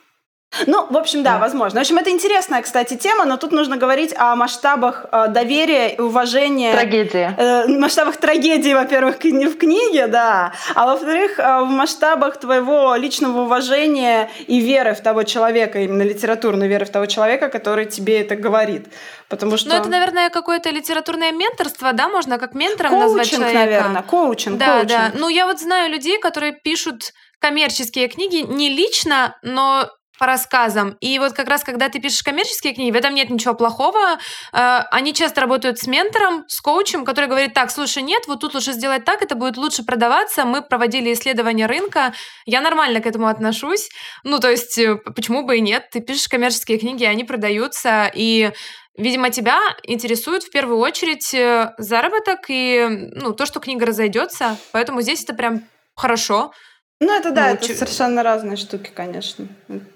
Ну, 0.67 0.87
в 0.89 0.97
общем, 0.97 1.23
да, 1.23 1.35
да, 1.35 1.39
возможно. 1.39 1.79
В 1.79 1.83
общем, 1.83 1.99
это 1.99 2.11
интересная, 2.11 2.63
кстати, 2.63 2.97
тема, 2.97 3.27
но 3.27 3.37
тут 3.37 3.53
нужно 3.53 3.77
говорить 3.77 4.15
о 4.17 4.35
масштабах 4.35 5.05
э, 5.13 5.29
доверия 5.29 5.91
и 5.91 6.01
уважения. 6.01 6.73
Трагедии. 6.73 7.35
Э, 7.37 7.67
масштабах 7.67 8.17
трагедии, 8.17 8.73
во-первых, 8.73 9.23
не 9.25 9.47
в 9.47 9.59
книге, 9.59 10.07
да, 10.07 10.55
а 10.75 10.87
во-вторых, 10.87 11.39
э, 11.39 11.61
в 11.61 11.67
масштабах 11.67 12.41
твоего 12.41 12.95
личного 12.97 13.43
уважения 13.43 14.31
и 14.47 14.61
веры 14.61 14.95
в 14.95 15.01
того 15.03 15.23
человека, 15.25 15.81
именно 15.81 16.03
литературной 16.03 16.67
веры 16.67 16.87
в 16.87 16.91
того 16.91 17.05
человека, 17.07 17.51
который 17.51 17.85
тебе 17.85 18.21
это 18.23 18.35
говорит. 18.35 18.89
Потому 19.29 19.59
что... 19.59 19.69
Ну, 19.69 19.75
это, 19.75 19.91
наверное, 19.91 20.31
какое-то 20.31 20.71
литературное 20.71 21.31
менторство, 21.31 21.93
да, 21.93 22.09
можно 22.09 22.39
как 22.39 22.55
ментором 22.55 22.93
коучинг, 22.93 23.09
назвать 23.09 23.31
человека. 23.31 23.59
наверное, 23.59 24.03
коучинг, 24.03 24.59
да, 24.59 24.79
коучинг. 24.79 24.89
Да, 24.89 25.13
Ну, 25.15 25.29
я 25.29 25.47
вот 25.47 25.61
знаю 25.61 25.91
людей, 25.91 26.19
которые 26.19 26.53
пишут 26.53 27.13
коммерческие 27.39 28.09
книги 28.09 28.39
не 28.39 28.69
лично, 28.71 29.37
но 29.43 29.89
по 30.19 30.27
рассказам. 30.27 30.97
И 31.01 31.19
вот 31.19 31.33
как 31.33 31.49
раз, 31.49 31.65
когда 31.65 31.89
ты 31.89 32.01
пишешь 32.01 32.23
коммерческие 32.23 32.75
книги, 32.75 32.91
в 32.91 32.97
этом 32.97 33.15
нет 33.15 33.31
ничего 33.31 33.55
плохого. 33.55 34.19
Э, 34.53 34.81
они 34.91 35.15
часто 35.15 35.41
работают 35.41 35.79
с 35.79 35.87
ментором, 35.87 36.45
с 36.49 36.61
коучем, 36.61 37.05
который 37.05 37.27
говорит, 37.27 37.55
так, 37.55 37.71
слушай, 37.71 38.03
нет, 38.03 38.25
вот 38.27 38.41
тут 38.41 38.55
лучше 38.55 38.73
сделать 38.73 39.05
так, 39.05 39.23
это 39.23 39.35
будет 39.35 39.57
лучше 39.57 39.85
продаваться. 39.85 40.45
Мы 40.45 40.63
проводили 40.63 41.13
исследование 41.13 41.67
рынка. 41.67 42.13
Я 42.45 42.61
нормально 42.61 43.01
к 43.01 43.07
этому 43.07 43.29
отношусь. 43.29 43.89
Ну, 44.25 44.39
то 44.41 44.51
есть, 44.51 44.79
э, 44.79 44.97
почему 44.97 45.45
бы 45.45 45.59
и 45.59 45.61
нет? 45.61 45.89
Ты 45.91 46.01
пишешь 46.01 46.29
коммерческие 46.29 46.79
книги, 46.79 47.05
они 47.05 47.25
продаются, 47.25 48.11
и 48.15 48.53
Видимо, 48.99 49.31
тебя 49.31 49.61
интересует 49.85 50.43
в 50.43 50.51
первую 50.51 50.79
очередь 50.79 51.33
э, 51.33 51.73
заработок 51.79 52.47
и 52.49 52.85
ну, 53.15 53.33
то, 53.33 53.47
что 53.47 53.61
книга 53.61 53.87
разойдется. 53.87 54.59
Поэтому 54.73 55.03
здесь 55.03 55.23
это 55.23 55.35
прям 55.35 55.63
хорошо. 55.95 56.53
Ну, 57.01 57.17
это 57.17 57.31
да, 57.31 57.47
ну, 57.47 57.55
это 57.55 57.65
ч... 57.65 57.75
совершенно 57.75 58.25
разные 58.25 58.57
штуки, 58.57 58.91
конечно. 58.93 59.47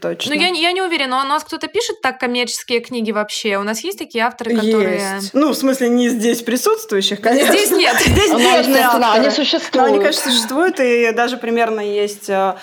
Точно. 0.01 0.33
Ну, 0.33 0.41
я, 0.41 0.49
я 0.49 0.71
не 0.71 0.83
уверена, 0.83 1.21
у 1.21 1.27
нас 1.27 1.43
кто-то 1.43 1.67
пишет 1.67 2.01
так 2.01 2.21
коммерческие 2.21 2.79
книги 2.79 3.11
вообще? 3.11 3.59
У 3.59 3.65
нас 3.65 3.81
есть 3.81 3.99
такие 3.99 4.23
авторы, 4.23 4.55
которые... 4.55 5.17
Есть. 5.17 5.35
Ну, 5.35 5.51
в 5.51 5.57
смысле, 5.57 5.89
не 5.89 6.11
здесь 6.11 6.43
присутствующих, 6.43 7.21
конечно. 7.21 7.53
Здесь 7.57 7.73
нет. 7.73 7.97
Здесь 7.99 8.31
бедные 8.31 8.85
авторы. 8.85 9.05
Они 9.21 9.31
существуют. 9.31 9.75
Но 9.75 9.85
они, 9.85 9.99
конечно, 9.99 10.31
существуют, 10.31 10.79
и 10.79 11.11
даже 11.13 11.39
примерно 11.39 11.81
есть 11.81 12.31
э, 12.31 12.57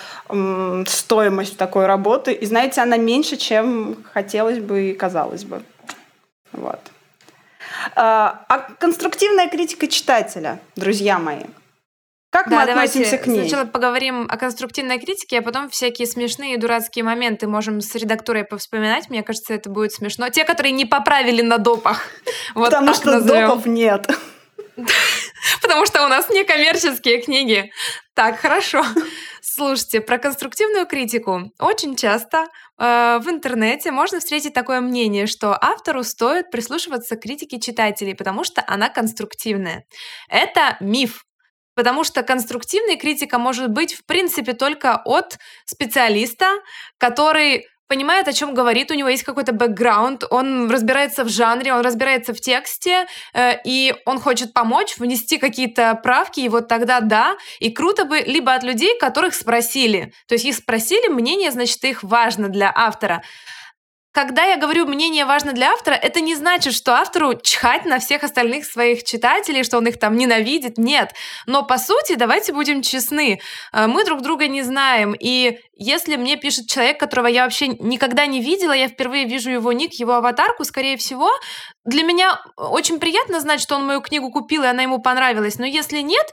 стоимость 0.86 1.58
такой 1.58 1.84
работы. 1.84 2.32
И, 2.32 2.46
знаете, 2.46 2.80
она 2.80 2.96
меньше, 2.96 3.36
чем 3.36 4.02
хотелось 4.10 4.58
бы 4.58 4.90
и 4.90 4.94
казалось 4.94 5.44
бы. 5.44 5.62
Вот. 6.52 6.80
А, 7.94 8.46
а 8.48 8.58
конструктивная 8.78 9.48
критика 9.48 9.86
читателя, 9.86 10.60
друзья 10.76 11.18
мои– 11.18 11.44
как 12.30 12.48
да, 12.48 12.56
мы 12.56 12.62
относимся 12.62 13.18
к 13.18 13.26
ней? 13.26 13.40
Сначала 13.40 13.66
поговорим 13.66 14.26
о 14.30 14.36
конструктивной 14.36 15.00
критике, 15.00 15.40
а 15.40 15.42
потом 15.42 15.68
всякие 15.68 16.06
смешные 16.06 16.54
и 16.54 16.56
дурацкие 16.56 17.04
моменты 17.04 17.48
можем 17.48 17.80
с 17.80 17.92
редактурой 17.96 18.44
повспоминать. 18.44 19.10
Мне 19.10 19.24
кажется, 19.24 19.52
это 19.52 19.68
будет 19.68 19.92
смешно. 19.92 20.28
Те, 20.28 20.44
которые 20.44 20.72
не 20.72 20.86
поправили 20.86 21.42
на 21.42 21.58
допах. 21.58 22.06
Вот 22.54 22.70
Потому 22.70 22.94
что 22.94 23.12
назовем. 23.12 23.48
допов 23.48 23.66
нет. 23.66 24.08
Потому 25.62 25.86
что 25.86 26.04
у 26.04 26.08
нас 26.08 26.28
не 26.30 26.44
коммерческие 26.44 27.20
книги. 27.20 27.70
Так, 28.14 28.38
хорошо. 28.38 28.84
Слушайте, 29.40 30.00
про 30.00 30.18
конструктивную 30.18 30.86
критику. 30.86 31.50
Очень 31.58 31.96
часто 31.96 32.46
э, 32.78 33.18
в 33.20 33.28
интернете 33.28 33.90
можно 33.90 34.20
встретить 34.20 34.54
такое 34.54 34.80
мнение, 34.80 35.26
что 35.26 35.56
автору 35.60 36.02
стоит 36.02 36.50
прислушиваться 36.50 37.16
к 37.16 37.22
критике 37.22 37.60
читателей, 37.60 38.14
потому 38.14 38.44
что 38.44 38.62
она 38.66 38.88
конструктивная. 38.88 39.84
Это 40.28 40.76
миф. 40.80 41.24
Потому 41.80 42.04
что 42.04 42.22
конструктивная 42.22 42.98
критика 42.98 43.38
может 43.38 43.70
быть, 43.70 43.94
в 43.94 44.04
принципе, 44.04 44.52
только 44.52 45.00
от 45.02 45.38
специалиста, 45.64 46.44
который 46.98 47.68
понимает, 47.88 48.28
о 48.28 48.34
чем 48.34 48.52
говорит, 48.52 48.90
у 48.90 48.94
него 48.94 49.08
есть 49.08 49.22
какой-то 49.22 49.54
бэкграунд, 49.54 50.24
он 50.28 50.70
разбирается 50.70 51.24
в 51.24 51.30
жанре, 51.30 51.72
он 51.72 51.80
разбирается 51.80 52.34
в 52.34 52.40
тексте, 52.42 53.06
э, 53.32 53.54
и 53.64 53.94
он 54.04 54.20
хочет 54.20 54.52
помочь, 54.52 54.98
внести 54.98 55.38
какие-то 55.38 55.94
правки, 55.94 56.40
и 56.40 56.50
вот 56.50 56.68
тогда 56.68 57.00
да. 57.00 57.38
И 57.60 57.70
круто 57.70 58.04
бы 58.04 58.18
либо 58.18 58.52
от 58.52 58.62
людей, 58.62 58.98
которых 58.98 59.34
спросили. 59.34 60.12
То 60.28 60.34
есть 60.34 60.44
их 60.44 60.56
спросили, 60.56 61.08
мнение, 61.08 61.50
значит, 61.50 61.82
их 61.84 62.02
важно 62.02 62.50
для 62.50 62.70
автора. 62.76 63.22
Когда 64.20 64.44
я 64.44 64.58
говорю 64.58 64.86
«мнение 64.86 65.24
важно 65.24 65.54
для 65.54 65.72
автора», 65.72 65.94
это 65.94 66.20
не 66.20 66.34
значит, 66.34 66.74
что 66.74 66.92
автору 66.92 67.40
чхать 67.40 67.86
на 67.86 67.98
всех 67.98 68.22
остальных 68.22 68.66
своих 68.66 69.02
читателей, 69.02 69.64
что 69.64 69.78
он 69.78 69.86
их 69.86 69.98
там 69.98 70.14
ненавидит. 70.14 70.76
Нет. 70.76 71.14
Но, 71.46 71.62
по 71.62 71.78
сути, 71.78 72.16
давайте 72.16 72.52
будем 72.52 72.82
честны. 72.82 73.40
Э, 73.72 73.86
мы 73.86 74.04
друг 74.04 74.20
друга 74.20 74.46
не 74.46 74.60
знаем. 74.62 75.16
И 75.18 75.60
если 75.74 76.16
мне 76.16 76.36
пишет 76.36 76.68
человек, 76.68 77.00
которого 77.00 77.28
я 77.28 77.44
вообще 77.44 77.68
никогда 77.68 78.26
не 78.26 78.42
видела, 78.42 78.72
я 78.72 78.88
впервые 78.88 79.24
вижу 79.24 79.50
его 79.50 79.72
ник, 79.72 79.94
его 79.94 80.12
аватарку, 80.12 80.64
скорее 80.64 80.98
всего, 80.98 81.30
для 81.86 82.02
меня 82.02 82.42
очень 82.58 83.00
приятно 83.00 83.40
знать, 83.40 83.62
что 83.62 83.76
он 83.76 83.86
мою 83.86 84.02
книгу 84.02 84.30
купил, 84.30 84.64
и 84.64 84.66
она 84.66 84.82
ему 84.82 85.00
понравилась. 85.00 85.58
Но 85.58 85.64
если 85.64 86.00
нет, 86.00 86.26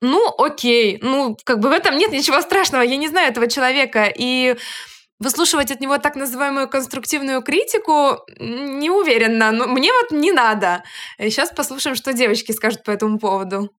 ну, 0.00 0.34
окей. 0.38 0.98
Ну, 1.02 1.36
как 1.44 1.60
бы 1.60 1.68
в 1.68 1.72
этом 1.72 1.96
нет 1.98 2.10
ничего 2.10 2.40
страшного. 2.40 2.82
Я 2.82 2.96
не 2.96 3.06
знаю 3.06 3.30
этого 3.30 3.46
человека. 3.46 4.12
И 4.12 4.56
выслушивать 5.20 5.70
от 5.70 5.80
него 5.80 5.98
так 5.98 6.16
называемую 6.16 6.68
конструктивную 6.68 7.42
критику 7.42 8.18
не 8.38 8.90
уверена, 8.90 9.50
но 9.50 9.66
мне 9.66 9.90
вот 9.92 10.10
не 10.10 10.32
надо. 10.32 10.82
Сейчас 11.18 11.50
послушаем, 11.50 11.96
что 11.96 12.12
девочки 12.12 12.52
скажут 12.52 12.84
по 12.84 12.90
этому 12.90 13.18
поводу. 13.18 13.70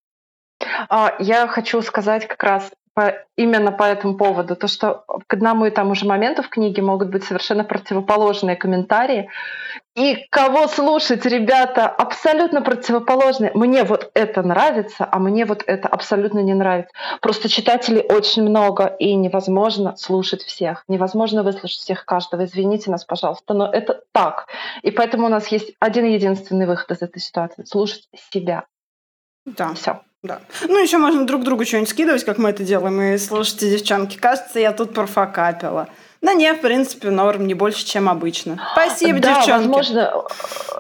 А, 0.90 1.16
я 1.20 1.48
хочу 1.48 1.82
сказать 1.82 2.28
как 2.28 2.44
раз 2.44 2.72
по, 2.94 3.14
именно 3.38 3.72
по 3.72 3.84
этому 3.84 4.18
поводу, 4.18 4.56
то, 4.56 4.68
что 4.68 5.06
к 5.28 5.34
одному 5.34 5.66
и 5.66 5.70
тому 5.70 5.96
же 5.96 6.06
моменту 6.06 6.44
в 6.44 6.50
книге 6.50 6.82
могут 6.82 7.10
быть 7.10 7.24
совершенно 7.24 7.64
противоположные 7.64 8.58
комментарии. 8.58 9.30
И 10.00 10.26
кого 10.30 10.68
слушать, 10.68 11.26
ребята, 11.26 11.88
абсолютно 11.88 12.62
противоположные. 12.62 13.52
Мне 13.54 13.84
вот 13.84 14.12
это 14.14 14.42
нравится, 14.44 15.06
а 15.12 15.20
мне 15.20 15.44
вот 15.44 15.64
это 15.68 15.90
абсолютно 15.90 16.40
не 16.40 16.54
нравится. 16.54 16.94
Просто 17.20 17.50
читателей 17.50 18.06
очень 18.08 18.44
много, 18.44 18.86
и 18.86 19.14
невозможно 19.16 19.98
слушать 19.98 20.42
всех. 20.44 20.86
Невозможно 20.88 21.44
выслушать 21.44 21.80
всех 21.80 22.06
каждого. 22.06 22.46
Извините 22.46 22.90
нас, 22.92 23.04
пожалуйста, 23.04 23.54
но 23.54 23.70
это 23.70 24.02
так. 24.14 24.48
И 24.84 24.92
поэтому 24.92 25.26
у 25.26 25.30
нас 25.30 25.48
есть 25.48 25.74
один 25.82 26.06
единственный 26.06 26.66
выход 26.66 26.92
из 26.92 27.02
этой 27.02 27.20
ситуации— 27.20 27.64
слушать 27.66 28.08
себя. 28.32 28.64
Да. 29.46 29.74
Все. 29.74 30.00
Да. 30.24 30.40
Ну, 30.68 30.82
еще 30.82 30.98
можно 30.98 31.26
друг 31.26 31.44
другу 31.44 31.66
что-нибудь 31.66 31.90
скидывать, 31.90 32.24
как 32.24 32.38
мы 32.38 32.50
это 32.50 32.64
делаем. 32.64 33.02
И 33.02 33.18
слушайте, 33.18 33.70
девчонки, 33.70 34.18
кажется, 34.18 34.60
я 34.60 34.72
тут 34.72 34.94
профокапила. 34.94 35.90
Да 36.22 36.34
не, 36.34 36.54
в 36.54 36.62
принципе, 36.62 37.10
норм, 37.10 37.48
не 37.48 37.54
больше, 37.54 37.86
чем 37.86 38.10
обычно. 38.10 38.62
Спасибо, 38.74 39.20
да, 39.20 39.36
девчонки. 39.36 39.52
возможно, 39.52 40.24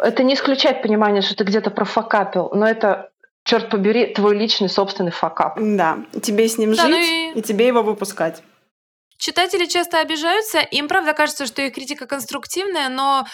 это 0.01 0.23
не 0.23 0.33
исключает 0.33 0.81
понимание, 0.81 1.21
что 1.21 1.35
ты 1.35 1.43
где-то 1.45 1.71
профокапил, 1.71 2.49
но 2.53 2.67
это, 2.67 3.09
черт 3.43 3.69
побери, 3.69 4.07
твой 4.07 4.37
личный 4.37 4.69
собственный 4.69 5.11
факап. 5.11 5.57
Да, 5.57 5.99
тебе 6.21 6.47
с 6.47 6.57
ним 6.57 6.73
да, 6.73 6.83
жить 6.83 6.91
ну 6.91 6.97
и... 7.35 7.39
и 7.39 7.41
тебе 7.41 7.67
его 7.67 7.83
выпускать. 7.83 8.43
Читатели 9.17 9.65
часто 9.65 9.99
обижаются, 9.99 10.59
им 10.59 10.87
правда 10.87 11.13
кажется, 11.13 11.45
что 11.45 11.61
их 11.61 11.73
критика 11.73 12.05
конструктивная, 12.05 12.87
но 12.87 13.25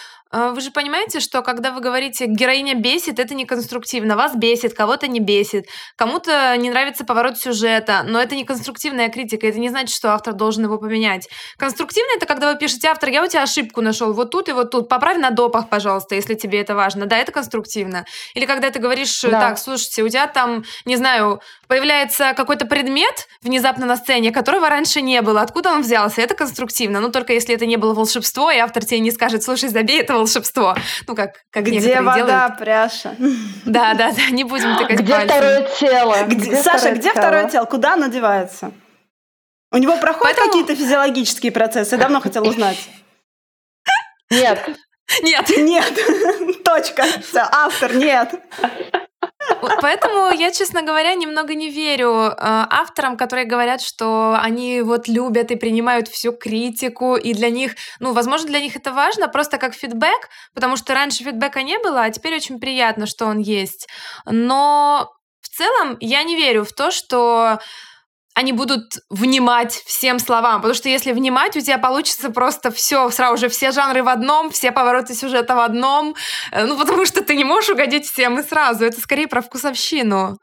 вы 0.54 0.62
же 0.62 0.72
понимаете, 0.72 1.20
что 1.20 1.42
когда 1.42 1.72
вы 1.72 1.82
говорите 1.82 2.26
«героиня 2.26 2.76
бесит», 2.76 3.20
это 3.20 3.34
не 3.34 3.46
конструктивно. 3.46 4.16
Вас 4.16 4.36
бесит, 4.36 4.74
кого-то 4.74 5.08
не 5.08 5.20
бесит, 5.20 5.68
кому-то 5.96 6.56
не 6.58 6.70
нравится 6.70 7.06
поворот 7.06 7.38
сюжета, 7.38 8.04
но 8.06 8.22
это 8.22 8.36
не 8.36 8.44
конструктивная 8.44 9.10
критика, 9.10 9.48
это 9.48 9.60
не 9.60 9.70
значит, 9.70 9.96
что 9.96 10.14
автор 10.14 10.34
должен 10.34 10.64
его 10.64 10.78
поменять. 10.78 11.30
Конструктивно 11.58 12.12
это 12.18 12.26
когда 12.26 12.52
вы 12.52 12.58
пишете 12.58 12.88
«автор, 12.88 13.10
я 13.10 13.24
у 13.24 13.28
тебя 13.28 13.44
ошибку 13.44 13.82
нашел, 13.82 14.14
вот 14.14 14.32
тут 14.32 14.50
и 14.50 14.52
вот 14.52 14.72
тут, 14.72 14.90
поправь 14.90 15.18
на 15.18 15.30
допах, 15.30 15.70
пожалуйста, 15.70 16.16
если 16.16 16.36
тебе 16.36 16.62
это 16.62 16.76
важно». 16.76 17.06
Да, 17.06 17.18
это 17.18 17.32
конструктивно. 17.32 18.06
Или 18.34 18.46
когда 18.46 18.72
ты 18.72 18.80
говоришь 18.80 19.22
да. 19.22 19.40
«так, 19.40 19.60
слушайте, 19.60 20.04
у 20.04 20.10
тебя 20.10 20.28
там, 20.28 20.64
не 20.86 20.96
знаю, 20.98 21.42
появляется 21.68 22.34
какой-то 22.36 22.66
предмет 22.66 23.28
внезапно 23.42 23.86
на 23.86 23.96
сцене, 23.96 24.32
которого 24.32 24.70
раньше 24.70 25.02
не 25.02 25.22
было. 25.22 25.42
Откуда 25.42 25.72
он 25.72 25.82
взялся? 25.82 26.22
Это 26.22 26.36
конструктивно. 26.36 27.00
Ну, 27.00 27.12
только 27.12 27.34
если 27.34 27.56
это 27.56 27.66
не 27.66 27.78
было 27.78 27.94
волшебство, 27.94 28.52
и 28.52 28.58
автор 28.58 28.84
тебе 28.86 29.00
не 29.00 29.12
скажет, 29.12 29.44
слушай, 29.44 29.70
забей 29.70 30.02
это 30.02 30.16
волшебство. 30.26 30.76
Ну, 31.08 31.16
как, 31.16 31.44
как 31.52 31.64
Где 31.64 32.02
вода, 32.02 32.16
делают. 32.18 32.58
пряша? 32.58 33.16
Да, 33.66 33.94
да, 33.94 34.12
да, 34.12 34.30
не 34.32 34.44
будем 34.44 34.76
тыкать 34.78 35.00
Где 35.00 35.14
пальцем. 35.14 35.30
второе 35.30 35.70
тело? 35.80 36.16
Где, 36.28 36.56
Саша, 36.64 36.92
где 36.92 37.02
тело? 37.14 37.14
второе 37.14 37.50
тело? 37.50 37.66
Куда 37.66 37.94
оно 37.94 38.08
девается? 38.08 38.72
У 39.72 39.78
него 39.78 39.98
проходят 39.98 40.36
Поэтому... 40.36 40.48
какие-то 40.48 40.76
физиологические 40.76 41.52
процессы? 41.52 41.96
Я 41.96 42.02
давно 42.02 42.20
хотела 42.22 42.46
узнать. 42.46 42.90
Нет. 44.32 44.60
Нет. 45.22 45.50
Нет. 45.58 45.94
Точка. 46.64 47.04
Все, 47.04 47.48
автор, 47.52 47.94
нет. 47.96 48.34
Поэтому 49.82 50.32
я, 50.32 50.52
честно 50.52 50.82
говоря, 50.82 51.14
немного 51.16 51.54
не 51.54 51.70
верю 51.70 52.12
э, 52.12 52.34
авторам, 52.38 53.18
которые 53.18 53.46
говорят, 53.46 53.82
что 53.82 54.38
они 54.40 54.82
вот 54.82 55.08
любят 55.08 55.52
и 55.52 55.56
принимают 55.56 56.08
всю 56.08 56.32
критику, 56.32 57.16
и 57.16 57.34
для 57.34 57.50
них, 57.50 57.76
ну, 58.00 58.14
возможно, 58.14 58.48
для 58.48 58.60
них 58.60 58.76
это 58.76 58.92
важно, 58.92 59.28
просто 59.28 59.58
как 59.58 59.74
фидбэк, 59.74 60.30
потому 60.54 60.78
что 60.78 60.94
раньше 60.94 61.24
фидбэка 61.24 61.64
не 61.64 61.80
было, 61.80 62.04
а 62.04 62.10
теперь 62.10 62.36
очень 62.36 62.60
приятно, 62.60 63.06
что 63.06 63.26
он 63.26 63.40
есть. 63.40 63.88
Но 64.26 65.12
в 65.42 65.50
целом 65.50 65.98
я 66.00 66.24
не 66.24 66.36
верю 66.36 66.64
в 66.64 66.74
то, 66.74 66.92
что 66.92 67.60
они 68.36 68.52
будут 68.52 69.00
внимать 69.10 69.74
всем 69.86 70.20
словам. 70.20 70.62
Потому 70.62 70.76
что 70.76 70.90
если 70.90 71.14
внимать, 71.14 71.56
у 71.56 71.62
тебя 71.62 71.78
получится 71.78 72.30
просто 72.30 72.70
все, 72.70 73.10
сразу 73.10 73.38
же 73.38 73.50
все 73.50 73.72
жанры 73.72 74.04
в 74.04 74.10
одном, 74.10 74.52
все 74.52 74.72
повороты 74.74 75.16
сюжета 75.16 75.56
в 75.56 75.60
одном. 75.60 76.16
Э, 76.52 76.66
ну, 76.66 76.78
потому 76.78 77.06
что 77.06 77.22
ты 77.22 77.36
не 77.36 77.46
можешь 77.46 77.70
угодить 77.70 78.06
всем 78.06 78.38
и 78.38 78.44
сразу. 78.44 78.86
Это 78.86 79.00
скорее 79.00 79.28
про 79.28 79.42
вкусовщину. 79.42 80.38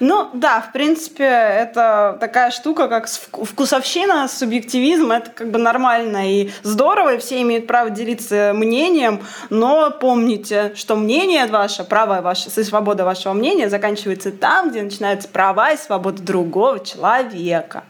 Ну 0.00 0.30
да, 0.32 0.62
в 0.62 0.72
принципе, 0.72 1.24
это 1.24 2.16
такая 2.18 2.50
штука, 2.50 2.88
как 2.88 3.08
вкусовщина, 3.08 4.26
субъективизм, 4.26 5.10
это 5.10 5.30
как 5.30 5.50
бы 5.50 5.58
нормально 5.58 6.32
и 6.32 6.50
здорово, 6.62 7.14
и 7.14 7.18
все 7.18 7.42
имеют 7.42 7.66
право 7.66 7.90
делиться 7.90 8.52
мнением, 8.54 9.22
но 9.50 9.90
помните, 9.90 10.72
что 10.76 10.96
мнение 10.96 11.46
ваше, 11.46 11.84
право 11.84 12.22
ваше, 12.22 12.48
и 12.48 12.64
свобода 12.64 13.04
вашего 13.04 13.34
мнения 13.34 13.68
заканчивается 13.68 14.32
там, 14.32 14.70
где 14.70 14.82
начинаются 14.82 15.28
права 15.28 15.72
и 15.72 15.76
свобода 15.76 16.22
другого 16.22 16.80
человека. 16.80 17.84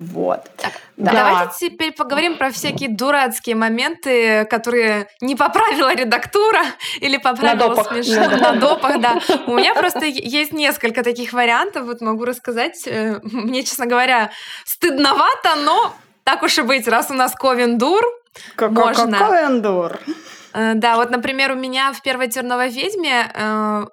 Вот. 0.00 0.50
Да. 0.96 1.12
Давайте 1.12 1.70
теперь 1.70 1.92
поговорим 1.92 2.36
про 2.36 2.50
всякие 2.50 2.88
дурацкие 2.88 3.54
моменты, 3.54 4.44
которые 4.46 5.08
не 5.20 5.36
поправила 5.36 5.94
редактура 5.94 6.62
или 7.00 7.16
поправила 7.16 7.82
смешно. 7.84 8.36
На 8.36 8.52
допах, 8.52 9.00
да. 9.00 9.20
У 9.46 9.54
меня 9.54 9.74
просто 9.74 10.06
есть 10.06 10.52
несколько 10.52 11.04
таких 11.04 11.32
вариантов, 11.32 11.86
вот 11.86 12.00
могу 12.00 12.24
рассказать. 12.24 12.86
Э, 12.86 13.20
мне, 13.22 13.62
честно 13.62 13.86
говоря, 13.86 14.32
стыдновато, 14.64 15.54
но 15.64 15.94
так 16.24 16.42
уж 16.42 16.58
и 16.58 16.62
быть, 16.62 16.88
раз 16.88 17.10
у 17.10 17.14
нас 17.14 17.34
Ковендур, 17.34 18.02
можно. 18.58 19.18
Ковендур. 19.18 20.00
Э, 20.54 20.74
да, 20.74 20.96
вот, 20.96 21.10
например, 21.10 21.52
у 21.52 21.56
меня 21.56 21.92
в 21.92 22.02
первой 22.02 22.28
терновой 22.28 22.68
ведьме 22.68 23.30
э, 23.32 23.84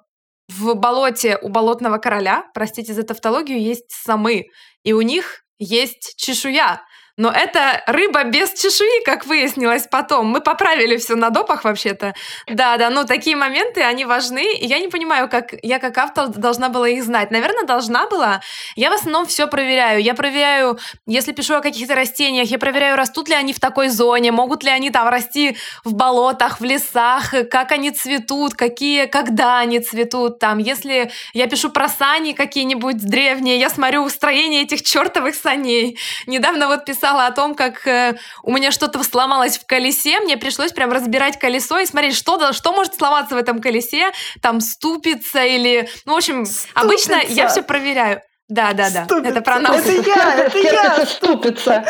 в 0.48 0.74
болоте 0.74 1.38
у 1.40 1.48
болотного 1.48 1.98
короля, 1.98 2.46
простите 2.54 2.92
за 2.92 3.04
тавтологию, 3.04 3.60
есть 3.60 3.90
самы. 3.90 4.46
И 4.82 4.92
у 4.92 5.02
них 5.02 5.41
есть 5.62 6.14
чешуя. 6.16 6.82
Но 7.18 7.30
это 7.30 7.82
рыба 7.86 8.24
без 8.24 8.54
чешуи, 8.54 9.04
как 9.04 9.26
выяснилось 9.26 9.86
потом. 9.86 10.28
Мы 10.28 10.40
поправили 10.40 10.96
все 10.96 11.14
на 11.14 11.28
допах 11.28 11.64
вообще-то. 11.64 12.14
Да, 12.48 12.78
да, 12.78 12.88
ну 12.88 13.04
такие 13.04 13.36
моменты, 13.36 13.82
они 13.82 14.06
важны. 14.06 14.54
И 14.54 14.66
я 14.66 14.78
не 14.78 14.88
понимаю, 14.88 15.28
как 15.28 15.54
я 15.62 15.78
как 15.78 15.98
автор 15.98 16.28
должна 16.28 16.70
была 16.70 16.88
их 16.88 17.04
знать. 17.04 17.30
Наверное, 17.30 17.64
должна 17.64 18.06
была. 18.06 18.40
Я 18.76 18.90
в 18.90 18.94
основном 18.94 19.26
все 19.26 19.46
проверяю. 19.46 20.00
Я 20.00 20.14
проверяю, 20.14 20.78
если 21.06 21.32
пишу 21.32 21.54
о 21.54 21.60
каких-то 21.60 21.94
растениях, 21.94 22.48
я 22.48 22.58
проверяю, 22.58 22.96
растут 22.96 23.28
ли 23.28 23.34
они 23.34 23.52
в 23.52 23.60
такой 23.60 23.88
зоне, 23.88 24.32
могут 24.32 24.64
ли 24.64 24.70
они 24.70 24.90
там 24.90 25.06
расти 25.08 25.58
в 25.84 25.92
болотах, 25.92 26.60
в 26.60 26.64
лесах, 26.64 27.34
как 27.50 27.72
они 27.72 27.90
цветут, 27.90 28.54
какие, 28.54 29.04
когда 29.04 29.58
они 29.58 29.80
цветут. 29.80 30.38
Там, 30.38 30.56
если 30.56 31.10
я 31.34 31.46
пишу 31.46 31.68
про 31.68 31.88
сани 31.88 32.32
какие-нибудь 32.32 32.96
древние, 33.04 33.58
я 33.58 33.68
смотрю 33.68 34.08
строение 34.08 34.62
этих 34.62 34.82
чертовых 34.82 35.34
саней. 35.34 35.98
Недавно 36.26 36.68
вот 36.68 36.86
писала 36.86 37.01
писала 37.02 37.26
о 37.26 37.32
том, 37.32 37.56
как 37.56 37.84
э, 37.86 38.16
у 38.44 38.52
меня 38.52 38.70
что-то 38.70 39.02
сломалось 39.02 39.58
в 39.58 39.66
колесе, 39.66 40.20
мне 40.20 40.36
пришлось 40.36 40.70
прям 40.70 40.92
разбирать 40.92 41.36
колесо 41.36 41.80
и 41.80 41.86
смотреть, 41.86 42.14
что, 42.14 42.52
что 42.52 42.72
может 42.72 42.94
сломаться 42.94 43.34
в 43.34 43.38
этом 43.38 43.60
колесе, 43.60 44.12
там 44.40 44.60
ступица 44.60 45.42
или... 45.42 45.88
Ну, 46.06 46.14
в 46.14 46.16
общем, 46.16 46.46
ступица. 46.46 46.80
обычно 46.80 47.20
я 47.28 47.48
все 47.48 47.62
проверяю. 47.62 48.22
Да, 48.48 48.72
да, 48.72 48.90
да. 48.90 49.04
Ступица. 49.04 49.30
Это 49.30 49.40
про 49.40 49.58
нас. 49.60 49.86
Это 49.86 50.08
я, 50.08 50.34
это 50.44 50.58
я. 50.58 51.06
Ступица. 51.06 51.84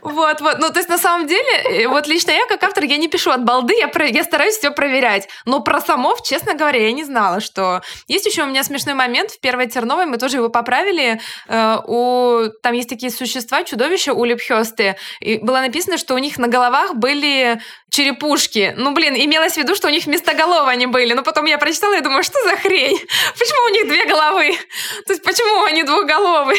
Вот, 0.00 0.40
вот. 0.40 0.58
Ну, 0.58 0.70
то 0.70 0.78
есть, 0.78 0.88
на 0.88 0.98
самом 0.98 1.26
деле, 1.26 1.82
э, 1.82 1.88
вот 1.88 2.06
лично 2.06 2.30
я, 2.30 2.46
как 2.46 2.62
автор, 2.62 2.84
я 2.84 2.96
не 2.96 3.08
пишу 3.08 3.30
от 3.30 3.44
балды, 3.44 3.74
я, 3.76 3.88
про, 3.88 4.06
я 4.06 4.24
стараюсь 4.24 4.56
все 4.56 4.70
проверять. 4.70 5.28
Но 5.44 5.60
про 5.60 5.80
самов, 5.80 6.22
честно 6.22 6.54
говоря, 6.54 6.80
я 6.80 6.92
не 6.92 7.04
знала, 7.04 7.40
что... 7.40 7.82
Есть 8.06 8.26
еще 8.26 8.44
у 8.44 8.46
меня 8.46 8.62
смешной 8.64 8.94
момент. 8.94 9.30
В 9.32 9.40
первой 9.40 9.66
Терновой 9.66 10.06
мы 10.06 10.16
тоже 10.18 10.38
его 10.38 10.48
поправили. 10.48 11.20
Э, 11.48 11.78
у... 11.86 12.48
Там 12.62 12.74
есть 12.74 12.88
такие 12.88 13.10
существа, 13.10 13.64
чудовища 13.64 14.12
у 14.12 14.24
Липхёсты. 14.24 14.96
И 15.20 15.38
было 15.38 15.60
написано, 15.60 15.98
что 15.98 16.14
у 16.14 16.18
них 16.18 16.38
на 16.38 16.48
головах 16.48 16.94
были 16.94 17.60
черепушки. 17.98 18.74
Ну, 18.76 18.92
блин, 18.92 19.14
имелось 19.16 19.54
в 19.54 19.56
виду, 19.56 19.74
что 19.74 19.88
у 19.88 19.90
них 19.90 20.04
вместо 20.06 20.34
голов 20.34 20.68
они 20.68 20.86
были. 20.86 21.14
Но 21.14 21.22
потом 21.22 21.46
я 21.46 21.58
прочитала 21.58 21.96
и 21.96 22.00
думаю, 22.00 22.22
что 22.22 22.40
за 22.44 22.56
хрень? 22.56 22.98
Почему 23.38 23.64
у 23.66 23.68
них 23.70 23.88
две 23.88 24.06
головы? 24.06 24.52
То 25.06 25.12
есть, 25.12 25.22
почему 25.24 25.64
они 25.64 25.82
двухголовы? 25.82 26.54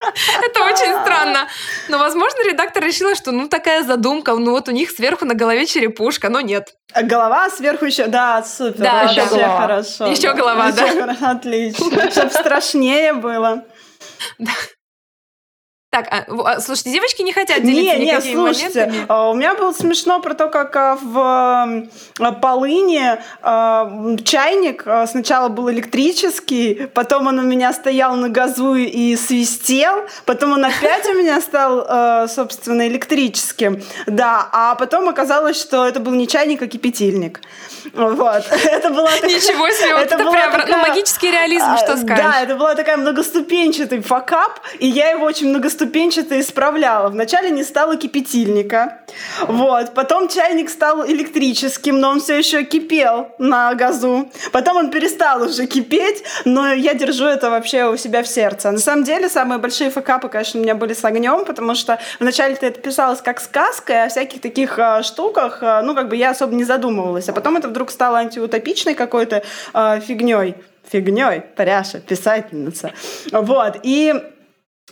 Это 0.00 0.62
очень 0.62 0.92
странно. 1.02 1.48
Но, 1.88 1.98
возможно, 1.98 2.46
редактор 2.46 2.84
решила, 2.84 3.14
что 3.14 3.32
ну 3.32 3.48
такая 3.48 3.82
задумка, 3.82 4.34
ну 4.34 4.50
вот 4.50 4.68
у 4.68 4.72
них 4.72 4.90
сверху 4.90 5.24
на 5.24 5.34
голове 5.34 5.66
черепушка, 5.66 6.28
но 6.28 6.40
нет. 6.40 6.74
А 6.92 7.02
голова 7.02 7.48
сверху 7.50 7.86
еще, 7.86 8.06
да, 8.06 8.42
супер. 8.44 8.82
Да, 8.82 9.02
еще 9.02 9.24
голова. 9.26 9.60
хорошо. 9.60 10.06
Еще 10.06 10.32
голова, 10.34 10.70
да. 10.72 10.88
Хорошо, 10.88 11.26
отлично. 11.26 12.10
Чтобы 12.10 12.30
страшнее 12.30 13.14
было. 13.14 13.64
Так, 15.94 16.08
а, 16.10 16.24
а, 16.26 16.60
слушайте, 16.60 16.90
девочки 16.90 17.22
не 17.22 17.32
хотят 17.32 17.62
делиться 17.62 17.98
не, 17.98 18.06
не, 18.06 18.20
слушайте, 18.20 18.80
моментами. 18.80 19.06
А, 19.06 19.30
у 19.30 19.34
меня 19.34 19.54
было 19.54 19.70
смешно 19.70 20.18
про 20.18 20.34
то, 20.34 20.48
как 20.48 20.74
а, 20.74 20.98
в 21.00 22.32
полыне 22.40 23.22
чайник 24.24 24.84
сначала 25.06 25.48
был 25.48 25.70
электрический, 25.70 26.88
потом 26.92 27.28
он 27.28 27.38
у 27.38 27.42
меня 27.42 27.72
стоял 27.72 28.16
на 28.16 28.28
газу 28.28 28.74
и 28.74 29.14
свистел, 29.14 30.06
потом 30.24 30.54
он 30.54 30.64
опять 30.64 31.06
у 31.06 31.14
меня 31.14 31.40
стал, 31.40 32.26
собственно, 32.28 32.88
электрическим. 32.88 33.80
Да, 34.06 34.48
а 34.50 34.74
потом 34.74 35.08
оказалось, 35.08 35.60
что 35.60 35.86
это 35.86 36.00
был 36.00 36.12
не 36.14 36.26
чайник, 36.26 36.60
а 36.62 36.66
кипятильник. 36.66 37.40
Вот. 37.92 38.44
Это 38.64 38.90
была 38.90 39.10
Ничего 39.16 39.68
себе, 39.70 39.94
вот 39.94 40.06
это, 40.06 40.16
прям 40.16 40.52
ну, 40.68 40.88
магический 40.88 41.30
реализм, 41.30 41.76
что 41.76 41.96
скажешь. 41.96 42.24
Да, 42.24 42.40
это 42.40 42.56
была 42.56 42.74
такая 42.74 42.96
многоступенчатый 42.96 44.00
факап, 44.00 44.60
и 44.78 44.86
я 44.86 45.10
его 45.10 45.26
очень 45.26 45.48
многоступенчатый 45.50 45.83
ступенчато 45.84 46.40
исправляла. 46.40 47.08
Вначале 47.08 47.50
не 47.50 47.62
стало 47.62 47.96
кипятильника, 47.96 49.00
вот. 49.48 49.92
Потом 49.94 50.28
чайник 50.28 50.70
стал 50.70 51.06
электрическим, 51.06 52.00
но 52.00 52.08
он 52.10 52.20
все 52.20 52.38
еще 52.38 52.64
кипел 52.64 53.28
на 53.38 53.74
газу. 53.74 54.30
Потом 54.52 54.76
он 54.78 54.90
перестал 54.90 55.42
уже 55.42 55.66
кипеть, 55.66 56.24
но 56.46 56.72
я 56.72 56.94
держу 56.94 57.26
это 57.26 57.50
вообще 57.50 57.84
у 57.84 57.98
себя 57.98 58.22
в 58.22 58.26
сердце. 58.26 58.70
На 58.70 58.78
самом 58.78 59.04
деле 59.04 59.28
самые 59.28 59.58
большие 59.58 59.90
факапы, 59.90 60.28
конечно, 60.28 60.60
у 60.60 60.62
меня 60.62 60.74
были 60.74 60.94
с 60.94 61.04
огнем, 61.04 61.44
потому 61.44 61.74
что 61.74 61.98
вначале-то 62.18 62.64
это 62.66 62.80
писалось 62.80 63.20
как 63.20 63.40
сказка, 63.40 63.92
и 63.92 63.96
о 63.96 64.08
всяких 64.08 64.40
таких 64.40 64.78
э, 64.78 65.02
штуках, 65.02 65.58
э, 65.62 65.82
ну, 65.82 65.94
как 65.94 66.08
бы 66.08 66.16
я 66.16 66.30
особо 66.30 66.54
не 66.54 66.64
задумывалась. 66.64 67.28
А 67.28 67.32
потом 67.34 67.58
это 67.58 67.68
вдруг 67.68 67.90
стало 67.90 68.18
антиутопичной 68.18 68.94
какой-то 68.94 69.42
э, 69.74 70.00
фигней 70.00 70.54
фигней, 70.90 71.40
Паряша, 71.56 72.00
писательница. 72.00 72.92
Вот. 73.32 73.80
И 73.82 74.14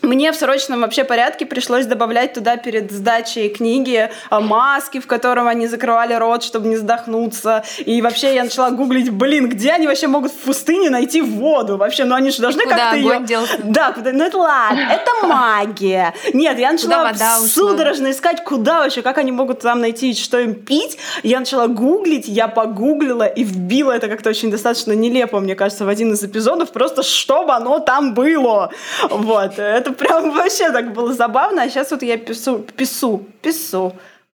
мне 0.03 0.33
в 0.33 0.37
срочном 0.37 0.81
вообще 0.81 1.05
порядке 1.05 1.47
пришлось 1.47 1.87
добавлять 1.87 2.35
туда 2.35 2.57
перед 2.57 2.91
сдачей 2.91 3.49
книги 3.49 4.11
а, 4.31 4.41
маски, 4.41 4.99
в 4.99 5.07
котором 5.07 5.47
они 5.47 5.69
закрывали 5.69 6.15
рот, 6.15 6.43
чтобы 6.43 6.69
не 6.69 6.77
задохнуться. 6.77 7.65
И 7.79 8.03
вообще 8.03 8.35
я 8.35 8.45
начала 8.45 8.71
гуглить, 8.71 9.11
блин, 9.11 9.49
где 9.49 9.73
они 9.73 9.87
вообще 9.87 10.09
могут 10.09 10.33
в 10.33 10.37
пустыне 10.37 10.91
найти 10.91 11.23
воду? 11.23 11.77
Вообще, 11.77 12.05
ну 12.05 12.15
они 12.15 12.31
же 12.31 12.43
должны 12.43 12.65
как-то 12.65 12.97
ее... 12.97 13.21
Делся? 13.23 13.59
Да, 13.63 13.93
куда... 13.93 14.13
ну 14.13 14.25
это 14.25 14.39
ладно, 14.39 14.81
это 14.91 15.11
магия. 15.27 16.15
Нет, 16.33 16.59
я 16.59 16.73
начала 16.73 17.13
судорожно 17.15 18.11
искать, 18.11 18.43
куда 18.45 18.81
вообще, 18.81 19.03
как 19.03 19.19
они 19.19 19.31
могут 19.31 19.61
там 19.61 19.81
найти, 19.81 20.15
что 20.15 20.39
им 20.41 20.55
пить. 20.55 20.99
Я 21.23 21.39
начала 21.39 21.69
гуглить, 21.69 22.27
я 22.27 22.49
погуглила 22.49 23.25
и 23.25 23.45
вбила 23.45 23.93
это 23.93 24.09
как-то 24.09 24.31
очень 24.31 24.51
достаточно 24.51 24.93
нелепо, 24.93 25.39
мне 25.39 25.55
кажется, 25.55 25.85
в 25.85 25.89
один 25.89 26.13
из 26.13 26.25
эпизодов, 26.25 26.73
просто 26.73 27.03
чтобы 27.03 27.53
оно 27.53 27.79
там 27.79 28.15
было. 28.15 28.71
Вот, 29.09 29.59
это 29.59 29.92
прям 29.95 30.31
вообще 30.33 30.71
так 30.71 30.93
было 30.93 31.13
забавно. 31.13 31.63
А 31.63 31.69
сейчас 31.69 31.91
вот 31.91 32.03
я 32.03 32.19
пису, 32.19 32.65
пису, 32.77 33.27
пису, 33.41 33.93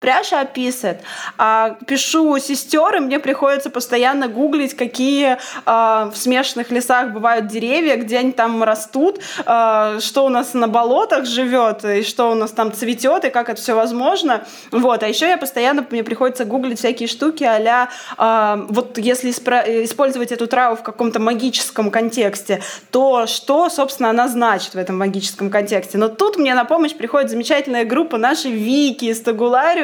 пряжа 0.03 0.41
описывает. 0.41 0.99
А 1.37 1.77
пишу 1.87 2.37
сестер, 2.37 2.97
и 2.97 2.99
мне 2.99 3.19
приходится 3.19 3.69
постоянно 3.69 4.27
гуглить, 4.27 4.75
какие 4.75 5.37
а, 5.65 6.11
в 6.13 6.17
смешанных 6.17 6.71
лесах 6.71 7.11
бывают 7.11 7.47
деревья, 7.47 7.95
где 7.95 8.17
они 8.17 8.33
там 8.33 8.61
растут, 8.63 9.21
а, 9.45 10.01
что 10.01 10.25
у 10.25 10.29
нас 10.29 10.53
на 10.53 10.67
болотах 10.67 11.25
живет, 11.25 11.85
и 11.85 12.03
что 12.03 12.31
у 12.31 12.35
нас 12.35 12.51
там 12.51 12.73
цветет, 12.73 13.23
и 13.23 13.29
как 13.29 13.47
это 13.47 13.61
все 13.61 13.75
возможно. 13.75 14.43
Вот. 14.71 15.03
А 15.03 15.07
еще 15.07 15.29
я 15.29 15.37
постоянно, 15.37 15.85
мне 15.89 16.03
приходится 16.03 16.43
гуглить 16.43 16.79
всякие 16.79 17.07
штуки 17.07 17.45
а 17.45 17.87
а, 18.17 18.65
вот 18.67 18.97
если 18.97 19.31
использовать 19.31 20.33
эту 20.33 20.47
траву 20.47 20.75
в 20.75 20.83
каком-то 20.83 21.21
магическом 21.21 21.91
контексте, 21.91 22.61
то 22.91 23.25
что, 23.25 23.69
собственно, 23.69 24.09
она 24.09 24.27
значит 24.27 24.73
в 24.73 24.77
этом 24.77 24.97
магическом 24.97 25.49
контексте. 25.49 25.97
Но 25.97 26.09
тут 26.09 26.35
мне 26.35 26.53
на 26.55 26.65
помощь 26.65 26.93
приходит 26.93 27.29
замечательная 27.29 27.85
группа 27.85 28.17
нашей 28.17 28.51
Вики 28.51 29.05
из 29.05 29.21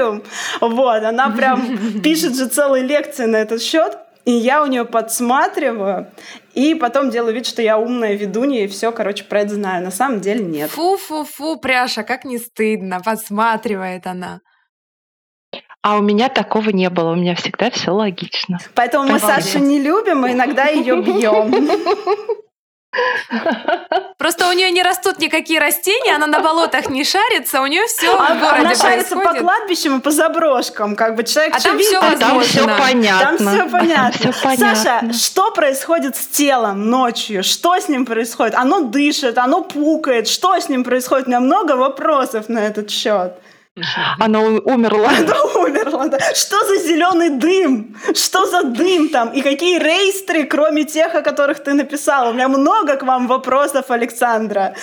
Тагулариум. 0.09 0.23
Вот, 0.61 1.03
она 1.03 1.29
прям 1.29 2.01
пишет 2.03 2.35
же 2.35 2.47
целые 2.47 2.83
лекции 2.83 3.25
на 3.25 3.37
этот 3.37 3.61
счет. 3.61 3.97
И 4.25 4.31
я 4.31 4.61
у 4.61 4.67
нее 4.67 4.85
подсматриваю, 4.85 6.07
и 6.53 6.75
потом 6.75 7.09
делаю 7.09 7.33
вид, 7.33 7.47
что 7.47 7.61
я 7.63 7.79
умная 7.79 8.13
ведунья, 8.13 8.65
и 8.65 8.67
все, 8.67 8.91
короче, 8.91 9.23
про 9.23 9.41
это 9.41 9.55
знаю. 9.55 9.83
На 9.83 9.91
самом 9.91 10.19
деле 10.19 10.43
нет. 10.43 10.69
Фу-фу-фу, 10.69 11.57
Пряша, 11.57 12.03
как 12.03 12.25
не 12.25 12.37
стыдно, 12.37 12.99
подсматривает 12.99 14.05
она. 14.05 14.41
А 15.81 15.97
у 15.97 16.01
меня 16.01 16.29
такого 16.29 16.69
не 16.69 16.89
было, 16.89 17.13
у 17.13 17.15
меня 17.15 17.33
всегда 17.35 17.71
все 17.71 17.91
логично. 17.91 18.59
Поэтому 18.75 19.09
мы 19.09 19.19
Сашу 19.19 19.59
не 19.59 19.81
любим, 19.81 20.25
и 20.25 20.33
иногда 20.33 20.67
ее 20.67 21.01
бьем. 21.01 21.69
Просто 24.17 24.49
у 24.49 24.53
нее 24.53 24.71
не 24.71 24.81
растут 24.81 25.19
никакие 25.19 25.59
растения, 25.59 26.15
она 26.15 26.27
на 26.27 26.39
болотах 26.39 26.89
не 26.89 27.03
шарится, 27.03 27.61
у 27.61 27.67
нее 27.67 27.85
все 27.85 28.11
а, 28.11 28.33
в 28.33 28.39
городе 28.39 28.65
Она 28.65 28.75
шарится 28.75 29.15
по 29.15 29.33
кладбищам 29.33 29.99
и 29.99 30.01
по 30.01 30.11
заброшкам, 30.11 30.95
как 30.95 31.15
бы 31.15 31.23
человек 31.23 31.55
а 31.55 31.59
там 31.59 31.77
все 31.77 31.99
а 31.99 32.15
там 32.15 32.41
все 32.41 32.67
понятно. 32.67 33.57
Там 33.57 33.69
все 33.69 33.69
понятно. 33.69 34.33
Саша, 34.57 35.13
что 35.13 35.51
происходит 35.51 36.15
с 36.15 36.27
телом 36.27 36.89
ночью? 36.89 37.43
Что 37.43 37.79
с 37.79 37.87
ним 37.87 38.05
происходит? 38.05 38.55
Оно 38.55 38.81
дышит, 38.81 39.37
оно 39.37 39.61
пукает. 39.61 40.27
Что 40.27 40.59
с 40.59 40.67
ним 40.67 40.83
происходит? 40.83 41.27
У 41.27 41.29
меня 41.29 41.39
много 41.39 41.73
вопросов 41.73 42.49
на 42.49 42.59
этот 42.59 42.89
счет. 42.89 43.33
Она 44.19 44.39
умерла. 44.41 45.09
Она 45.19 45.41
умерла, 45.55 46.07
да. 46.07 46.19
Что 46.33 46.57
за 46.65 46.77
зеленый 46.77 47.29
дым? 47.29 47.95
Что 48.13 48.45
за 48.45 48.63
дым 48.63 49.09
там? 49.09 49.29
И 49.29 49.41
какие 49.41 49.79
рейстры, 49.79 50.43
кроме 50.43 50.83
тех, 50.83 51.15
о 51.15 51.21
которых 51.21 51.63
ты 51.63 51.73
написала? 51.73 52.29
У 52.29 52.33
меня 52.33 52.47
много 52.47 52.95
к 52.95 53.03
вам 53.03 53.27
вопросов, 53.27 53.91
Александра. 53.91 54.73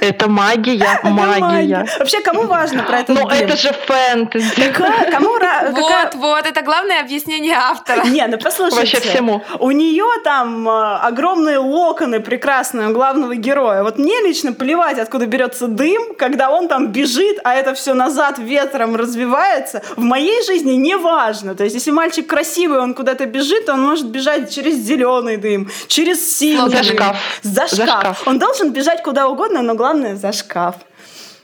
Это 0.00 0.28
магия, 0.28 1.00
магия. 1.02 1.86
Вообще, 1.98 2.20
кому 2.20 2.42
важно 2.42 2.82
про 2.82 3.00
это? 3.00 3.12
Ну, 3.12 3.28
это 3.28 3.56
же 3.56 3.72
фэнтези. 3.86 4.72
Кому 5.10 5.36
Вот, 5.70 6.14
вот, 6.14 6.46
это 6.46 6.62
главное 6.62 7.00
объяснение 7.00 7.56
автора. 7.56 8.04
Не, 8.06 8.26
ну 8.26 8.38
послушайте. 8.38 8.96
Вообще 8.96 9.00
всему. 9.00 9.42
У 9.58 9.70
нее 9.70 10.06
там 10.24 10.68
э, 10.68 10.96
огромные 11.02 11.58
локоны 11.58 12.20
прекрасные 12.20 12.88
у 12.88 12.92
главного 12.92 13.34
героя. 13.34 13.82
Вот 13.82 13.98
мне 13.98 14.20
лично 14.22 14.52
плевать, 14.52 14.98
откуда 14.98 15.26
берется 15.26 15.66
дым, 15.66 16.14
когда 16.18 16.50
он 16.50 16.68
там 16.68 16.88
бежит, 16.88 17.38
а 17.44 17.54
это 17.54 17.74
все 17.74 17.94
на 17.94 18.10
назад 18.16 18.38
ветром 18.38 18.96
развивается, 18.96 19.82
в 19.96 20.02
моей 20.02 20.44
жизни 20.44 20.72
не 20.72 20.96
важно. 20.96 21.54
То 21.54 21.64
есть, 21.64 21.74
если 21.74 21.90
мальчик 21.90 22.26
красивый, 22.26 22.78
он 22.78 22.94
куда-то 22.94 23.26
бежит, 23.26 23.68
он 23.68 23.82
может 23.82 24.06
бежать 24.06 24.52
через 24.54 24.76
зеленый 24.76 25.36
дым, 25.36 25.70
через 25.86 26.36
силу. 26.36 26.68
За 26.70 26.82
шкаф. 26.82 27.16
За 27.42 27.66
шкаф. 27.66 27.70
За 27.70 27.86
шкаф. 27.86 28.28
Он 28.28 28.38
должен 28.38 28.72
бежать 28.72 29.02
куда 29.02 29.28
угодно, 29.28 29.62
но 29.62 29.74
главное 29.74 30.16
за 30.16 30.32
шкаф. 30.32 30.76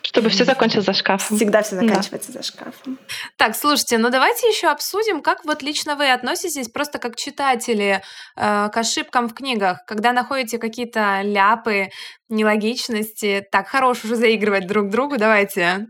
Чтобы 0.02 0.28
все 0.28 0.44
закончилось 0.44 0.84
за 0.84 0.92
шкафом. 0.92 1.36
Всегда 1.36 1.62
все 1.62 1.76
заканчивается 1.76 2.32
да. 2.32 2.40
за 2.40 2.46
шкафом. 2.46 2.98
Так, 3.38 3.56
слушайте, 3.56 3.98
ну 3.98 4.10
давайте 4.10 4.46
еще 4.48 4.68
обсудим, 4.68 5.22
как 5.22 5.44
вот 5.44 5.62
лично 5.62 5.96
вы 5.96 6.10
относитесь 6.10 6.68
просто 6.68 6.98
как 6.98 7.16
читатели 7.16 8.02
э, 8.36 8.68
к 8.68 8.76
ошибкам 8.76 9.28
в 9.28 9.34
книгах, 9.34 9.78
когда 9.86 10.12
находите 10.12 10.58
какие-то 10.58 11.22
ляпы, 11.22 11.90
нелогичности. 12.28 13.46
Так, 13.50 13.68
хорош 13.68 14.04
уже 14.04 14.16
заигрывать 14.16 14.66
друг 14.66 14.90
другу, 14.90 15.16
давайте. 15.16 15.86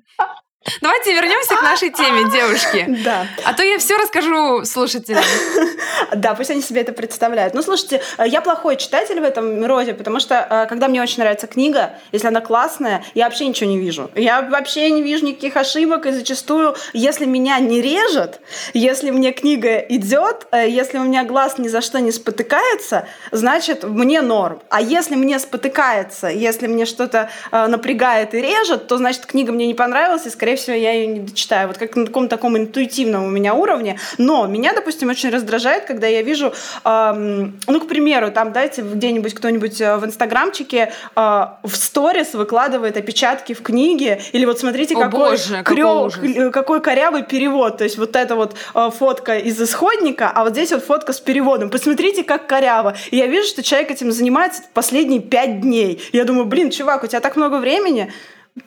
Давайте 0.80 1.12
вернемся 1.12 1.56
к 1.56 1.62
нашей 1.62 1.90
теме, 1.90 2.30
девушки. 2.30 2.86
Да. 3.02 3.26
А 3.44 3.52
то 3.54 3.62
я 3.64 3.78
все 3.78 3.96
расскажу 3.96 4.64
слушателям. 4.64 5.24
Да, 6.14 6.34
пусть 6.34 6.50
они 6.50 6.62
себе 6.62 6.82
это 6.82 6.92
представляют. 6.92 7.54
Ну, 7.54 7.62
слушайте, 7.62 8.02
э, 8.18 8.28
я 8.28 8.40
плохой 8.42 8.76
читатель 8.76 9.18
в 9.18 9.24
этом 9.24 9.64
роде, 9.64 9.94
потому 9.94 10.20
что 10.20 10.34
э, 10.34 10.66
когда 10.68 10.88
мне 10.88 11.02
очень 11.02 11.20
нравится 11.20 11.46
книга, 11.46 11.94
если 12.12 12.28
она 12.28 12.40
классная, 12.40 13.04
я 13.14 13.24
вообще 13.24 13.46
ничего 13.46 13.70
не 13.70 13.78
вижу. 13.78 14.10
Я 14.14 14.42
вообще 14.42 14.90
не 14.90 15.02
вижу 15.02 15.24
никаких 15.24 15.56
ошибок, 15.56 16.06
и 16.06 16.12
зачастую, 16.12 16.76
если 16.92 17.24
меня 17.24 17.58
не 17.58 17.80
режет, 17.80 18.40
если 18.74 19.10
мне 19.10 19.32
книга 19.32 19.78
идет, 19.78 20.46
э, 20.52 20.68
если 20.68 20.98
у 20.98 21.04
меня 21.04 21.24
глаз 21.24 21.58
ни 21.58 21.68
за 21.68 21.80
что 21.80 22.00
не 22.00 22.12
спотыкается, 22.12 23.06
значит, 23.30 23.84
мне 23.84 24.20
норм. 24.20 24.60
А 24.68 24.80
если 24.80 25.16
мне 25.16 25.38
спотыкается, 25.38 26.28
если 26.28 26.66
мне 26.66 26.84
что-то 26.84 27.30
напрягает 27.50 28.34
и 28.34 28.40
режет, 28.40 28.86
то 28.86 28.96
значит, 28.98 29.26
книга 29.26 29.52
мне 29.52 29.66
не 29.66 29.74
понравилась, 29.74 30.26
и, 30.26 30.30
скорее 30.30 30.51
скорее 30.56 30.56
всего, 30.56 30.76
я 30.76 30.92
ее 30.92 31.06
не 31.06 31.20
дочитаю. 31.20 31.68
Вот 31.68 31.78
как 31.78 31.96
на 31.96 32.06
таком 32.06 32.28
таком 32.28 32.56
интуитивном 32.56 33.24
у 33.24 33.30
меня 33.30 33.54
уровне. 33.54 33.98
Но 34.18 34.46
меня, 34.46 34.72
допустим, 34.74 35.08
очень 35.08 35.30
раздражает, 35.30 35.84
когда 35.84 36.06
я 36.06 36.22
вижу, 36.22 36.52
эм, 36.84 37.58
ну, 37.66 37.80
к 37.80 37.88
примеру, 37.88 38.30
там, 38.30 38.52
дайте 38.52 38.82
где-нибудь 38.82 39.34
кто-нибудь 39.34 39.80
э, 39.80 39.96
в 39.96 40.04
инстаграмчике 40.04 40.92
э, 41.16 41.46
в 41.62 41.74
сторис 41.74 42.34
выкладывает 42.34 42.96
опечатки 42.96 43.54
в 43.54 43.62
книге, 43.62 44.20
или 44.32 44.44
вот 44.44 44.58
смотрите, 44.58 44.94
О, 44.94 45.00
какой, 45.00 45.30
боже, 45.30 45.62
крё, 45.62 46.10
какой, 46.10 46.50
какой 46.50 46.80
корявый 46.80 47.22
перевод. 47.22 47.78
То 47.78 47.84
есть 47.84 47.98
вот 47.98 48.16
эта 48.16 48.34
вот 48.36 48.54
э, 48.74 48.90
фотка 48.96 49.38
из 49.38 49.60
исходника, 49.60 50.30
а 50.34 50.44
вот 50.44 50.52
здесь 50.52 50.72
вот 50.72 50.84
фотка 50.84 51.12
с 51.12 51.20
переводом. 51.20 51.70
Посмотрите, 51.70 52.24
как 52.24 52.46
коряво. 52.46 52.94
И 53.10 53.16
я 53.16 53.26
вижу, 53.26 53.46
что 53.46 53.62
человек 53.62 53.90
этим 53.90 54.12
занимается 54.12 54.62
последние 54.74 55.20
пять 55.20 55.60
дней. 55.60 56.02
Я 56.12 56.24
думаю, 56.24 56.46
блин, 56.46 56.70
чувак, 56.70 57.04
у 57.04 57.06
тебя 57.06 57.20
так 57.20 57.36
много 57.36 57.56
времени, 57.56 58.12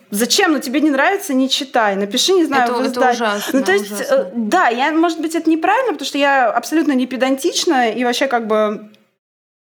Зачем? 0.10 0.54
Ну 0.54 0.60
тебе 0.60 0.82
не 0.82 0.90
нравится, 0.90 1.34
не 1.34 1.50
читай. 1.50 1.96
Напиши, 1.96 2.34
не 2.34 2.46
знаю, 2.46 2.74
это, 2.74 2.84
это 2.84 3.12
ужасно. 3.12 3.60
Ну 3.60 3.66
то 3.66 3.72
есть, 3.72 3.92
ужасно. 3.92 4.14
Э, 4.14 4.32
да, 4.36 4.68
я, 4.70 4.92
может 4.92 5.20
быть, 5.20 5.36
это 5.36 5.50
неправильно, 5.50 5.94
потому 5.94 6.08
что 6.08 6.18
я 6.18 6.50
абсолютно 6.50 6.94
не 6.94 7.06
педантична 7.06 7.92
и 7.92 8.04
вообще 8.04 8.28
как 8.28 8.48
бы 8.48 8.90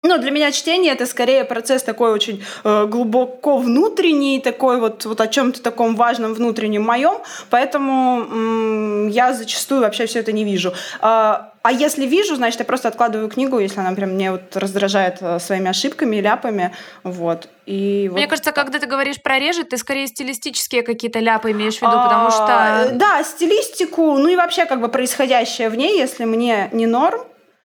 ну, 0.04 0.18
для 0.18 0.30
меня 0.30 0.52
чтение 0.52 0.92
это 0.92 1.06
скорее 1.06 1.44
процесс 1.44 1.82
такой 1.82 2.12
очень 2.12 2.44
э, 2.62 2.86
глубоко 2.86 3.58
внутренний, 3.58 4.40
такой 4.40 4.78
вот, 4.78 5.04
вот 5.04 5.20
о 5.20 5.26
чем-то 5.26 5.60
таком 5.60 5.96
важном 5.96 6.34
внутреннем 6.34 6.82
моем, 6.84 7.16
поэтому 7.50 8.20
м- 8.22 9.08
я 9.08 9.32
зачастую 9.32 9.80
вообще 9.80 10.06
все 10.06 10.20
это 10.20 10.30
не 10.30 10.44
вижу. 10.44 10.72
А, 11.00 11.52
а 11.62 11.72
если 11.72 12.06
вижу, 12.06 12.36
значит, 12.36 12.60
я 12.60 12.64
просто 12.64 12.86
откладываю 12.86 13.28
книгу, 13.28 13.58
если 13.58 13.80
она 13.80 13.90
прям 13.92 14.10
мне 14.10 14.30
вот 14.30 14.56
раздражает 14.56 15.16
э, 15.20 15.40
своими 15.40 15.68
ошибками, 15.68 16.16
ляпами, 16.20 16.72
вот. 17.02 17.48
И 17.66 18.08
Мне 18.12 18.22
вот 18.22 18.30
кажется, 18.30 18.52
когда 18.52 18.78
ты 18.78 18.86
говоришь 18.86 19.20
про 19.20 19.40
режет, 19.40 19.70
ты 19.70 19.76
скорее 19.78 20.06
стилистические 20.06 20.82
какие-то 20.84 21.18
ляпы 21.18 21.50
имеешь 21.50 21.78
в 21.78 21.82
виду, 21.82 21.92
а, 21.92 22.04
потому 22.04 22.30
что... 22.30 22.90
Да, 22.96 23.24
стилистику, 23.24 24.16
ну 24.16 24.28
и 24.28 24.36
вообще 24.36 24.64
как 24.64 24.80
бы 24.80 24.88
происходящее 24.88 25.68
в 25.70 25.74
ней, 25.74 25.98
если 25.98 26.24
мне 26.24 26.68
не 26.72 26.86
норм, 26.86 27.22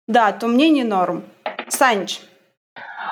да, 0.07 0.31
то 0.31 0.47
мне 0.47 0.69
не 0.69 0.83
норм. 0.83 1.23
Санич. 1.67 2.21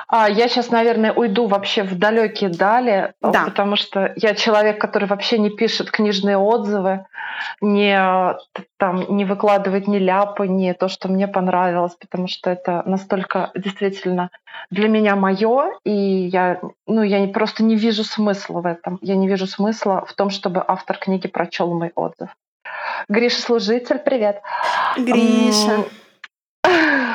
А, 0.07 0.29
я 0.29 0.47
сейчас, 0.47 0.69
наверное, 0.69 1.11
уйду 1.13 1.47
вообще 1.47 1.83
в 1.83 1.97
далекие 1.97 2.49
дали, 2.49 3.13
да. 3.21 3.45
потому 3.45 3.75
что 3.75 4.13
я 4.15 4.35
человек, 4.35 4.79
который 4.79 5.07
вообще 5.07 5.39
не 5.39 5.49
пишет 5.49 5.89
книжные 5.89 6.37
отзывы, 6.37 7.05
не, 7.59 8.35
там, 8.77 9.03
не 9.15 9.25
выкладывает 9.25 9.87
ни 9.87 9.97
ляпы, 9.97 10.47
ни 10.47 10.71
то, 10.73 10.87
что 10.87 11.07
мне 11.07 11.27
понравилось, 11.27 11.95
потому 11.99 12.27
что 12.27 12.49
это 12.49 12.83
настолько 12.85 13.51
действительно 13.55 14.29
для 14.69 14.87
меня 14.87 15.15
мое, 15.15 15.71
и 15.83 15.91
я, 15.91 16.59
ну, 16.87 17.01
я 17.01 17.27
просто 17.27 17.63
не 17.63 17.75
вижу 17.75 18.03
смысла 18.03 18.61
в 18.61 18.65
этом. 18.65 18.99
Я 19.01 19.15
не 19.15 19.27
вижу 19.27 19.47
смысла 19.47 20.05
в 20.07 20.13
том, 20.13 20.29
чтобы 20.29 20.63
автор 20.65 20.97
книги 20.97 21.27
прочел 21.27 21.73
мой 21.73 21.91
отзыв. 21.95 22.29
Гриша 23.09 23.41
Служитель, 23.41 23.99
привет. 23.99 24.41
Гриша. 24.97 25.85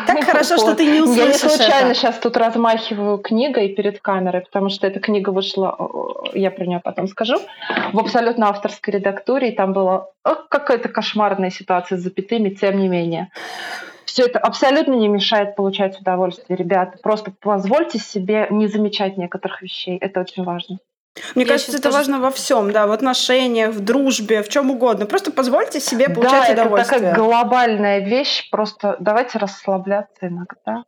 Так 0.06 0.24
хорошо, 0.24 0.56
что 0.56 0.74
ты 0.74 0.86
не 0.86 1.00
услышишь 1.00 1.18
Я 1.18 1.26
не 1.26 1.34
случайно 1.34 1.90
это. 1.90 1.94
сейчас 1.94 2.18
тут 2.18 2.36
размахиваю 2.36 3.18
книгой 3.18 3.68
перед 3.68 4.00
камерой, 4.00 4.42
потому 4.42 4.68
что 4.68 4.86
эта 4.86 5.00
книга 5.00 5.30
вышла, 5.30 5.76
я 6.34 6.50
про 6.50 6.64
нее 6.66 6.80
потом 6.82 7.08
скажу, 7.08 7.36
в 7.92 7.98
абсолютно 7.98 8.48
авторской 8.48 8.94
редактуре, 8.94 9.50
и 9.50 9.54
там 9.54 9.72
была 9.72 10.08
какая-то 10.48 10.88
кошмарная 10.88 11.50
ситуация 11.50 11.98
с 11.98 12.00
запятыми, 12.00 12.50
тем 12.50 12.78
не 12.78 12.88
менее. 12.88 13.30
Все 14.04 14.24
это 14.24 14.40
абсолютно 14.40 14.94
не 14.94 15.06
мешает 15.06 15.54
получать 15.54 16.00
удовольствие, 16.00 16.56
ребята. 16.56 16.98
Просто 17.00 17.32
позвольте 17.40 17.98
себе 17.98 18.48
не 18.50 18.66
замечать 18.66 19.16
некоторых 19.16 19.62
вещей. 19.62 19.96
Это 19.98 20.20
очень 20.20 20.42
важно. 20.42 20.78
Мне 21.34 21.44
Я 21.44 21.52
кажется, 21.52 21.72
это 21.72 21.82
тоже... 21.82 21.96
важно 21.98 22.20
во 22.20 22.30
всем, 22.30 22.72
да, 22.72 22.86
в 22.86 22.92
отношениях, 22.92 23.70
в 23.74 23.80
дружбе, 23.80 24.42
в 24.42 24.48
чем 24.48 24.70
угодно. 24.70 25.06
Просто 25.06 25.32
позвольте 25.32 25.80
себе 25.80 26.08
получать 26.08 26.54
да, 26.54 26.62
удовольствие. 26.62 27.00
Это 27.00 27.10
такая 27.10 27.14
глобальная 27.14 27.98
вещь. 27.98 28.48
Просто 28.50 28.96
давайте 29.00 29.38
расслабляться 29.38 30.28
иногда. 30.28 30.84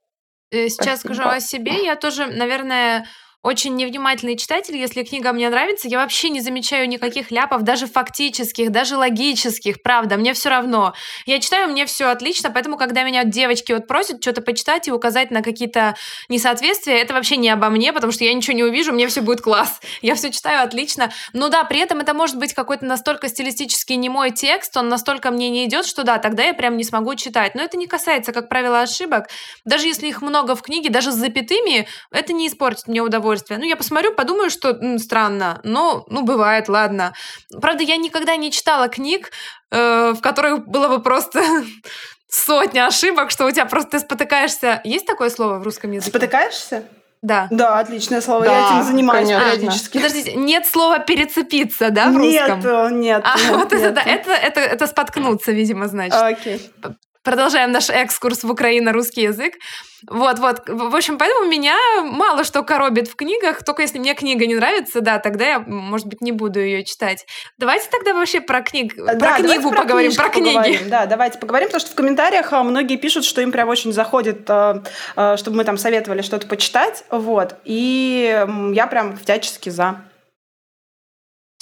Э, 0.53 0.69
сейчас 0.69 1.01
Спасибо. 1.01 1.15
скажу 1.15 1.29
о 1.29 1.41
себе. 1.41 1.85
Я 1.85 1.97
тоже, 1.97 2.27
наверное, 2.27 3.07
очень 3.43 3.75
невнимательный 3.75 4.37
читатель, 4.37 4.77
если 4.77 5.03
книга 5.03 5.33
мне 5.33 5.51
нравится, 5.51 5.89
я 5.89 5.99
вообще 5.99 6.29
не 6.29 6.41
замечаю 6.41 6.89
никаких 6.89 7.33
ляпов, 7.33 7.63
даже 7.63 7.89
фактических, 7.89 8.71
даже 8.71 8.97
логических, 8.97 9.83
правда, 9.83 10.17
мне 10.17 10.33
все 10.33 10.49
равно. 10.49 10.95
Я 11.27 11.41
читаю, 11.41 11.69
мне 11.69 11.85
все 11.87 12.07
отлично, 12.07 12.53
поэтому, 12.53 12.77
когда 12.77 13.03
меня 13.03 13.25
девочки 13.25 13.73
вот 13.73 13.89
просят 13.89 14.23
что-то 14.23 14.43
почитать 14.43 14.87
и 14.87 14.93
указать 14.93 15.33
на 15.33 15.43
какие-то 15.43 15.97
несоответствия, 16.29 16.99
это 16.99 17.15
вообще 17.15 17.37
не 17.37 17.51
обо 17.51 17.69
мне, 17.69 17.93
потому 17.93 18.13
что 18.13 18.23
я 18.23 18.33
ничего 18.33 18.57
не 18.57 18.63
увижу, 18.63 18.93
мне 18.93 19.09
все 19.09 19.23
будет 19.23 19.41
класс. 19.41 19.81
Я 20.03 20.15
все 20.15 20.31
читаю 20.31 20.65
отлично. 20.65 21.11
Но 21.33 21.49
да, 21.49 21.65
при 21.65 21.81
этом 21.81 21.99
это 21.99 22.15
может 22.15 22.37
быть 22.39 22.55
какой-то 22.55 22.85
настолько 22.85 23.29
стилистически 23.29 23.93
не 23.95 24.09
мой 24.09 24.31
текст, 24.31 24.77
он 24.77 24.89
настолько 24.89 25.31
мне 25.31 25.51
не 25.51 25.67
идет, 25.67 25.87
что 25.87 26.05
да, 26.05 26.19
тогда 26.19 26.45
я 26.45 26.55
прям 26.55 26.77
не 26.77 26.85
смогу 26.85 27.15
читать. 27.15 27.55
Но 27.55 27.63
это 27.63 27.77
не 27.77 27.87
касается, 27.87 28.33
как 28.33 28.49
правило, 28.49 28.81
ошибок. 28.81 29.29
Даже 29.65 29.87
если 29.87 30.09
их 30.09 30.23
много 30.23 30.55
в 30.55 30.63
книге, 30.63 30.91
даже 30.91 31.13
с 31.13 31.15
запятыми, 31.15 31.87
это 32.11 32.33
не 32.33 32.49
испортит 32.49 32.89
мне 32.89 33.01
удовольствие. 33.01 33.32
Ну, 33.59 33.65
я 33.65 33.77
посмотрю, 33.77 34.15
подумаю, 34.15 34.51
что 34.51 34.71
м, 34.71 34.99
странно, 34.99 35.61
но, 35.65 36.05
ну, 36.09 36.23
бывает, 36.23 36.69
ладно. 36.69 37.13
Правда, 37.61 37.83
я 37.83 37.97
никогда 37.97 38.37
не 38.37 38.51
читала 38.51 38.89
книг, 38.89 39.31
э, 39.71 40.13
в 40.13 40.21
которых 40.21 40.67
было 40.67 40.89
бы 40.89 41.03
просто 41.03 41.43
сотня 42.29 42.87
ошибок, 42.87 43.31
что 43.31 43.47
у 43.47 43.51
тебя 43.51 43.67
просто 43.67 43.93
ты 43.93 44.01
спотыкаешься. 44.01 44.81
Есть 44.85 45.07
такое 45.07 45.31
слово 45.31 45.59
в 45.59 45.63
русском 45.63 45.91
языке? 45.91 46.11
Спотыкаешься? 46.11 46.85
Да. 47.23 47.47
Да, 47.51 47.79
отличное 47.79 48.21
слово. 48.21 48.45
Да, 48.45 48.53
я 48.53 48.67
этим 48.67 48.83
занимаюсь 48.83 49.29
конечно. 49.29 49.57
периодически. 49.57 49.97
Подождите, 49.99 50.33
нет 50.35 50.67
слова 50.67 50.99
перецепиться, 50.99 51.91
да, 51.91 52.11
в 52.11 52.17
русском? 52.17 52.59
Нет, 52.59 52.93
нет. 52.93 53.23
А, 53.25 53.39
нет, 53.39 53.51
вот 53.51 53.73
нет. 53.73 53.83
Это, 53.83 54.01
это, 54.01 54.33
это, 54.33 54.61
это 54.61 54.87
споткнуться, 54.89 55.53
видимо, 55.53 55.87
значит. 55.87 56.21
Окей. 56.21 56.73
Продолжаем 57.23 57.71
наш 57.71 57.89
экскурс 57.89 58.43
в 58.43 58.51
украино-русский 58.51 59.23
язык. 59.23 59.55
Вот, 60.09 60.41
вот. 60.41 60.63
В 60.67 60.97
общем, 60.97 61.19
поэтому 61.19 61.49
меня 61.49 61.77
мало 62.03 62.43
что 62.43 62.65
коробит 62.65 63.07
в 63.07 63.15
книгах, 63.15 63.63
только 63.65 63.83
если 63.83 64.01
мне 64.01 64.15
книга 64.15 64.47
не 64.47 64.57
нравится, 64.57 65.01
да, 65.01 65.21
тогда 65.21 65.45
я, 65.45 65.59
может 65.61 66.09
быть, 66.09 66.21
не 66.21 66.33
буду 66.33 66.59
ее 66.59 66.85
читать. 66.85 67.25
Давайте 67.59 67.89
тогда 67.91 68.13
вообще 68.13 68.41
про 68.41 68.63
книг, 68.63 68.95
да, 68.97 69.15
про 69.15 69.37
книгу 69.37 69.71
про 69.71 69.83
поговорим, 69.83 70.15
про 70.15 70.29
книги. 70.31 70.57
Поговорим. 70.57 70.89
Да, 70.89 71.07
давайте 71.07 71.39
поговорим, 71.39 71.69
потому 71.69 71.81
что 71.81 71.93
в 71.93 71.95
комментариях 71.95 72.53
а, 72.53 72.65
многие 72.65 72.97
пишут, 72.97 73.25
что 73.25 73.41
им 73.41 73.53
прям 73.53 73.69
очень 73.69 73.93
заходит, 73.93 74.51
а, 74.51 74.83
а, 75.15 75.37
чтобы 75.37 75.59
мы 75.59 75.65
там 75.65 75.79
советовали 75.79 76.23
что-то 76.23 76.49
почитать, 76.49 77.05
вот. 77.11 77.55
И 77.65 78.45
я 78.73 78.87
прям 78.89 79.17
всячески 79.17 79.71
за. 79.71 80.01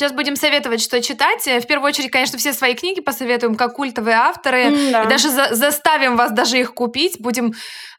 Сейчас 0.01 0.13
будем 0.13 0.35
советовать, 0.35 0.81
что 0.81 1.03
читать. 1.03 1.45
В 1.45 1.67
первую 1.67 1.89
очередь, 1.89 2.11
конечно, 2.11 2.39
все 2.39 2.55
свои 2.55 2.75
книги 2.75 3.03
посоветуем, 3.03 3.55
как 3.55 3.75
культовые 3.75 4.17
авторы. 4.17 4.71
да. 4.93 5.03
И 5.03 5.09
даже 5.11 5.29
за 5.29 5.55
заставим 5.55 6.17
вас 6.17 6.33
даже 6.33 6.59
их 6.59 6.73
купить. 6.73 7.21
Будем 7.21 7.53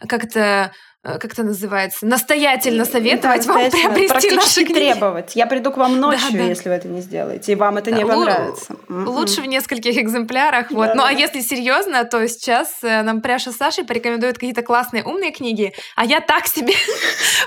как-то 0.07 0.71
э, 1.03 1.19
как 1.19 1.33
это 1.33 1.43
называется, 1.43 2.07
настоятельно 2.07 2.85
советовать 2.85 3.45
да, 3.45 3.53
вам 3.53 3.69
приобрести 3.69 4.31
наши 4.31 4.65
книги. 4.65 4.73
требовать. 4.73 5.35
Я 5.35 5.45
приду 5.45 5.71
к 5.71 5.77
вам 5.77 5.99
ночью, 5.99 6.31
да, 6.31 6.37
да. 6.39 6.43
если 6.45 6.69
вы 6.69 6.75
это 6.75 6.87
не 6.87 7.01
сделаете, 7.01 7.51
и 7.51 7.55
вам 7.55 7.77
это 7.77 7.91
не 7.91 8.03
понравится. 8.03 8.75
Лучше 8.89 9.41
в 9.41 9.45
нескольких 9.45 9.95
экземплярах. 9.95 10.71
Вот. 10.71 10.87
Да, 10.87 10.95
ну, 10.95 11.03
а 11.03 11.11
если 11.11 11.41
серьезно, 11.41 12.03
то 12.05 12.27
сейчас 12.27 12.79
э, 12.81 13.03
нам 13.03 13.21
Пряша 13.21 13.51
с 13.51 13.57
Сашей 13.57 13.83
порекомендуют 13.83 14.39
какие-то 14.39 14.63
классные 14.63 15.03
умные 15.03 15.31
книги, 15.31 15.71
а 15.95 16.03
я 16.03 16.19
так 16.19 16.47
себе 16.47 16.73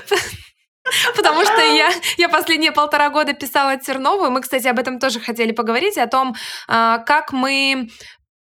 Потому 1.15 1.43
что 1.43 1.61
я, 1.61 1.89
я 2.17 2.29
последние 2.29 2.71
полтора 2.71 3.09
года 3.09 3.33
писала 3.33 3.77
Тернову. 3.77 4.29
Мы, 4.29 4.41
кстати, 4.41 4.67
об 4.67 4.79
этом 4.79 4.99
тоже 4.99 5.19
хотели 5.19 5.51
поговорить, 5.51 5.97
о 5.97 6.07
том, 6.07 6.35
а, 6.67 6.99
как 6.99 7.31
мы 7.31 7.89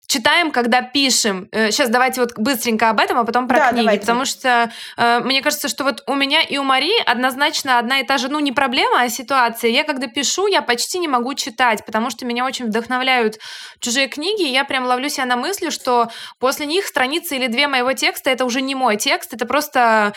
читаем, 0.07 0.51
когда 0.51 0.83
пишем. 0.83 1.49
Сейчас 1.53 1.89
э, 1.89 1.93
давайте 1.93 2.21
вот 2.21 2.39
быстренько 2.39 2.91
об 2.91 3.01
этом, 3.01 3.19
а 3.19 3.25
потом 3.25 3.49
про 3.49 3.59
да, 3.59 3.69
книги. 3.71 3.83
Давайте. 3.83 4.01
Потому 4.01 4.25
что 4.25 4.71
э, 4.97 5.21
мне 5.21 5.43
кажется, 5.43 5.69
что 5.69 5.85
вот 5.85 6.03
у 6.07 6.15
меня 6.15 6.43
и 6.43 6.57
у 6.59 6.63
Марии 6.63 7.03
однозначно 7.05 7.79
одна 7.79 8.01
и 8.01 8.07
та 8.07 8.19
же, 8.19 8.29
ну, 8.29 8.39
не 8.39 8.53
проблема, 8.53 9.01
а 9.01 9.09
ситуация. 9.09 9.71
Я 9.71 9.85
когда 9.85 10.07
пишу, 10.07 10.47
я 10.47 10.63
почти 10.63 10.99
не 10.99 11.09
могу 11.09 11.35
читать, 11.35 11.85
потому 11.85 12.11
что 12.11 12.25
меня 12.25 12.45
очень 12.45 12.67
вдохновляют 12.67 13.39
чужие 13.81 14.07
книги, 14.09 14.43
и 14.43 14.53
я 14.53 14.65
прям 14.65 14.87
ловлю 14.87 15.09
себя 15.09 15.27
на 15.27 15.37
мысли, 15.37 15.71
что 15.71 16.09
после 16.39 16.67
них 16.67 16.87
страница 16.87 17.35
или 17.35 17.49
две 17.49 17.67
моего 17.67 17.93
текста 17.93 18.31
это 18.31 18.45
уже 18.45 18.61
не 18.61 18.75
мой 18.75 18.97
текст, 18.97 19.35
это 19.35 19.45
просто 19.45 20.13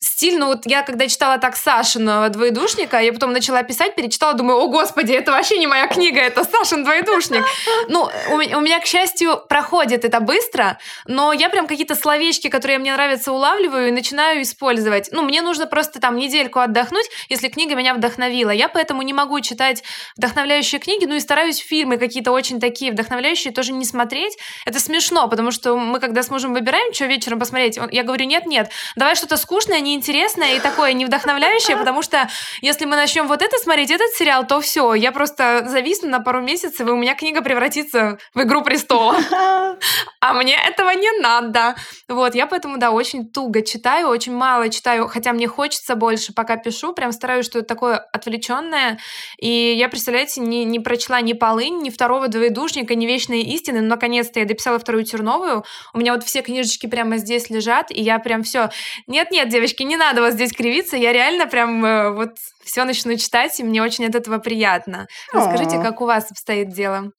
стиль, 0.00 0.38
ну 0.38 0.46
вот 0.46 0.62
я 0.64 0.82
когда 0.82 1.06
читала 1.08 1.38
так 1.38 1.56
Сашиного 1.56 2.28
двоедушника, 2.30 2.98
я 2.98 3.12
потом 3.12 3.32
начала 3.32 3.62
писать, 3.62 3.94
перечитала, 3.94 4.34
думаю, 4.34 4.58
о 4.58 4.68
господи, 4.68 5.12
это 5.12 5.30
вообще 5.30 5.58
не 5.58 5.66
моя 5.66 5.86
книга, 5.86 6.20
это 6.20 6.44
Сашин 6.44 6.84
двоедушник. 6.84 7.44
Ну, 7.88 8.08
у, 8.30 8.34
у 8.34 8.60
меня, 8.60 8.80
к 8.80 8.86
счастью, 8.86 9.42
проходит 9.48 10.04
это 10.04 10.20
быстро, 10.20 10.78
но 11.06 11.32
я 11.32 11.50
прям 11.50 11.66
какие-то 11.66 11.94
словечки, 11.94 12.48
которые 12.48 12.78
мне 12.78 12.92
нравятся, 12.94 13.32
улавливаю 13.32 13.88
и 13.88 13.90
начинаю 13.90 14.42
использовать. 14.42 15.10
Ну, 15.12 15.22
мне 15.22 15.42
нужно 15.42 15.66
просто 15.66 16.00
там 16.00 16.16
недельку 16.16 16.60
отдохнуть, 16.60 17.06
если 17.28 17.48
книга 17.48 17.74
меня 17.74 17.94
вдохновила. 17.94 18.50
Я 18.50 18.68
поэтому 18.68 19.02
не 19.02 19.12
могу 19.12 19.40
читать 19.40 19.82
вдохновляющие 20.16 20.80
книги, 20.80 21.04
ну 21.04 21.14
и 21.14 21.20
стараюсь 21.20 21.58
фильмы 21.58 21.98
какие-то 21.98 22.32
очень 22.32 22.58
такие 22.58 22.92
вдохновляющие 22.92 23.52
тоже 23.52 23.72
не 23.72 23.84
смотреть. 23.84 24.38
Это 24.64 24.80
смешно, 24.80 25.28
потому 25.28 25.50
что 25.50 25.76
мы, 25.76 26.00
когда 26.00 26.22
с 26.22 26.30
мужем 26.30 26.54
выбираем, 26.54 26.94
что 26.94 27.04
вечером 27.04 27.38
посмотреть, 27.38 27.78
я 27.90 28.02
говорю, 28.02 28.24
нет-нет, 28.24 28.70
давай 28.96 29.14
что-то 29.14 29.36
скучное, 29.36 29.80
неинтересное 29.90 30.56
и 30.56 30.60
такое 30.60 30.92
не 30.92 31.04
вдохновляющее, 31.04 31.76
потому 31.78 32.02
что 32.02 32.28
если 32.60 32.84
мы 32.84 32.96
начнем 32.96 33.26
вот 33.26 33.42
это 33.42 33.56
смотреть, 33.58 33.90
этот 33.90 34.10
сериал, 34.10 34.46
то 34.46 34.60
все, 34.60 34.94
я 34.94 35.12
просто 35.12 35.64
зависну 35.66 36.08
на 36.08 36.20
пару 36.20 36.40
месяцев, 36.40 36.86
и 36.86 36.90
у 36.90 36.96
меня 36.96 37.14
книга 37.14 37.42
превратится 37.42 38.18
в 38.34 38.42
«Игру 38.42 38.62
престола». 38.62 39.16
А 40.22 40.34
мне 40.34 40.54
этого 40.54 40.90
не 40.90 41.10
надо. 41.20 41.74
Вот, 42.06 42.34
я 42.34 42.46
поэтому, 42.46 42.76
да, 42.76 42.90
очень 42.90 43.26
туго 43.30 43.62
читаю, 43.62 44.08
очень 44.08 44.34
мало 44.34 44.68
читаю, 44.68 45.08
хотя 45.08 45.32
мне 45.32 45.48
хочется 45.48 45.94
больше, 45.94 46.34
пока 46.34 46.58
пишу, 46.58 46.92
прям 46.92 47.12
стараюсь, 47.12 47.46
что 47.46 47.60
это 47.60 47.68
такое 47.68 47.96
отвлеченное. 47.96 48.98
И 49.38 49.48
я, 49.48 49.88
представляете, 49.88 50.42
не, 50.42 50.64
не 50.64 50.78
прочла 50.78 51.22
ни 51.22 51.32
«Полынь», 51.32 51.78
ни 51.78 51.88
второго 51.88 52.28
«Двоедушника», 52.28 52.94
ни 52.94 53.06
«Вечные 53.06 53.42
истины», 53.42 53.80
но 53.80 53.88
наконец-то 53.88 54.40
я 54.40 54.46
дописала 54.46 54.78
вторую 54.78 55.04
«Терновую». 55.04 55.64
У 55.94 55.98
меня 55.98 56.12
вот 56.12 56.22
все 56.24 56.42
книжечки 56.42 56.86
прямо 56.86 57.16
здесь 57.16 57.48
лежат, 57.48 57.90
и 57.90 58.02
я 58.02 58.18
прям 58.18 58.42
все. 58.42 58.68
Нет-нет, 59.06 59.48
девочки, 59.48 59.79
девочки, 59.80 59.82
не 59.82 59.96
надо 59.96 60.20
вас 60.20 60.34
здесь 60.34 60.52
кривиться, 60.52 60.96
я 60.96 61.12
реально 61.12 61.46
прям 61.46 61.84
э, 61.84 62.10
вот 62.10 62.36
все 62.64 62.84
начну 62.84 63.16
читать, 63.16 63.58
и 63.60 63.64
мне 63.64 63.82
очень 63.82 64.06
от 64.06 64.14
этого 64.14 64.38
приятно. 64.38 65.06
Расскажите, 65.32 65.82
как 65.82 66.00
у 66.00 66.06
вас 66.06 66.30
обстоит 66.30 66.70
дело? 66.70 67.12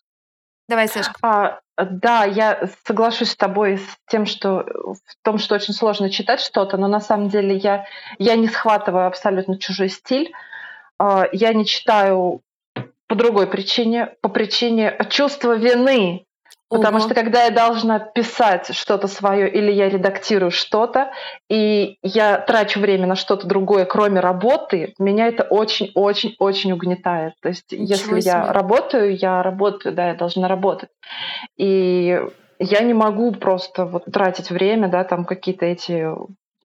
Давай, 0.70 0.88
Сашка. 0.88 1.14
А, 1.22 1.60
да, 1.78 2.24
я 2.24 2.70
соглашусь 2.86 3.32
с 3.32 3.36
тобой 3.36 3.78
с 3.78 3.98
тем, 4.10 4.26
что 4.26 4.66
в 4.66 5.24
том, 5.24 5.38
что 5.38 5.56
очень 5.56 5.74
сложно 5.74 6.10
читать 6.10 6.40
что-то, 6.40 6.78
но 6.78 6.88
на 6.88 7.02
самом 7.02 7.30
деле 7.30 7.58
я, 7.58 7.86
я 8.20 8.36
не 8.36 8.48
схватываю 8.48 9.08
абсолютно 9.08 9.58
чужой 9.58 9.90
стиль. 9.90 10.32
А, 10.98 11.26
я 11.32 11.54
не 11.54 11.66
читаю 11.66 12.42
по 13.08 13.16
другой 13.16 13.48
причине, 13.48 14.16
по 14.22 14.30
причине 14.30 14.98
чувства 15.10 15.58
вины 15.58 16.26
Потому 16.72 17.00
Ого. 17.00 17.06
что 17.06 17.14
когда 17.14 17.44
я 17.44 17.52
должна 17.52 18.00
писать 18.00 18.74
что-то 18.74 19.08
свое 19.08 19.52
или 19.52 19.74
я 19.74 19.90
редактирую 19.90 20.52
что-то, 20.52 21.12
и 21.50 21.98
я 22.02 22.38
трачу 22.40 22.80
время 22.80 23.08
на 23.08 23.16
что-то 23.16 23.46
другое, 23.46 23.84
кроме 23.84 24.22
работы, 24.22 24.94
меня 24.98 25.28
это 25.28 25.44
очень-очень-очень 25.44 26.72
угнетает. 26.72 27.34
То 27.42 27.50
есть, 27.50 27.74
Ничего 27.74 27.84
если 27.84 28.22
себе. 28.22 28.32
я 28.32 28.54
работаю, 28.54 29.18
я 29.18 29.44
работаю, 29.44 29.94
да, 29.94 30.08
я 30.08 30.14
должна 30.16 30.48
работать. 30.48 30.90
И 31.58 32.22
я 32.58 32.80
не 32.80 32.94
могу 32.94 33.34
просто 33.34 33.84
вот 33.84 34.06
тратить 34.06 34.50
время, 34.50 34.88
да, 34.88 35.04
там 35.04 35.26
какие-то 35.26 35.66
эти 35.66 36.08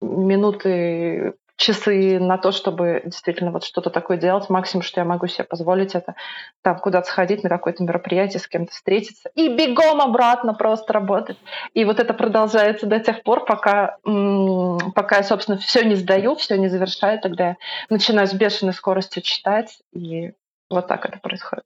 минуты 0.01 1.35
часы 1.57 2.19
на 2.19 2.39
то, 2.39 2.53
чтобы 2.53 3.03
действительно 3.05 3.51
вот 3.51 3.65
что-то 3.65 3.91
такое 3.91 4.17
делать. 4.17 4.49
Максимум, 4.51 4.83
что 4.83 5.01
я 5.01 5.05
могу 5.05 5.27
себе 5.27 5.45
позволить, 5.45 5.95
это 5.95 6.15
там 6.63 6.79
куда-то 6.79 7.09
сходить 7.09 7.43
на 7.43 7.49
какое-то 7.49 7.83
мероприятие, 7.83 8.41
с 8.41 8.47
кем-то 8.47 8.73
встретиться 8.73 9.31
и 9.35 9.49
бегом 9.49 10.01
обратно 10.01 10.55
просто 10.55 10.93
работать. 10.93 11.39
И 11.75 11.85
вот 11.85 11.99
это 11.99 12.15
продолжается 12.15 12.87
до 12.87 13.01
тех 13.01 13.23
пор, 13.23 13.45
пока, 13.45 13.97
пока 14.03 15.17
я, 15.17 15.23
собственно, 15.23 15.59
все 15.59 15.85
не 15.85 15.95
сдаю, 15.95 16.35
все 16.37 16.57
не 16.59 16.69
завершаю, 16.69 17.21
тогда 17.21 17.49
я 17.49 17.57
начинаю 17.89 18.27
с 18.27 18.35
бешеной 18.35 18.75
скоростью 18.75 19.23
читать, 19.23 19.79
и 19.93 20.33
вот 20.69 20.87
так 20.89 21.07
это 21.07 21.19
происходит. 21.19 21.65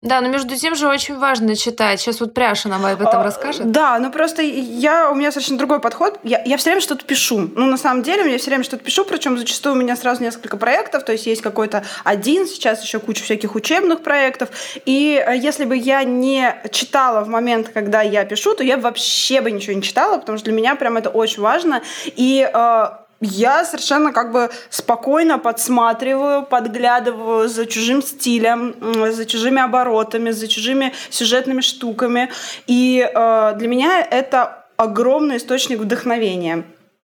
Да, 0.00 0.20
но 0.20 0.28
между 0.28 0.54
тем 0.54 0.76
же 0.76 0.86
очень 0.86 1.18
важно 1.18 1.56
читать. 1.56 2.00
Сейчас 2.00 2.20
вот 2.20 2.32
Пряша 2.32 2.68
нам 2.68 2.86
об 2.86 3.02
этом 3.02 3.20
а, 3.20 3.24
расскажет. 3.24 3.72
Да, 3.72 3.98
ну 3.98 4.12
просто 4.12 4.42
я, 4.42 5.10
у 5.10 5.16
меня 5.16 5.32
совершенно 5.32 5.58
другой 5.58 5.80
подход. 5.80 6.20
Я, 6.22 6.40
я 6.44 6.56
все 6.56 6.70
время 6.70 6.80
что-то 6.80 7.04
пишу. 7.04 7.50
Ну, 7.56 7.66
на 7.66 7.76
самом 7.76 8.04
деле, 8.04 8.30
я 8.30 8.38
все 8.38 8.50
время 8.50 8.62
что-то 8.62 8.84
пишу, 8.84 9.04
причем 9.04 9.36
зачастую 9.36 9.74
у 9.74 9.78
меня 9.78 9.96
сразу 9.96 10.22
несколько 10.22 10.56
проектов, 10.56 11.04
то 11.04 11.10
есть 11.10 11.26
есть 11.26 11.42
какой-то 11.42 11.84
один, 12.04 12.46
сейчас 12.46 12.80
еще 12.84 13.00
куча 13.00 13.24
всяких 13.24 13.56
учебных 13.56 14.04
проектов. 14.04 14.50
И 14.84 15.20
э, 15.20 15.36
если 15.36 15.64
бы 15.64 15.76
я 15.76 16.04
не 16.04 16.54
читала 16.70 17.24
в 17.24 17.28
момент, 17.28 17.70
когда 17.70 18.00
я 18.00 18.24
пишу, 18.24 18.54
то 18.54 18.62
я 18.62 18.76
вообще 18.76 19.40
бы 19.40 19.50
ничего 19.50 19.72
не 19.72 19.82
читала, 19.82 20.18
потому 20.18 20.38
что 20.38 20.44
для 20.44 20.54
меня 20.54 20.76
прям 20.76 20.96
это 20.96 21.10
очень 21.10 21.42
важно. 21.42 21.82
И 22.06 22.48
э, 22.48 22.88
я 23.20 23.64
совершенно 23.64 24.12
как 24.12 24.32
бы 24.32 24.50
спокойно 24.70 25.38
подсматриваю, 25.38 26.44
подглядываю 26.44 27.48
за 27.48 27.66
чужим 27.66 28.02
стилем, 28.02 28.74
за 29.12 29.26
чужими 29.26 29.60
оборотами, 29.60 30.30
за 30.30 30.46
чужими 30.46 30.92
сюжетными 31.10 31.60
штуками. 31.60 32.30
И 32.66 33.00
э, 33.00 33.54
для 33.56 33.68
меня 33.68 34.00
это 34.00 34.66
огромный 34.76 35.38
источник 35.38 35.80
вдохновения. 35.80 36.64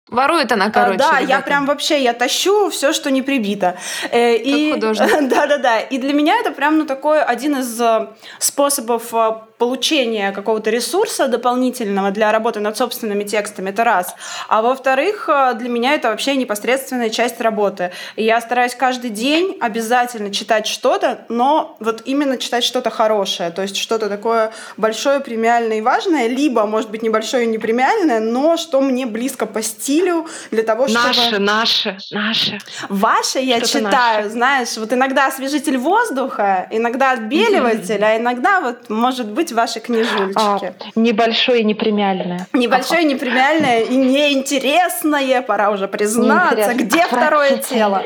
Ворует 0.08 0.50
она, 0.50 0.70
короче. 0.70 0.98
Да, 0.98 1.20
ребята. 1.20 1.24
я 1.24 1.40
прям 1.40 1.66
вообще, 1.66 2.02
я 2.02 2.14
тащу 2.14 2.68
все, 2.70 2.92
что 2.92 3.10
не 3.10 3.22
прибито. 3.22 3.76
Э, 4.10 4.34
и... 4.36 4.74
Да-да-да. 4.80 5.80
И 5.80 5.98
для 5.98 6.12
меня 6.12 6.36
это 6.40 6.50
прям, 6.50 6.78
ну, 6.78 6.86
такой 6.86 7.22
один 7.22 7.58
из 7.58 7.80
э, 7.80 8.08
способов 8.38 9.12
получения 9.60 10.32
какого-то 10.32 10.70
ресурса 10.70 11.28
дополнительного 11.28 12.10
для 12.12 12.32
работы 12.32 12.60
над 12.60 12.78
собственными 12.78 13.24
текстами, 13.24 13.68
это 13.68 13.84
раз. 13.84 14.16
А 14.48 14.62
во-вторых, 14.62 15.28
э, 15.28 15.52
для 15.54 15.68
меня 15.68 15.94
это 15.94 16.08
вообще 16.08 16.34
непосредственная 16.34 17.10
часть 17.10 17.38
работы. 17.42 17.92
И 18.16 18.24
я 18.24 18.40
стараюсь 18.40 18.74
каждый 18.74 19.10
день 19.10 19.58
обязательно 19.60 20.32
читать 20.32 20.66
что-то, 20.66 21.26
но 21.28 21.76
вот 21.78 22.00
именно 22.06 22.38
читать 22.38 22.64
что-то 22.64 22.88
хорошее, 22.88 23.50
то 23.50 23.60
есть 23.60 23.76
что-то 23.76 24.08
такое 24.08 24.50
большое, 24.78 25.20
премиальное 25.20 25.78
и 25.78 25.82
важное, 25.82 26.26
либо, 26.26 26.64
может 26.64 26.90
быть, 26.90 27.02
небольшое 27.02 27.44
и 27.44 27.46
не 27.46 27.58
премиальное, 27.58 28.18
но 28.18 28.56
что 28.56 28.80
мне 28.80 29.04
близко 29.04 29.44
по 29.44 29.60
стилю, 29.60 30.26
для 30.50 30.62
того, 30.62 30.88
чтобы... 30.88 31.06
Наше, 31.06 31.38
наше, 31.38 31.98
наше. 32.12 32.58
Ваше 32.88 33.40
я 33.40 33.60
читаю, 33.60 34.24
наше. 34.24 34.30
знаешь, 34.30 34.76
вот 34.78 34.90
иногда 34.94 35.26
освежитель 35.26 35.76
воздуха, 35.76 36.66
иногда 36.70 37.12
отбеливатель, 37.12 37.96
mm-hmm. 37.96 38.14
а 38.14 38.16
иногда 38.16 38.60
вот, 38.62 38.88
может 38.88 39.30
быть, 39.30 39.49
быть 39.50 39.52
ваши 39.52 39.80
книжульчики? 39.80 40.34
А, 40.36 40.58
небольшое 40.94 41.60
и 41.60 41.64
непремиальное. 41.64 42.46
Небольшое, 42.52 43.04
непремиальное 43.04 43.82
и 43.82 43.96
неинтересное, 43.96 45.42
пора 45.42 45.70
уже 45.70 45.88
признаться, 45.88 46.74
где 46.74 47.06
второе 47.06 47.58
тело. 47.58 48.02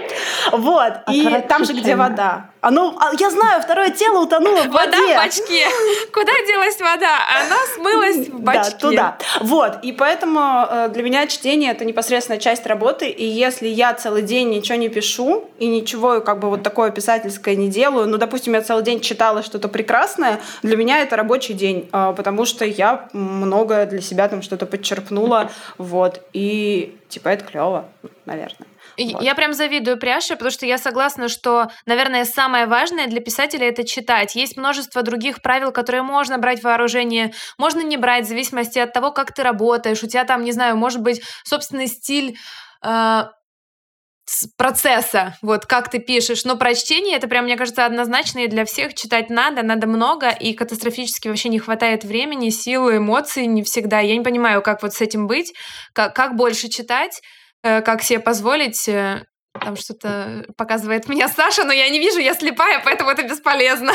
Вот, 0.53 0.95
и 1.11 1.43
там 1.49 1.65
же, 1.65 1.73
где 1.73 1.97
вода. 1.97 2.51
Оно, 2.65 2.97
а, 2.99 3.11
я 3.21 3.29
знаю, 3.29 3.61
второе 3.61 3.91
тело 3.91 4.21
утонуло 4.21 4.63
в 4.63 4.71
воде. 4.71 4.97
Вода 4.97 4.97
в 4.97 5.17
бачке. 5.17 5.67
Куда 6.13 6.33
делась 6.47 6.81
вода? 6.81 7.19
Она 7.39 7.57
смылась 7.75 8.29
в 8.29 8.41
бачке. 8.41 8.77
Да, 8.81 8.89
туда. 8.89 9.19
Вот, 9.41 9.79
и 9.83 9.93
поэтому 9.93 10.67
э, 10.71 10.89
для 10.89 11.03
меня 11.03 11.27
чтение— 11.27 11.71
это 11.73 11.85
непосредственно 11.85 12.39
часть 12.39 12.67
работы, 12.67 13.11
и 13.11 13.27
если 13.27 13.69
я 13.69 13.93
целый 13.93 14.23
день 14.23 14.49
ничего 14.49 14.79
не 14.79 14.89
пишу 14.89 15.45
и 15.59 15.67
ничего 15.67 16.23
как 16.23 16.41
бы 16.41 16.49
вот 16.49 16.63
такое 16.63 16.91
писательское 16.91 17.55
не 17.55 17.69
делаю, 17.69 18.09
ну, 18.09 18.17
допустим, 18.17 18.55
я 18.55 18.63
целый 18.63 18.83
день 18.83 19.01
читала 19.01 19.43
что-то 19.43 19.69
прекрасное, 19.69 20.41
для 20.63 20.79
меня 20.79 21.01
это 21.01 21.17
рабочий 21.17 21.53
день, 21.53 21.91
а, 21.93 22.15
потому 22.15 22.47
что 22.47 22.65
я 22.65 23.11
многое 23.13 23.85
для 23.85 24.01
себя 24.01 24.27
там 24.29 24.41
что-то 24.41 24.65
подчерпнула, 24.65 25.51
вот, 25.77 26.23
и 26.33 26.97
типа 27.15 27.29
это 27.29 27.45
клево, 27.45 27.89
наверное. 28.27 28.69
Вот. 28.99 29.23
Я 29.23 29.35
прям 29.35 29.55
завидую 29.55 29.99
Пряше, 29.99 30.35
потому 30.35 30.51
что 30.51 30.67
я 30.67 30.79
согласна, 30.79 31.29
что, 31.29 31.69
наверное, 31.87 32.25
самое 32.25 32.67
важное 32.67 33.07
для 33.07 33.21
писателя 33.21 33.69
это 33.69 33.85
читать. 33.85 34.35
Есть 34.35 34.57
множество 34.57 35.03
других 35.03 35.43
правил, 35.43 35.73
которые 35.73 36.03
можно 36.03 36.39
брать 36.39 36.61
в 36.61 36.65
вооружение, 36.65 37.33
можно 37.59 37.81
не 37.81 37.97
брать, 37.97 38.27
в 38.27 38.29
зависимости 38.29 38.79
от 38.79 38.93
того, 38.93 39.11
как 39.13 39.33
ты 39.33 39.43
работаешь. 39.43 40.03
У 40.03 40.07
тебя 40.07 40.25
там, 40.25 40.45
не 40.45 40.53
знаю, 40.53 40.77
может 40.77 41.01
быть 41.01 41.23
собственный 41.45 41.87
стиль 41.87 42.37
э, 42.83 43.25
процесса, 44.57 45.37
вот 45.43 45.67
как 45.67 45.91
ты 45.91 45.99
пишешь. 45.99 46.45
Но 46.45 46.57
прочтение 46.57 47.17
это 47.17 47.29
прям, 47.29 47.45
мне 47.45 47.57
кажется, 47.57 47.87
однозначно 47.87 48.41
и 48.41 48.49
для 48.49 48.65
всех 48.65 48.95
читать 48.95 49.31
надо, 49.31 49.63
надо 49.63 49.87
много, 49.87 50.31
и 50.31 50.55
катастрофически 50.55 51.29
вообще 51.29 51.49
не 51.49 51.59
хватает 51.59 52.05
времени, 52.05 52.51
силы, 52.51 52.97
эмоций 52.99 53.47
не 53.47 53.63
всегда. 53.63 54.01
Я 54.01 54.17
не 54.17 54.25
понимаю, 54.25 54.63
как 54.63 54.83
вот 54.83 54.95
с 54.95 55.01
этим 55.01 55.27
быть, 55.27 55.53
как, 55.93 56.15
как 56.15 56.37
больше 56.37 56.69
читать. 56.69 57.21
Э, 57.65 57.81
как 57.81 58.03
себе 58.03 58.21
позволить 58.21 58.87
э, 58.89 59.25
там 59.61 59.77
что-то 59.77 60.45
показывает 60.57 61.09
меня 61.09 61.29
Саша, 61.29 61.65
но 61.65 61.73
я 61.73 61.89
не 61.89 61.99
вижу, 61.99 62.19
я 62.19 62.35
слепая, 62.35 62.83
поэтому 62.85 63.11
это 63.11 63.23
бесполезно. 63.23 63.93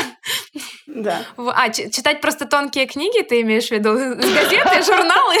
Да. 0.86 1.22
А, 1.36 1.70
читать 1.70 2.20
просто 2.20 2.46
тонкие 2.46 2.86
книги, 2.86 3.22
ты 3.22 3.42
имеешь 3.42 3.68
в 3.68 3.70
виду? 3.70 3.94
Газеты, 3.94 4.82
журналы? 4.86 5.36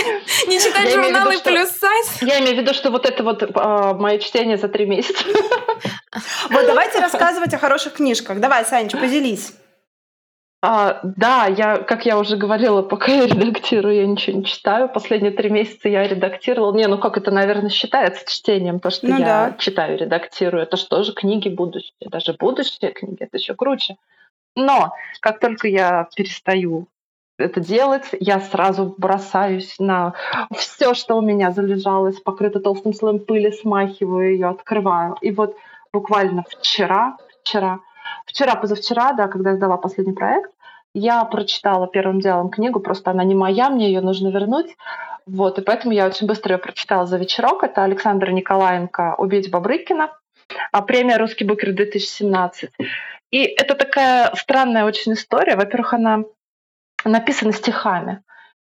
Не 0.46 0.60
читать 0.60 0.92
журналы 0.92 1.38
плюс 1.40 1.70
сайз? 1.70 2.22
Я 2.22 2.40
имею 2.40 2.56
в 2.56 2.60
виду, 2.60 2.74
что 2.74 2.90
вот 2.90 3.06
это 3.06 3.24
вот 3.24 3.42
а, 3.54 3.94
мое 3.94 4.18
чтение 4.18 4.56
за 4.56 4.68
три 4.68 4.86
месяца. 4.86 5.24
Вот 6.50 6.66
давайте 6.66 7.00
рассказывать 7.00 7.54
о 7.54 7.58
хороших 7.58 7.94
книжках. 7.94 8.40
Давай, 8.40 8.64
Санечка, 8.64 8.98
поделись. 8.98 9.52
А, 10.62 11.00
да, 11.02 11.46
я, 11.46 11.78
как 11.78 12.04
я 12.04 12.18
уже 12.18 12.36
говорила, 12.36 12.82
пока 12.82 13.12
я 13.12 13.26
редактирую, 13.26 13.94
я 13.94 14.06
ничего 14.06 14.38
не 14.38 14.44
читаю. 14.44 14.88
Последние 14.88 15.32
три 15.32 15.48
месяца 15.48 15.88
я 15.88 16.06
редактировала. 16.06 16.74
Не, 16.74 16.86
ну 16.86 16.98
как 16.98 17.16
это, 17.16 17.30
наверное, 17.30 17.70
считается 17.70 18.30
чтением, 18.30 18.78
то, 18.78 18.90
что 18.90 19.06
ну, 19.06 19.18
я 19.18 19.24
да. 19.24 19.56
читаю, 19.58 19.98
редактирую. 19.98 20.62
Это 20.62 20.76
же 20.76 21.12
книги 21.14 21.48
будущее. 21.48 21.94
Даже 22.10 22.34
будущие 22.34 22.92
книги, 22.92 23.22
это 23.22 23.38
еще 23.38 23.54
круче. 23.54 23.96
Но 24.54 24.92
как 25.20 25.40
только 25.40 25.68
я 25.68 26.08
перестаю 26.14 26.88
это 27.38 27.60
делать, 27.60 28.04
я 28.20 28.38
сразу 28.40 28.94
бросаюсь 28.98 29.76
на 29.78 30.12
все, 30.54 30.92
что 30.92 31.16
у 31.16 31.22
меня 31.22 31.52
залежалось, 31.52 32.20
покрыто 32.20 32.60
толстым 32.60 32.92
слоем 32.92 33.20
пыли, 33.20 33.50
смахиваю 33.50 34.32
ее, 34.32 34.48
открываю. 34.48 35.16
И 35.22 35.30
вот 35.30 35.56
буквально 35.90 36.44
вчера, 36.48 37.16
вчера 37.42 37.80
Вчера, 38.26 38.54
позавчера, 38.54 39.12
да, 39.12 39.28
когда 39.28 39.50
я 39.50 39.56
сдала 39.56 39.76
последний 39.76 40.12
проект, 40.12 40.50
я 40.94 41.24
прочитала 41.24 41.86
первым 41.86 42.20
делом 42.20 42.50
книгу, 42.50 42.80
просто 42.80 43.10
она 43.10 43.24
не 43.24 43.34
моя, 43.34 43.70
мне 43.70 43.86
ее 43.86 44.00
нужно 44.00 44.28
вернуть. 44.28 44.76
Вот, 45.26 45.58
и 45.58 45.62
поэтому 45.62 45.92
я 45.92 46.06
очень 46.06 46.26
быстро 46.26 46.54
ее 46.54 46.58
прочитала 46.58 47.06
за 47.06 47.16
вечерок. 47.16 47.62
Это 47.62 47.84
Александр 47.84 48.30
Николаенко 48.30 49.14
«Убить 49.18 49.50
Бабрыкина», 49.50 50.10
а 50.72 50.82
премия 50.82 51.18
«Русский 51.18 51.44
букер 51.44 51.70
2017». 51.70 52.70
И 53.30 53.42
это 53.42 53.76
такая 53.76 54.34
странная 54.34 54.84
очень 54.84 55.12
история. 55.12 55.54
Во-первых, 55.54 55.94
она 55.94 56.24
написана 57.04 57.52
стихами. 57.52 58.22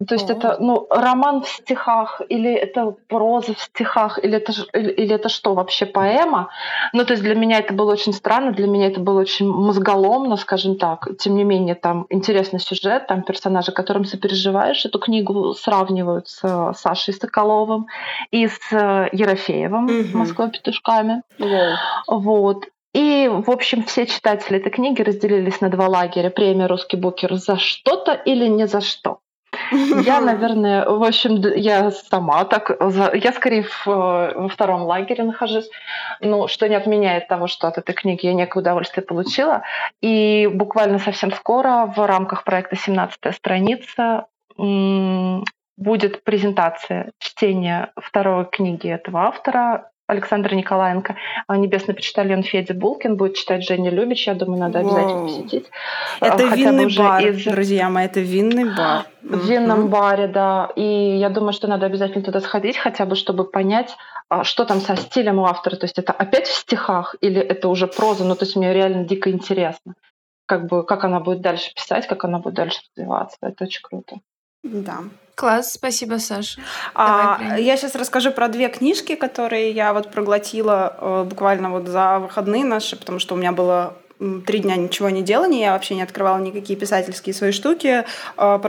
То 0.08 0.16
есть 0.16 0.30
это 0.30 0.58
ну, 0.60 0.88
роман 0.90 1.42
в 1.42 1.48
стихах, 1.48 2.22
или 2.30 2.52
это 2.52 2.96
проза 3.08 3.54
в 3.54 3.60
стихах, 3.60 4.20
или 4.24 4.38
это, 4.38 4.54
или, 4.74 4.92
или 4.92 5.16
это 5.16 5.30
что, 5.30 5.54
вообще 5.54 5.86
поэма? 5.86 6.50
Ну, 6.94 7.06
то 7.06 7.14
есть 7.14 7.24
для 7.24 7.36
меня 7.36 7.60
это 7.60 7.74
было 7.74 7.92
очень 7.92 8.14
странно, 8.14 8.52
для 8.52 8.68
меня 8.68 8.88
это 8.88 9.00
было 9.00 9.20
очень 9.20 9.48
мозголомно, 9.48 10.38
скажем 10.38 10.78
так. 10.78 11.08
Тем 11.20 11.36
не 11.36 11.44
менее, 11.44 11.76
там 11.76 12.06
интересный 12.10 12.60
сюжет, 12.60 13.08
там 13.08 13.22
персонажи, 13.24 13.72
которым 13.72 14.06
сопереживаешь. 14.06 14.86
Эту 14.86 15.00
книгу 15.00 15.54
сравнивают 15.54 16.28
с 16.28 16.74
Сашей 16.78 17.14
Соколовым 17.14 17.88
и 18.32 18.48
с 18.48 18.72
Ерофеевым 18.72 19.88
mm-hmm. 19.88 20.18
«Москва 20.18 20.48
петушками». 20.48 21.22
Yeah. 21.38 21.76
Вот. 22.08 22.66
И, 22.94 23.30
в 23.32 23.50
общем, 23.50 23.84
все 23.84 24.06
читатели 24.06 24.58
этой 24.58 24.70
книги 24.70 25.02
разделились 25.02 25.62
на 25.62 25.70
два 25.70 25.88
лагеря. 25.88 26.30
Премия 26.30 26.68
«Русский 26.68 26.98
букер» 26.98 27.36
за 27.36 27.58
что-то 27.58 28.14
или 28.14 28.48
не 28.48 28.68
за 28.68 28.82
что. 28.82 29.20
Я, 29.72 30.20
наверное, 30.22 30.88
в 30.88 31.04
общем, 31.04 31.36
я 31.56 31.92
сама 31.92 32.46
так, 32.46 32.72
я 33.14 33.32
скорее 33.32 33.64
в, 33.64 33.86
во 33.86 34.50
втором 34.50 34.84
лагере 34.84 35.24
нахожусь, 35.24 35.70
ну, 36.20 36.48
что 36.48 36.68
не 36.68 36.76
отменяет 36.76 37.28
того, 37.28 37.48
что 37.48 37.68
от 37.68 37.78
этой 37.78 37.94
книги 37.94 38.26
я 38.26 38.34
некое 38.34 38.60
удовольствие 38.60 39.06
получила. 39.06 39.64
И 40.02 40.50
буквально 40.52 41.00
совсем 41.00 41.32
скоро 41.32 41.92
в 41.96 42.06
рамках 42.06 42.44
проекта 42.44 42.76
«17 42.76 43.32
страница» 43.34 44.26
будет 45.78 46.24
презентация 46.24 47.12
чтения 47.18 47.92
второй 47.96 48.46
книги 48.46 48.88
этого 48.88 49.22
автора 49.24 49.91
Александра 50.12 50.54
Николаенко. 50.56 51.16
А 51.48 51.58
«Небесный 51.58 51.96
почтальон» 51.96 52.44
Федя 52.44 52.74
Булкин 52.74 53.16
будет 53.16 53.36
читать 53.36 53.64
Женя 53.64 53.90
Любич. 53.90 54.28
Я 54.28 54.34
думаю, 54.36 54.60
надо 54.60 54.80
обязательно 54.80 55.24
посетить. 55.24 55.70
Это 56.20 56.50
Хотя 56.50 56.56
винный 56.56 56.96
бар, 56.96 57.26
из... 57.26 57.46
друзья 57.46 57.90
мои, 57.90 58.06
это 58.06 58.20
винный 58.20 58.76
бар. 58.76 59.06
В 59.24 59.48
винном 59.48 59.88
баре, 59.88 60.28
да. 60.28 60.70
И 60.76 61.18
я 61.18 61.30
думаю, 61.30 61.54
что 61.54 61.68
надо 61.68 61.86
обязательно 61.86 62.24
туда 62.24 62.42
сходить, 62.42 62.78
хотя 62.78 63.06
бы, 63.06 63.16
чтобы 63.16 63.46
понять, 63.46 63.96
а, 64.28 64.44
что 64.44 64.66
там 64.66 64.82
со 64.82 64.98
стилем 64.98 65.40
у 65.40 65.46
автора. 65.46 65.78
То 65.78 65.86
есть 65.86 65.98
это 65.98 66.12
опять 66.12 66.48
в 66.48 66.54
стихах 66.54 67.16
или 67.22 67.40
это 67.40 67.70
уже 67.70 67.88
проза? 67.88 68.26
Ну, 68.26 68.36
то 68.36 68.44
есть 68.46 68.58
мне 68.58 68.74
реально 68.74 69.06
дико 69.06 69.32
интересно. 69.32 69.94
Как, 70.46 70.68
бы, 70.68 70.86
как 70.86 71.06
она 71.06 71.22
будет 71.22 71.40
дальше 71.42 71.74
писать, 71.74 72.08
как 72.08 72.26
она 72.26 72.40
будет 72.40 72.56
дальше 72.56 72.82
развиваться. 72.96 73.38
Это 73.42 73.64
очень 73.64 73.82
круто. 73.82 74.18
Да. 74.64 75.00
Класс, 75.36 75.72
спасибо, 75.74 76.20
Саша. 76.20 76.62
А, 76.94 77.58
я 77.58 77.76
сейчас 77.78 77.96
расскажу 77.96 78.32
про 78.32 78.48
две 78.48 78.70
книжки, 78.70 79.16
которые 79.16 79.72
я 79.72 79.94
вот 79.94 80.12
проглотила 80.12 80.96
э, 81.00 81.24
буквально 81.28 81.72
вот 81.72 81.88
за 81.88 82.20
выходные 82.20 82.64
наши, 82.64 82.96
потому 82.96 83.18
что 83.18 83.34
у 83.34 83.38
меня 83.38 83.52
было 83.52 83.98
три 84.46 84.60
дня 84.60 84.76
ничего 84.76 85.10
не 85.10 85.22
делания, 85.24 85.62
я 85.62 85.72
вообще 85.74 85.96
не 85.96 86.04
открывала 86.04 86.38
никакие 86.38 86.78
писательские 86.78 87.34
свои 87.34 87.52
штуки, 87.52 88.06
э, 88.38 88.60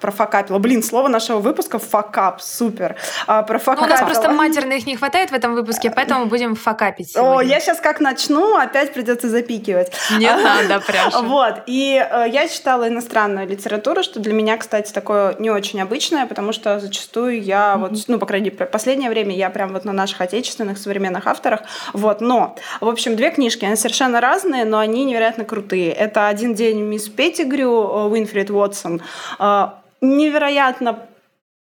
профокапила. 0.00 0.58
Блин, 0.58 0.82
слово 0.82 1.08
нашего 1.08 1.38
выпуска 1.38 1.78
факап, 1.78 2.40
супер. 2.40 2.96
Профокапила. 3.26 3.86
Ну, 3.86 3.86
у 3.86 3.88
нас 3.88 4.00
просто 4.02 4.30
матерных 4.30 4.86
не 4.86 4.96
хватает 4.96 5.30
в 5.30 5.34
этом 5.34 5.54
выпуске, 5.54 5.90
поэтому 5.90 6.26
будем 6.26 6.54
факапить 6.54 7.12
сегодня. 7.12 7.38
О, 7.38 7.40
я 7.42 7.60
сейчас 7.60 7.80
как 7.80 8.00
начну, 8.00 8.56
опять 8.56 8.92
придется 8.92 9.28
запикивать. 9.28 9.92
Не 10.18 10.30
надо 10.30 10.80
прям. 10.80 11.10
Вот, 11.24 11.62
и 11.66 11.94
э, 11.96 12.26
я 12.30 12.48
читала 12.48 12.88
иностранную 12.88 13.48
литературу, 13.48 14.02
что 14.02 14.20
для 14.20 14.32
меня, 14.32 14.56
кстати, 14.56 14.92
такое 14.92 15.34
не 15.38 15.50
очень 15.50 15.80
обычное, 15.80 16.26
потому 16.26 16.52
что 16.52 16.78
зачастую 16.78 17.42
я 17.42 17.76
вот, 17.76 17.92
ну, 18.08 18.18
по 18.18 18.26
крайней 18.26 18.50
мере, 18.50 18.66
последнее 18.66 19.10
время 19.10 19.34
я 19.34 19.50
прям 19.50 19.72
вот 19.72 19.84
на 19.84 19.92
наших 19.92 20.20
отечественных 20.20 20.78
современных 20.78 21.26
авторах, 21.26 21.62
вот, 21.92 22.20
но, 22.20 22.56
в 22.80 22.88
общем, 22.88 23.16
две 23.16 23.30
книжки, 23.30 23.64
они 23.64 23.76
совершенно 23.76 24.20
разные, 24.20 24.64
но 24.64 24.78
они 24.78 24.99
они 25.00 25.10
невероятно 25.10 25.44
крутые. 25.44 25.92
Это 25.92 26.28
«Один 26.28 26.54
день 26.54 26.80
мисс 26.80 27.08
Петтигрю» 27.08 27.70
э, 27.70 28.06
Уинфрид 28.08 28.50
Уотсон. 28.50 29.02
Э, 29.38 29.68
невероятно 30.00 31.06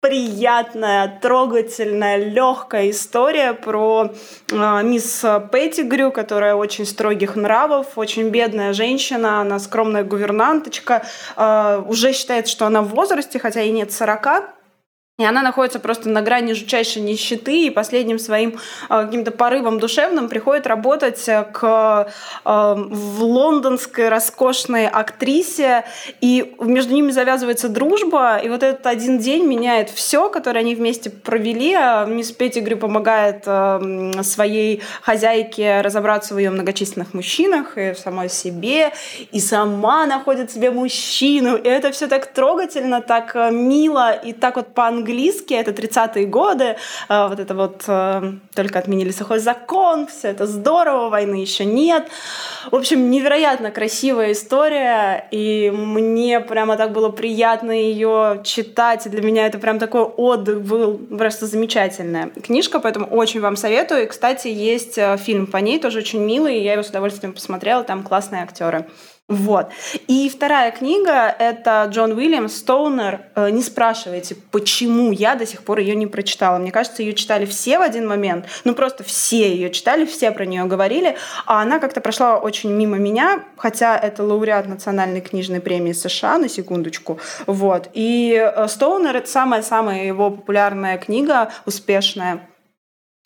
приятная, 0.01 1.19
трогательная, 1.21 2.17
легкая 2.17 2.91
история 2.91 3.53
про 3.53 4.11
э, 4.51 4.83
мисс 4.83 5.25
Петтигрю, 5.53 6.13
которая 6.13 6.55
очень 6.55 6.87
строгих 6.87 7.37
нравов, 7.37 7.87
очень 7.97 8.29
бедная 8.31 8.73
женщина, 8.73 9.41
она 9.41 9.59
скромная 9.59 10.05
гувернанточка, 10.05 11.05
э, 11.37 11.83
уже 11.87 12.13
считает, 12.13 12.49
что 12.49 12.67
она 12.67 12.83
в 12.83 12.89
возрасте, 12.89 13.39
хотя 13.39 13.63
и 13.63 13.71
нет 13.71 13.93
40, 13.93 14.58
и 15.19 15.25
она 15.25 15.43
находится 15.43 15.81
просто 15.81 16.09
на 16.09 16.23
грани 16.23 16.53
жутчайшей 16.53 17.03
нищеты, 17.03 17.67
и 17.67 17.71
последним 17.71 18.21
своим 18.21 18.51
э, 18.89 19.05
каким-то 19.05 19.33
порывом 19.33 19.81
душевным 19.81 20.29
приходит 20.29 20.69
работать 20.69 21.29
э, 21.29 21.43
к 21.43 22.09
э, 22.45 22.75
в 22.77 23.25
лондонской 23.25 24.11
роскошной 24.11 24.87
актрисе, 24.87 25.85
и 26.21 26.55
между 26.61 26.95
ними 26.95 27.11
завязывается 27.11 27.69
дружба, 27.69 28.37
и 28.37 28.49
вот 28.49 28.63
этот 28.63 28.87
один 28.87 29.19
день 29.19 29.45
меняет 29.45 29.91
все, 29.91 30.31
которое 30.31 30.61
они 30.61 30.77
вместе 30.77 31.11
провели. 31.11 31.75
А 31.75 32.05
мисс 32.05 32.31
Петтигрю 32.31 32.77
помогает 32.77 33.43
э, 33.45 34.23
своей 34.23 34.83
хозяйке 35.03 35.81
разобраться 35.81 36.35
в 36.35 36.39
ее 36.39 36.51
многочисленных 36.51 37.13
мужчинах 37.13 37.77
и 37.77 37.91
в 37.91 37.99
самой 37.99 38.29
себе, 38.31 38.93
и 39.33 39.41
сама 39.41 40.07
находит 40.07 40.53
себе 40.53 40.71
мужчину, 40.71 41.57
и 41.57 41.67
это 41.67 41.91
все 41.91 42.07
так 42.07 42.27
трогательно, 42.33 43.01
так 43.01 43.35
э, 43.35 43.51
мило 43.51 44.13
и 44.13 44.33
так 44.33 44.55
вот 44.55 44.75
по-английски 44.75 45.08
по-английски, 45.09 45.55
это 45.55 45.71
30-е 45.71 46.27
годы, 46.27 46.77
э, 47.09 47.29
вот 47.29 47.41
это 47.41 47.55
вот 47.55 47.85
э, 47.87 48.33
только 48.55 48.79
отменили 48.79 49.11
сухой 49.11 49.39
закон, 49.39 50.07
все 50.07 50.29
это 50.29 50.47
здорово, 50.47 51.09
войны 51.09 51.37
еще 51.37 51.65
нет. 51.65 52.09
В 52.71 52.77
общем, 52.77 53.11
невероятно 53.11 53.71
красивая 53.71 54.33
история, 54.33 55.27
и 55.31 55.71
мне 55.71 56.41
прямо 56.41 56.77
так 56.77 56.93
было 56.93 57.09
приятно 57.09 57.73
ее 57.73 58.43
читать, 58.45 59.07
и 59.07 59.09
для 59.09 59.23
меня 59.23 59.47
это 59.47 59.59
прям 59.59 59.79
такой 59.79 60.03
отдых 60.03 60.63
был 60.63 60.99
просто 60.99 61.47
замечательная 61.47 62.31
книжка, 62.45 62.81
поэтому 62.81 63.07
очень 63.07 63.41
вам 63.41 63.57
советую. 63.57 64.05
И, 64.05 64.07
кстати, 64.07 64.49
есть 64.49 64.99
э, 64.99 65.17
фильм 65.17 65.47
по 65.47 65.59
ней, 65.59 65.79
тоже 65.79 66.01
очень 66.01 66.21
милый, 66.21 66.63
я 66.63 66.73
его 66.73 66.83
с 66.83 66.91
удовольствием 66.91 67.33
посмотрела, 67.33 67.83
там 67.83 68.03
классные 68.03 68.43
актеры. 68.43 68.87
Вот. 69.29 69.69
И 70.07 70.31
вторая 70.31 70.71
книга— 70.71 71.29
это 71.39 71.87
Джон 71.91 72.13
Уильямс 72.13 72.57
«Стоунер». 72.57 73.21
Э, 73.35 73.51
не 73.51 73.61
спрашивайте, 73.61 74.35
почему 74.51 75.13
я 75.13 75.35
до 75.35 75.45
сих 75.45 75.65
пор 75.65 75.81
ее 75.81 75.95
не 75.97 76.07
прочитала. 76.07 76.57
Мне 76.57 76.73
кажется, 76.73 77.03
ее 77.03 77.13
читали 77.13 77.45
все 77.45 77.79
в 77.79 77.83
один 77.83 78.09
момент. 78.09 78.47
Ну, 78.65 78.75
просто 78.75 79.05
все 79.05 79.51
ее 79.51 79.71
читали, 79.71 80.07
все 80.07 80.31
про 80.31 80.47
нее 80.47 80.65
говорили. 80.65 81.19
А 81.45 81.61
она 81.61 81.79
как-то 81.79 82.01
прошла 82.01 82.39
очень 82.39 82.71
мимо 82.71 82.97
меня, 82.97 83.45
хотя 83.59 83.99
это 83.99 84.25
лауреат 84.25 84.67
Национальной 84.67 85.21
книжной 85.21 85.61
премии 85.61 85.93
США, 85.93 86.39
на 86.39 86.49
секундочку. 86.49 87.21
Вот. 87.47 87.91
И 87.93 88.33
э, 88.35 88.67
«Стоунер»— 88.67 89.15
это 89.19 89.29
самая-самая 89.29 90.07
его 90.07 90.31
популярная 90.31 90.97
книга, 90.97 91.53
успешная. 91.67 92.49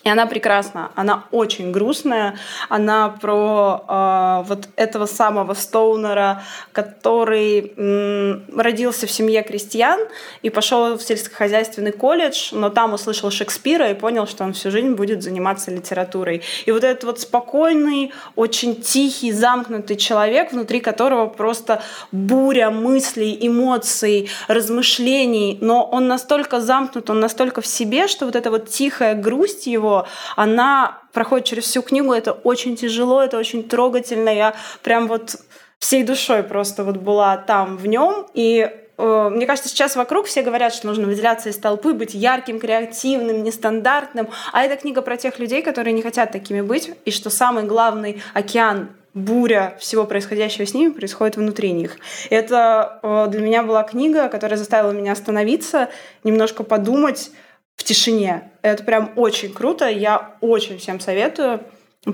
И 0.05 0.09
она 0.09 0.26
прекрасна, 0.26 0.90
она 0.96 1.24
очень 1.30 1.70
грустная, 1.70 2.36
она 2.68 3.09
про 3.09 3.84
э, 3.88 4.48
вот 4.48 4.68
этого 4.74 5.07
самого 5.07 5.55
Стоунера, 5.55 6.42
который 6.72 7.72
м, 7.76 8.42
родился 8.57 9.07
в 9.07 9.11
семье 9.12 9.42
крестьян 9.42 10.00
и 10.42 10.50
пошел 10.50 10.96
в 10.96 11.03
сельскохозяйственный 11.03 11.92
колледж, 11.92 12.48
но 12.53 12.68
там 12.68 12.94
услышал 12.94 13.30
Шекспира 13.30 13.90
и 13.90 13.94
понял, 13.94 14.26
что 14.26 14.42
он 14.42 14.55
всю 14.55 14.72
жизнь 14.72 14.94
будет 14.94 15.22
заниматься 15.22 15.70
литературой. 15.70 16.42
И 16.66 16.72
вот 16.72 16.82
этот 16.82 17.05
вот 17.05 17.20
спокойный, 17.20 18.12
очень 18.34 18.82
тихий, 18.82 19.30
замкнутый 19.30 19.96
человек, 19.96 20.53
внутри 20.53 20.80
которого 20.80 21.26
просто 21.26 21.80
буря 22.11 22.70
мыслей, 22.70 23.38
эмоций, 23.40 24.30
размышлений, 24.48 25.59
но 25.61 25.84
он 25.84 26.09
настолько 26.09 26.61
замкнут, 26.61 27.09
он 27.09 27.20
настолько 27.20 27.61
в 27.61 27.66
себе, 27.68 28.09
что 28.09 28.26
вот 28.26 28.34
эта 28.34 28.50
вот 28.50 28.68
тихая 28.68 29.14
грусть 29.14 29.68
его 29.68 29.91
она 30.36 31.01
проходит 31.12 31.47
через 31.47 31.64
всю 31.64 31.82
книгу, 31.82 32.12
это 32.12 32.32
очень 32.32 32.76
тяжело, 32.76 33.22
это 33.22 33.38
очень 33.38 33.68
трогательно, 33.68 34.30
я 34.30 34.55
прям 34.82 35.09
вот 35.09 35.36
всей 35.78 36.05
душой 36.05 36.43
просто 36.43 36.84
вот 36.84 36.97
была 36.97 37.36
там 37.36 37.76
в 37.76 37.86
нем, 37.86 38.26
и 38.34 38.70
э, 38.99 39.28
мне 39.32 39.47
кажется, 39.47 39.68
сейчас 39.68 39.97
вокруг 39.97 40.26
все 40.26 40.43
говорят, 40.43 40.72
что 40.72 40.86
нужно 40.86 41.07
выделяться 41.07 41.49
из 41.49 41.57
толпы, 41.57 41.93
быть 41.93 42.14
ярким, 42.14 42.61
креативным, 42.61 43.43
нестандартным. 43.43 44.28
А 44.53 44.62
эта 44.62 44.76
книга 44.76 45.03
про 45.03 45.16
тех 45.16 45.40
людей, 45.40 45.61
которые 45.61 45.93
не 45.93 46.03
хотят 46.03 46.30
такими 46.30 46.61
быть, 46.61 46.93
и 47.05 47.11
что 47.11 47.30
самый 47.30 47.64
главный 47.64 48.22
океан 48.32 48.90
буря 49.14 49.76
всего 49.78 50.05
происходящего 50.05 50.66
с 50.66 50.72
ними 50.72 50.90
происходит 50.90 51.36
внутри 51.36 51.72
них. 51.72 51.99
Это 52.30 53.01
э, 53.03 53.26
для 53.28 53.40
меня 53.40 53.62
была 53.62 53.82
книга, 53.82 54.28
которая 54.28 54.57
заставила 54.57 54.93
меня 54.93 55.12
остановиться, 55.12 55.88
немножко 56.24 56.62
подумать, 56.62 57.30
в 57.76 57.84
тишине. 57.84 58.52
Это 58.62 58.84
прям 58.84 59.12
очень 59.16 59.52
круто, 59.52 59.88
я 59.88 60.36
очень 60.40 60.78
всем 60.78 61.00
советую. 61.00 61.64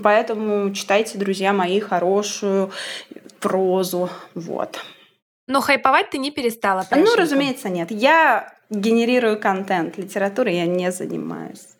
Поэтому 0.02 0.72
читайте, 0.74 1.18
друзья 1.18 1.52
мои, 1.52 1.80
хорошую 1.80 2.70
прозу. 3.40 4.10
Вот. 4.34 4.78
Но 5.46 5.60
хайповать 5.60 6.10
ты 6.10 6.18
не 6.18 6.30
перестала. 6.30 6.86
Ну, 6.90 7.16
разумеется, 7.16 7.70
нет. 7.70 7.90
Я 7.90 8.52
генерирую 8.68 9.40
контент. 9.40 9.96
Литературой 9.96 10.56
я 10.56 10.66
не 10.66 10.92
занимаюсь. 10.92 11.77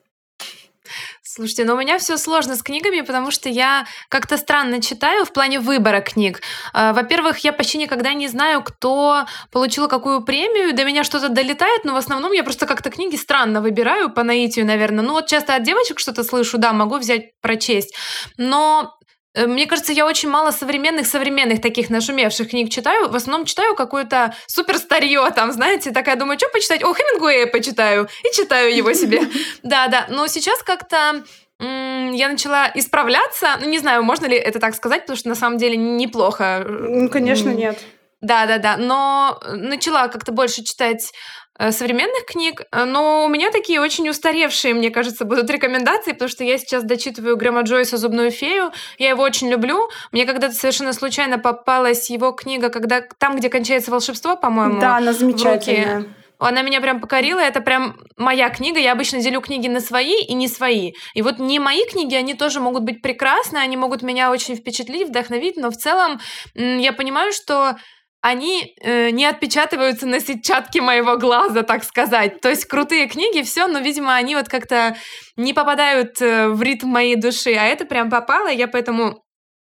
Слушайте, 1.39 1.65
но 1.65 1.75
у 1.75 1.79
меня 1.79 1.99
все 1.99 2.19
сложно 2.19 2.57
с 2.57 2.65
книгами, 2.65 3.01
потому 3.03 3.31
что 3.31 3.49
я 3.49 3.87
как-то 4.09 4.37
странно 4.37 4.83
читаю 4.83 5.25
в 5.25 5.33
плане 5.33 5.61
выбора 5.61 6.01
книг. 6.01 6.41
А, 6.73 6.93
во-первых, 6.93 7.39
я 7.45 7.53
почти 7.53 7.79
никогда 7.79 8.13
не 8.13 8.27
знаю, 8.27 8.61
кто 8.65 9.25
получил 9.53 9.87
какую 9.87 10.25
премию, 10.25 10.75
до 10.75 10.85
меня 10.85 11.05
что-то 11.05 11.29
долетает, 11.29 11.85
но 11.85 11.95
в 11.95 11.97
основном 11.97 12.33
я 12.33 12.43
просто 12.43 12.67
как-то 12.67 12.91
книги 12.91 13.15
странно 13.15 13.61
выбираю 13.61 14.11
по 14.11 14.25
наитию, 14.25 14.67
наверное. 14.67 15.05
Ну 15.05 15.13
вот 15.13 15.29
часто 15.29 15.55
от 15.55 15.63
девочек 15.63 16.01
что-то 16.01 16.25
слышу, 16.25 16.59
да, 16.59 16.73
могу 16.73 16.97
взять 16.97 17.41
прочесть. 17.41 17.95
Но 18.37 18.98
мне 19.37 19.67
кажется, 19.67 19.93
я 19.93 20.07
очень 20.07 20.29
мало 20.29 20.51
современных, 20.51 21.07
современных 21.07 21.61
таких 21.61 21.91
нашумевших 21.91 22.51
книг 22.51 22.71
читаю. 22.71 23.09
В 23.09 23.17
основном 23.17 23.47
читаю 23.47 23.75
какое-то 23.75 24.35
супер 24.47 24.79
старье, 24.79 25.31
там, 25.35 25.53
знаете, 25.53 25.91
такая 25.93 26.17
думаю, 26.17 26.39
что 26.39 26.49
почитать? 26.49 26.83
О, 26.83 26.93
Хемингуэя 26.93 27.47
почитаю. 27.47 28.09
И 28.25 28.35
читаю 28.35 28.75
его 28.75 28.93
себе. 28.93 29.23
Да-да. 29.63 30.07
Но 30.09 30.27
сейчас 30.27 30.63
как-то 30.63 31.25
я 31.61 32.29
начала 32.29 32.71
исправляться. 32.75 33.57
Ну, 33.61 33.69
не 33.69 33.79
знаю, 33.79 34.03
можно 34.03 34.27
ли 34.27 34.37
это 34.37 34.61
так 34.61 34.75
сказать, 34.75 35.03
потому 35.03 35.17
что 35.17 35.29
на 35.29 35.35
самом 35.35 35.59
деле 35.59 35.77
неплохо. 35.77 36.65
Ну, 36.69 37.09
конечно, 37.09 37.51
нет. 37.51 37.79
Да, 38.21 38.47
да, 38.47 38.59
да. 38.59 38.77
Но 38.77 39.41
начала 39.53 40.09
как-то 40.09 40.33
больше 40.33 40.65
читать 40.65 41.13
Э, 41.48 41.48
современных 41.71 42.25
книг, 42.25 42.63
э, 42.71 42.85
но 42.85 43.25
у 43.25 43.29
меня 43.29 43.51
такие 43.51 43.81
очень 43.81 44.09
устаревшие, 44.09 44.75
мне 44.75 44.91
кажется, 44.91 45.25
будут 45.25 45.51
рекомендации, 45.51 46.13
потому 46.13 46.29
что 46.29 46.45
я 46.45 46.59
сейчас 46.59 46.85
дочитываю 46.85 47.37
Грэма 47.37 47.63
Джойса 47.63 47.97
«Зубную 47.97 48.31
фею», 48.31 48.71
я 48.99 49.11
его 49.11 49.23
очень 49.23 49.49
люблю. 49.49 49.89
Мне 50.13 50.25
когда-то 50.25 50.55
совершенно 50.55 50.93
случайно 50.93 51.39
попалась 51.39 52.11
его 52.11 52.33
книга, 52.33 52.69
когда 52.69 53.03
там, 53.19 53.37
где 53.37 53.49
кончается 53.49 53.91
волшебство, 53.91 54.37
по-моему. 54.37 54.81
Да, 54.81 54.97
она 54.97 55.13
замечательная. 55.13 56.07
Она 56.39 56.63
меня 56.63 56.81
прям 56.81 57.01
покорила, 57.01 57.41
это 57.41 57.61
прям 57.61 57.99
моя 58.17 58.49
книга. 58.49 58.79
Я 58.79 58.93
обычно 58.93 59.21
делю 59.21 59.41
книги 59.41 59.67
на 59.67 59.81
свои 59.81 60.23
и 60.23 60.35
не 60.35 60.47
свои. 60.47 60.93
И 61.15 61.23
вот 61.23 61.41
не 61.41 61.59
мои 61.59 61.85
книги, 61.85 62.15
они 62.15 62.35
тоже 62.35 62.61
могут 62.61 62.85
быть 62.85 63.03
прекрасны, 63.03 63.59
они 63.59 63.77
могут 63.77 64.03
меня 64.03 64.31
очень 64.31 64.55
впечатлить, 64.55 65.09
вдохновить, 65.09 65.57
но 65.57 65.71
в 65.71 65.77
целом 65.77 66.21
я 66.55 66.93
понимаю, 66.93 67.33
что 67.33 67.77
они 68.21 68.75
э, 68.81 69.11
не 69.11 69.25
отпечатываются 69.25 70.07
на 70.07 70.21
сетчатке 70.21 70.81
моего 70.81 71.17
глаза, 71.17 71.63
так 71.63 71.85
сказать. 71.85 72.41
То 72.41 72.49
есть 72.49 72.65
крутые 72.67 73.07
книги, 73.09 73.43
все, 73.43 73.67
но, 73.67 73.79
видимо, 73.79 74.15
они 74.15 74.35
вот 74.35 74.49
как-то 74.49 74.97
не 75.37 75.55
попадают 75.55 76.21
э, 76.21 76.49
в 76.49 76.61
ритм 76.63 76.89
моей 76.89 77.17
души, 77.17 77.55
а 77.55 77.65
это 77.65 77.85
прям 77.85 78.11
попало, 78.11 78.49
я 78.49 78.67
поэтому 78.69 79.23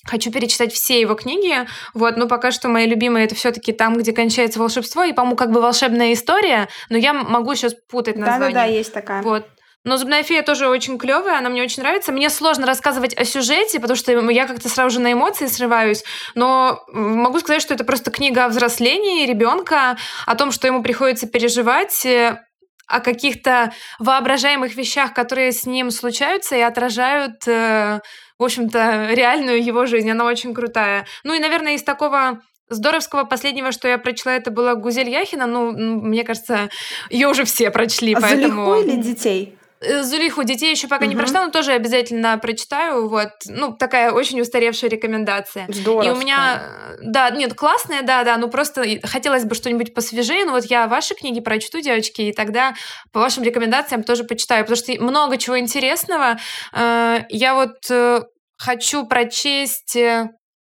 Хочу 0.07 0.31
перечитать 0.31 0.71
все 0.71 1.01
его 1.01 1.15
книги, 1.15 1.67
вот, 1.95 2.15
но 2.15 2.27
пока 2.27 2.51
что 2.51 2.69
мои 2.69 2.85
любимые 2.85 3.25
это 3.25 3.33
все-таки 3.33 3.73
там, 3.73 3.97
где 3.97 4.13
кончается 4.13 4.59
волшебство, 4.59 5.03
и, 5.03 5.13
по-моему, 5.13 5.35
как 5.35 5.51
бы 5.51 5.61
волшебная 5.61 6.13
история, 6.13 6.69
но 6.89 6.97
я 6.97 7.11
могу 7.13 7.55
сейчас 7.55 7.73
путать 7.89 8.15
название. 8.15 8.53
Да-да-да, 8.53 8.65
есть 8.65 8.93
такая. 8.93 9.23
Вот. 9.23 9.47
Но 9.85 9.97
«Зубная 9.97 10.23
фея» 10.23 10.41
тоже 10.41 10.67
очень 10.67 10.97
клевая, 10.97 11.37
она 11.37 11.49
мне 11.49 11.61
очень 11.61 11.83
нравится. 11.83 12.11
Мне 12.11 12.31
сложно 12.31 12.65
рассказывать 12.65 13.15
о 13.15 13.23
сюжете, 13.23 13.79
потому 13.79 13.95
что 13.95 14.11
я 14.11 14.47
как-то 14.47 14.67
сразу 14.67 14.95
же 14.95 14.99
на 14.99 15.13
эмоции 15.13 15.45
срываюсь. 15.45 16.03
Но 16.33 16.83
могу 16.87 17.39
сказать, 17.39 17.61
что 17.61 17.75
это 17.75 17.83
просто 17.83 18.09
книга 18.09 18.45
о 18.45 18.49
взрослении 18.49 19.27
ребенка, 19.27 19.95
о 20.25 20.35
том, 20.35 20.51
что 20.51 20.65
ему 20.65 20.81
приходится 20.81 21.27
переживать, 21.27 22.03
э, 22.03 22.41
о 22.87 22.99
каких-то 22.99 23.73
воображаемых 23.99 24.75
вещах, 24.75 25.13
которые 25.13 25.51
с 25.51 25.67
ним 25.67 25.91
случаются 25.91 26.55
и 26.55 26.61
отражают, 26.61 27.47
э, 27.47 27.99
в 28.39 28.43
общем-то, 28.43 29.09
реальную 29.11 29.63
его 29.63 29.85
жизнь. 29.85 30.09
Она 30.09 30.25
очень 30.25 30.55
крутая. 30.55 31.05
Ну 31.23 31.35
и, 31.35 31.39
наверное, 31.39 31.75
из 31.75 31.83
такого 31.83 32.41
Здоровского 32.69 33.25
последнего, 33.25 33.71
что 33.71 33.87
я 33.87 33.99
прочла, 33.99 34.33
это 34.33 34.49
была 34.49 34.73
Гузель 34.73 35.09
Яхина. 35.09 35.45
Ну, 35.45 35.71
мне 35.71 36.23
кажется, 36.23 36.69
ее 37.11 37.27
уже 37.27 37.45
все 37.45 37.69
прочли, 37.69 38.15
а 38.15 38.21
поэтому... 38.21 38.65
За 38.65 38.79
легко 38.79 38.91
или 38.91 39.01
детей? 39.01 39.57
Э, 39.81 40.03
Зулиху 40.03 40.43
детей 40.43 40.71
еще 40.71 40.87
пока 40.87 41.05
угу. 41.05 41.11
не 41.11 41.17
прочитала, 41.17 41.45
но 41.45 41.51
тоже 41.51 41.73
обязательно 41.73 42.37
прочитаю. 42.37 43.09
Вот, 43.09 43.31
ну, 43.45 43.73
такая 43.73 44.11
очень 44.11 44.39
устаревшая 44.41 44.89
рекомендация. 44.89 45.67
Здорово. 45.69 46.03
И 46.03 46.09
у 46.09 46.15
меня, 46.15 46.95
да, 47.01 47.29
нет, 47.29 47.53
классная, 47.53 48.01
да, 48.01 48.23
да, 48.23 48.37
ну 48.37 48.49
просто 48.49 48.83
хотелось 49.03 49.43
бы 49.43 49.55
что-нибудь 49.55 49.93
посвежее, 49.93 50.45
но 50.45 50.51
вот 50.51 50.65
я 50.65 50.87
ваши 50.87 51.13
книги 51.13 51.39
прочту, 51.39 51.81
девочки, 51.81 52.21
и 52.21 52.33
тогда 52.33 52.73
по 53.11 53.19
вашим 53.19 53.43
рекомендациям 53.43 54.03
тоже 54.03 54.23
почитаю, 54.23 54.63
потому 54.63 54.77
что 54.77 54.93
много 55.03 55.37
чего 55.37 55.59
интересного. 55.59 56.37
Э, 56.73 57.21
я 57.29 57.55
вот 57.55 57.77
э, 57.89 58.21
хочу 58.57 59.05
прочесть 59.05 59.97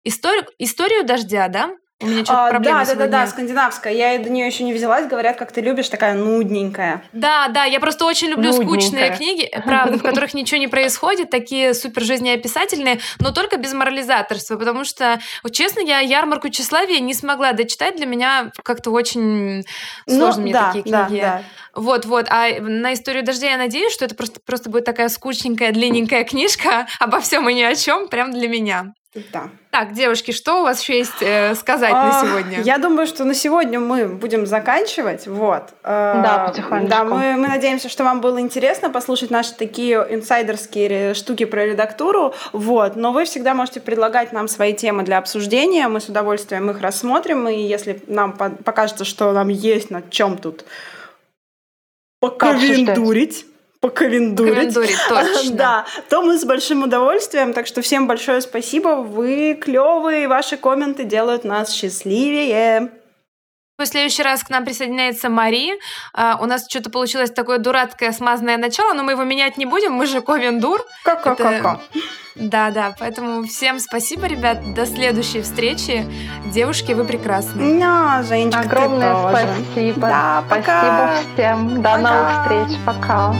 историю, 0.05 0.47
историю 0.59 1.05
дождя, 1.05 1.49
да? 1.49 1.71
У 2.03 2.07
меня 2.07 2.25
что-то 2.25 2.47
а, 2.47 2.51
проблемы 2.51 2.79
да, 2.79 2.95
да, 2.95 2.95
да, 2.95 3.07
да, 3.07 3.27
скандинавская. 3.27 3.93
Я 3.93 4.19
до 4.19 4.31
нее 4.31 4.47
еще 4.47 4.65
не 4.65 4.73
взялась. 4.73 5.07
Говорят, 5.07 5.37
как 5.37 5.53
ты 5.53 5.61
любишь, 5.61 5.89
такая 5.91 6.15
нудненькая. 6.15 7.03
Да, 7.13 7.49
да, 7.49 7.65
я 7.65 7.79
просто 7.79 8.07
очень 8.07 8.29
люблю 8.29 8.53
скучные 8.53 9.15
книги, 9.15 9.51
правда, 9.67 9.99
в 9.99 10.03
которых 10.03 10.33
ничего 10.33 10.59
не 10.59 10.69
происходит, 10.69 11.29
такие 11.29 11.75
супер 11.75 12.03
жизнеописательные, 12.03 13.01
но 13.19 13.33
только 13.33 13.59
без 13.59 13.75
морализаторства, 13.75 14.57
потому 14.57 14.85
что, 14.85 15.21
честно, 15.53 15.81
я 15.81 16.01
ярмарку 16.01 16.49
тщеславия 16.49 17.01
не 17.01 17.13
смогла 17.13 17.53
дочитать. 17.53 17.97
Для 17.97 18.07
меня 18.07 18.51
как-то 18.65 18.91
очень 18.91 19.65
сложно 20.09 20.37
ну, 20.37 20.43
мне 20.43 20.53
да, 20.53 20.67
такие 20.69 20.83
книги. 20.85 21.21
Да, 21.21 21.37
да. 21.37 21.43
Вот, 21.75 22.07
вот. 22.07 22.27
А 22.31 22.49
на 22.61 22.95
историю 22.95 23.25
дождя 23.25 23.51
я 23.51 23.59
надеюсь, 23.59 23.93
что 23.93 24.07
это 24.07 24.15
просто, 24.15 24.41
просто 24.41 24.71
будет 24.71 24.87
такая 24.87 25.09
скучненькая, 25.09 25.73
длинненькая 25.73 26.25
книжка 26.25 26.87
обо 26.99 27.21
всем 27.21 27.49
и 27.49 27.55
ни 27.55 27.63
о 27.63 27.75
чем, 27.75 28.09
прям 28.09 28.33
для 28.33 28.49
меня. 28.49 28.95
Да. 29.33 29.49
Так, 29.73 29.93
девушки, 29.93 30.31
что 30.31 30.61
у 30.61 30.63
вас 30.63 30.81
еще 30.81 30.99
есть 30.99 31.21
э, 31.21 31.57
сказать 31.57 31.93
а, 31.93 32.07
на 32.07 32.21
сегодня? 32.21 32.61
Я 32.61 32.79
думаю, 32.79 33.09
что 33.09 33.25
на 33.25 33.35
сегодня 33.35 33.81
мы 33.81 34.07
будем 34.07 34.47
заканчивать. 34.47 35.27
Вот. 35.27 35.71
Э, 35.83 36.21
да, 36.23 36.47
потихонечку. 36.47 36.91
Да, 36.91 37.03
мы, 37.03 37.35
мы 37.37 37.49
надеемся, 37.49 37.89
что 37.89 38.05
вам 38.05 38.21
было 38.21 38.41
интересно 38.41 38.89
послушать 38.89 39.31
наши 39.31 39.53
такие 39.57 39.97
инсайдерские 40.11 41.15
штуки 41.15 41.45
про 41.45 41.67
редактуру. 41.67 42.35
Вот. 42.53 42.95
Но 42.95 43.11
вы 43.11 43.25
всегда 43.25 43.53
можете 43.55 43.81
предлагать 43.81 44.33
нам 44.33 44.47
свои 44.47 44.75
темы 44.75 45.03
для 45.03 45.19
обсуждения. 45.19 45.89
Мы 45.89 46.01
с 46.01 46.09
удовольствием 46.09 46.71
их 46.71 46.81
рассмотрим. 46.81 47.49
И 47.49 47.61
если 47.61 48.01
нам 48.07 48.33
покажется, 48.33 49.05
что 49.05 49.33
нам 49.33 49.49
есть 49.49 49.91
над 49.91 50.11
чем 50.11 50.39
тут 50.39 50.65
поковендурить, 52.21 53.47
покавендурить. 53.81 54.75
Покавендурить, 54.75 54.99
точно. 55.09 55.53
да, 55.57 55.87
то 56.09 56.23
мы 56.23 56.39
с 56.39 56.45
большим 56.45 56.83
удовольствием. 56.83 57.53
Так 57.53 57.67
что 57.67 57.83
всем 57.83 58.07
большое 58.07 58.41
спасибо. 58.41 58.97
Вы 58.97 59.59
клевые, 59.61 60.29
ваши 60.29 60.57
комменты 60.57 61.05
делают 61.05 61.45
нас 61.45 61.73
счастливее. 61.73 62.93
В 63.81 63.87
следующий 63.87 64.23
раз 64.23 64.45
к 64.45 64.51
нам 64.51 64.67
присоединяется 64.67 65.31
Мари. 65.31 65.73
Uh, 66.15 66.37
у 66.43 66.45
нас 66.45 66.67
что-то 66.69 66.91
получилось 66.91 67.31
такое 67.31 67.57
дурацкое 67.57 68.13
смазанное 68.13 68.59
начало, 68.59 68.93
но 68.93 69.03
мы 69.03 69.13
его 69.13 69.25
менять 69.25 69.57
не 69.57 69.65
будем, 69.65 69.93
мы 69.93 70.07
же 70.07 70.21
Ковендур. 70.21 70.85
Как-как-как. 71.03 71.81
Да, 72.35 72.71
да, 72.71 72.95
поэтому 72.99 73.45
всем 73.45 73.79
спасибо, 73.79 74.27
ребят. 74.27 74.75
До 74.75 74.85
следующей 74.85 75.41
встречи. 75.41 76.07
Девушки, 76.53 76.93
вы 76.93 77.05
прекрасны. 77.05 77.81
Да, 77.81 78.23
Женечка, 78.23 78.61
Огромное 78.61 79.17
спасибо. 79.31 80.01
Да, 80.01 80.45
пока. 80.49 81.13
Спасибо 81.13 81.35
всем. 81.35 81.83
До 81.83 81.91
пока. 81.91 81.99
новых 81.99 82.67
встреч. 82.67 82.79
Пока. 82.85 83.35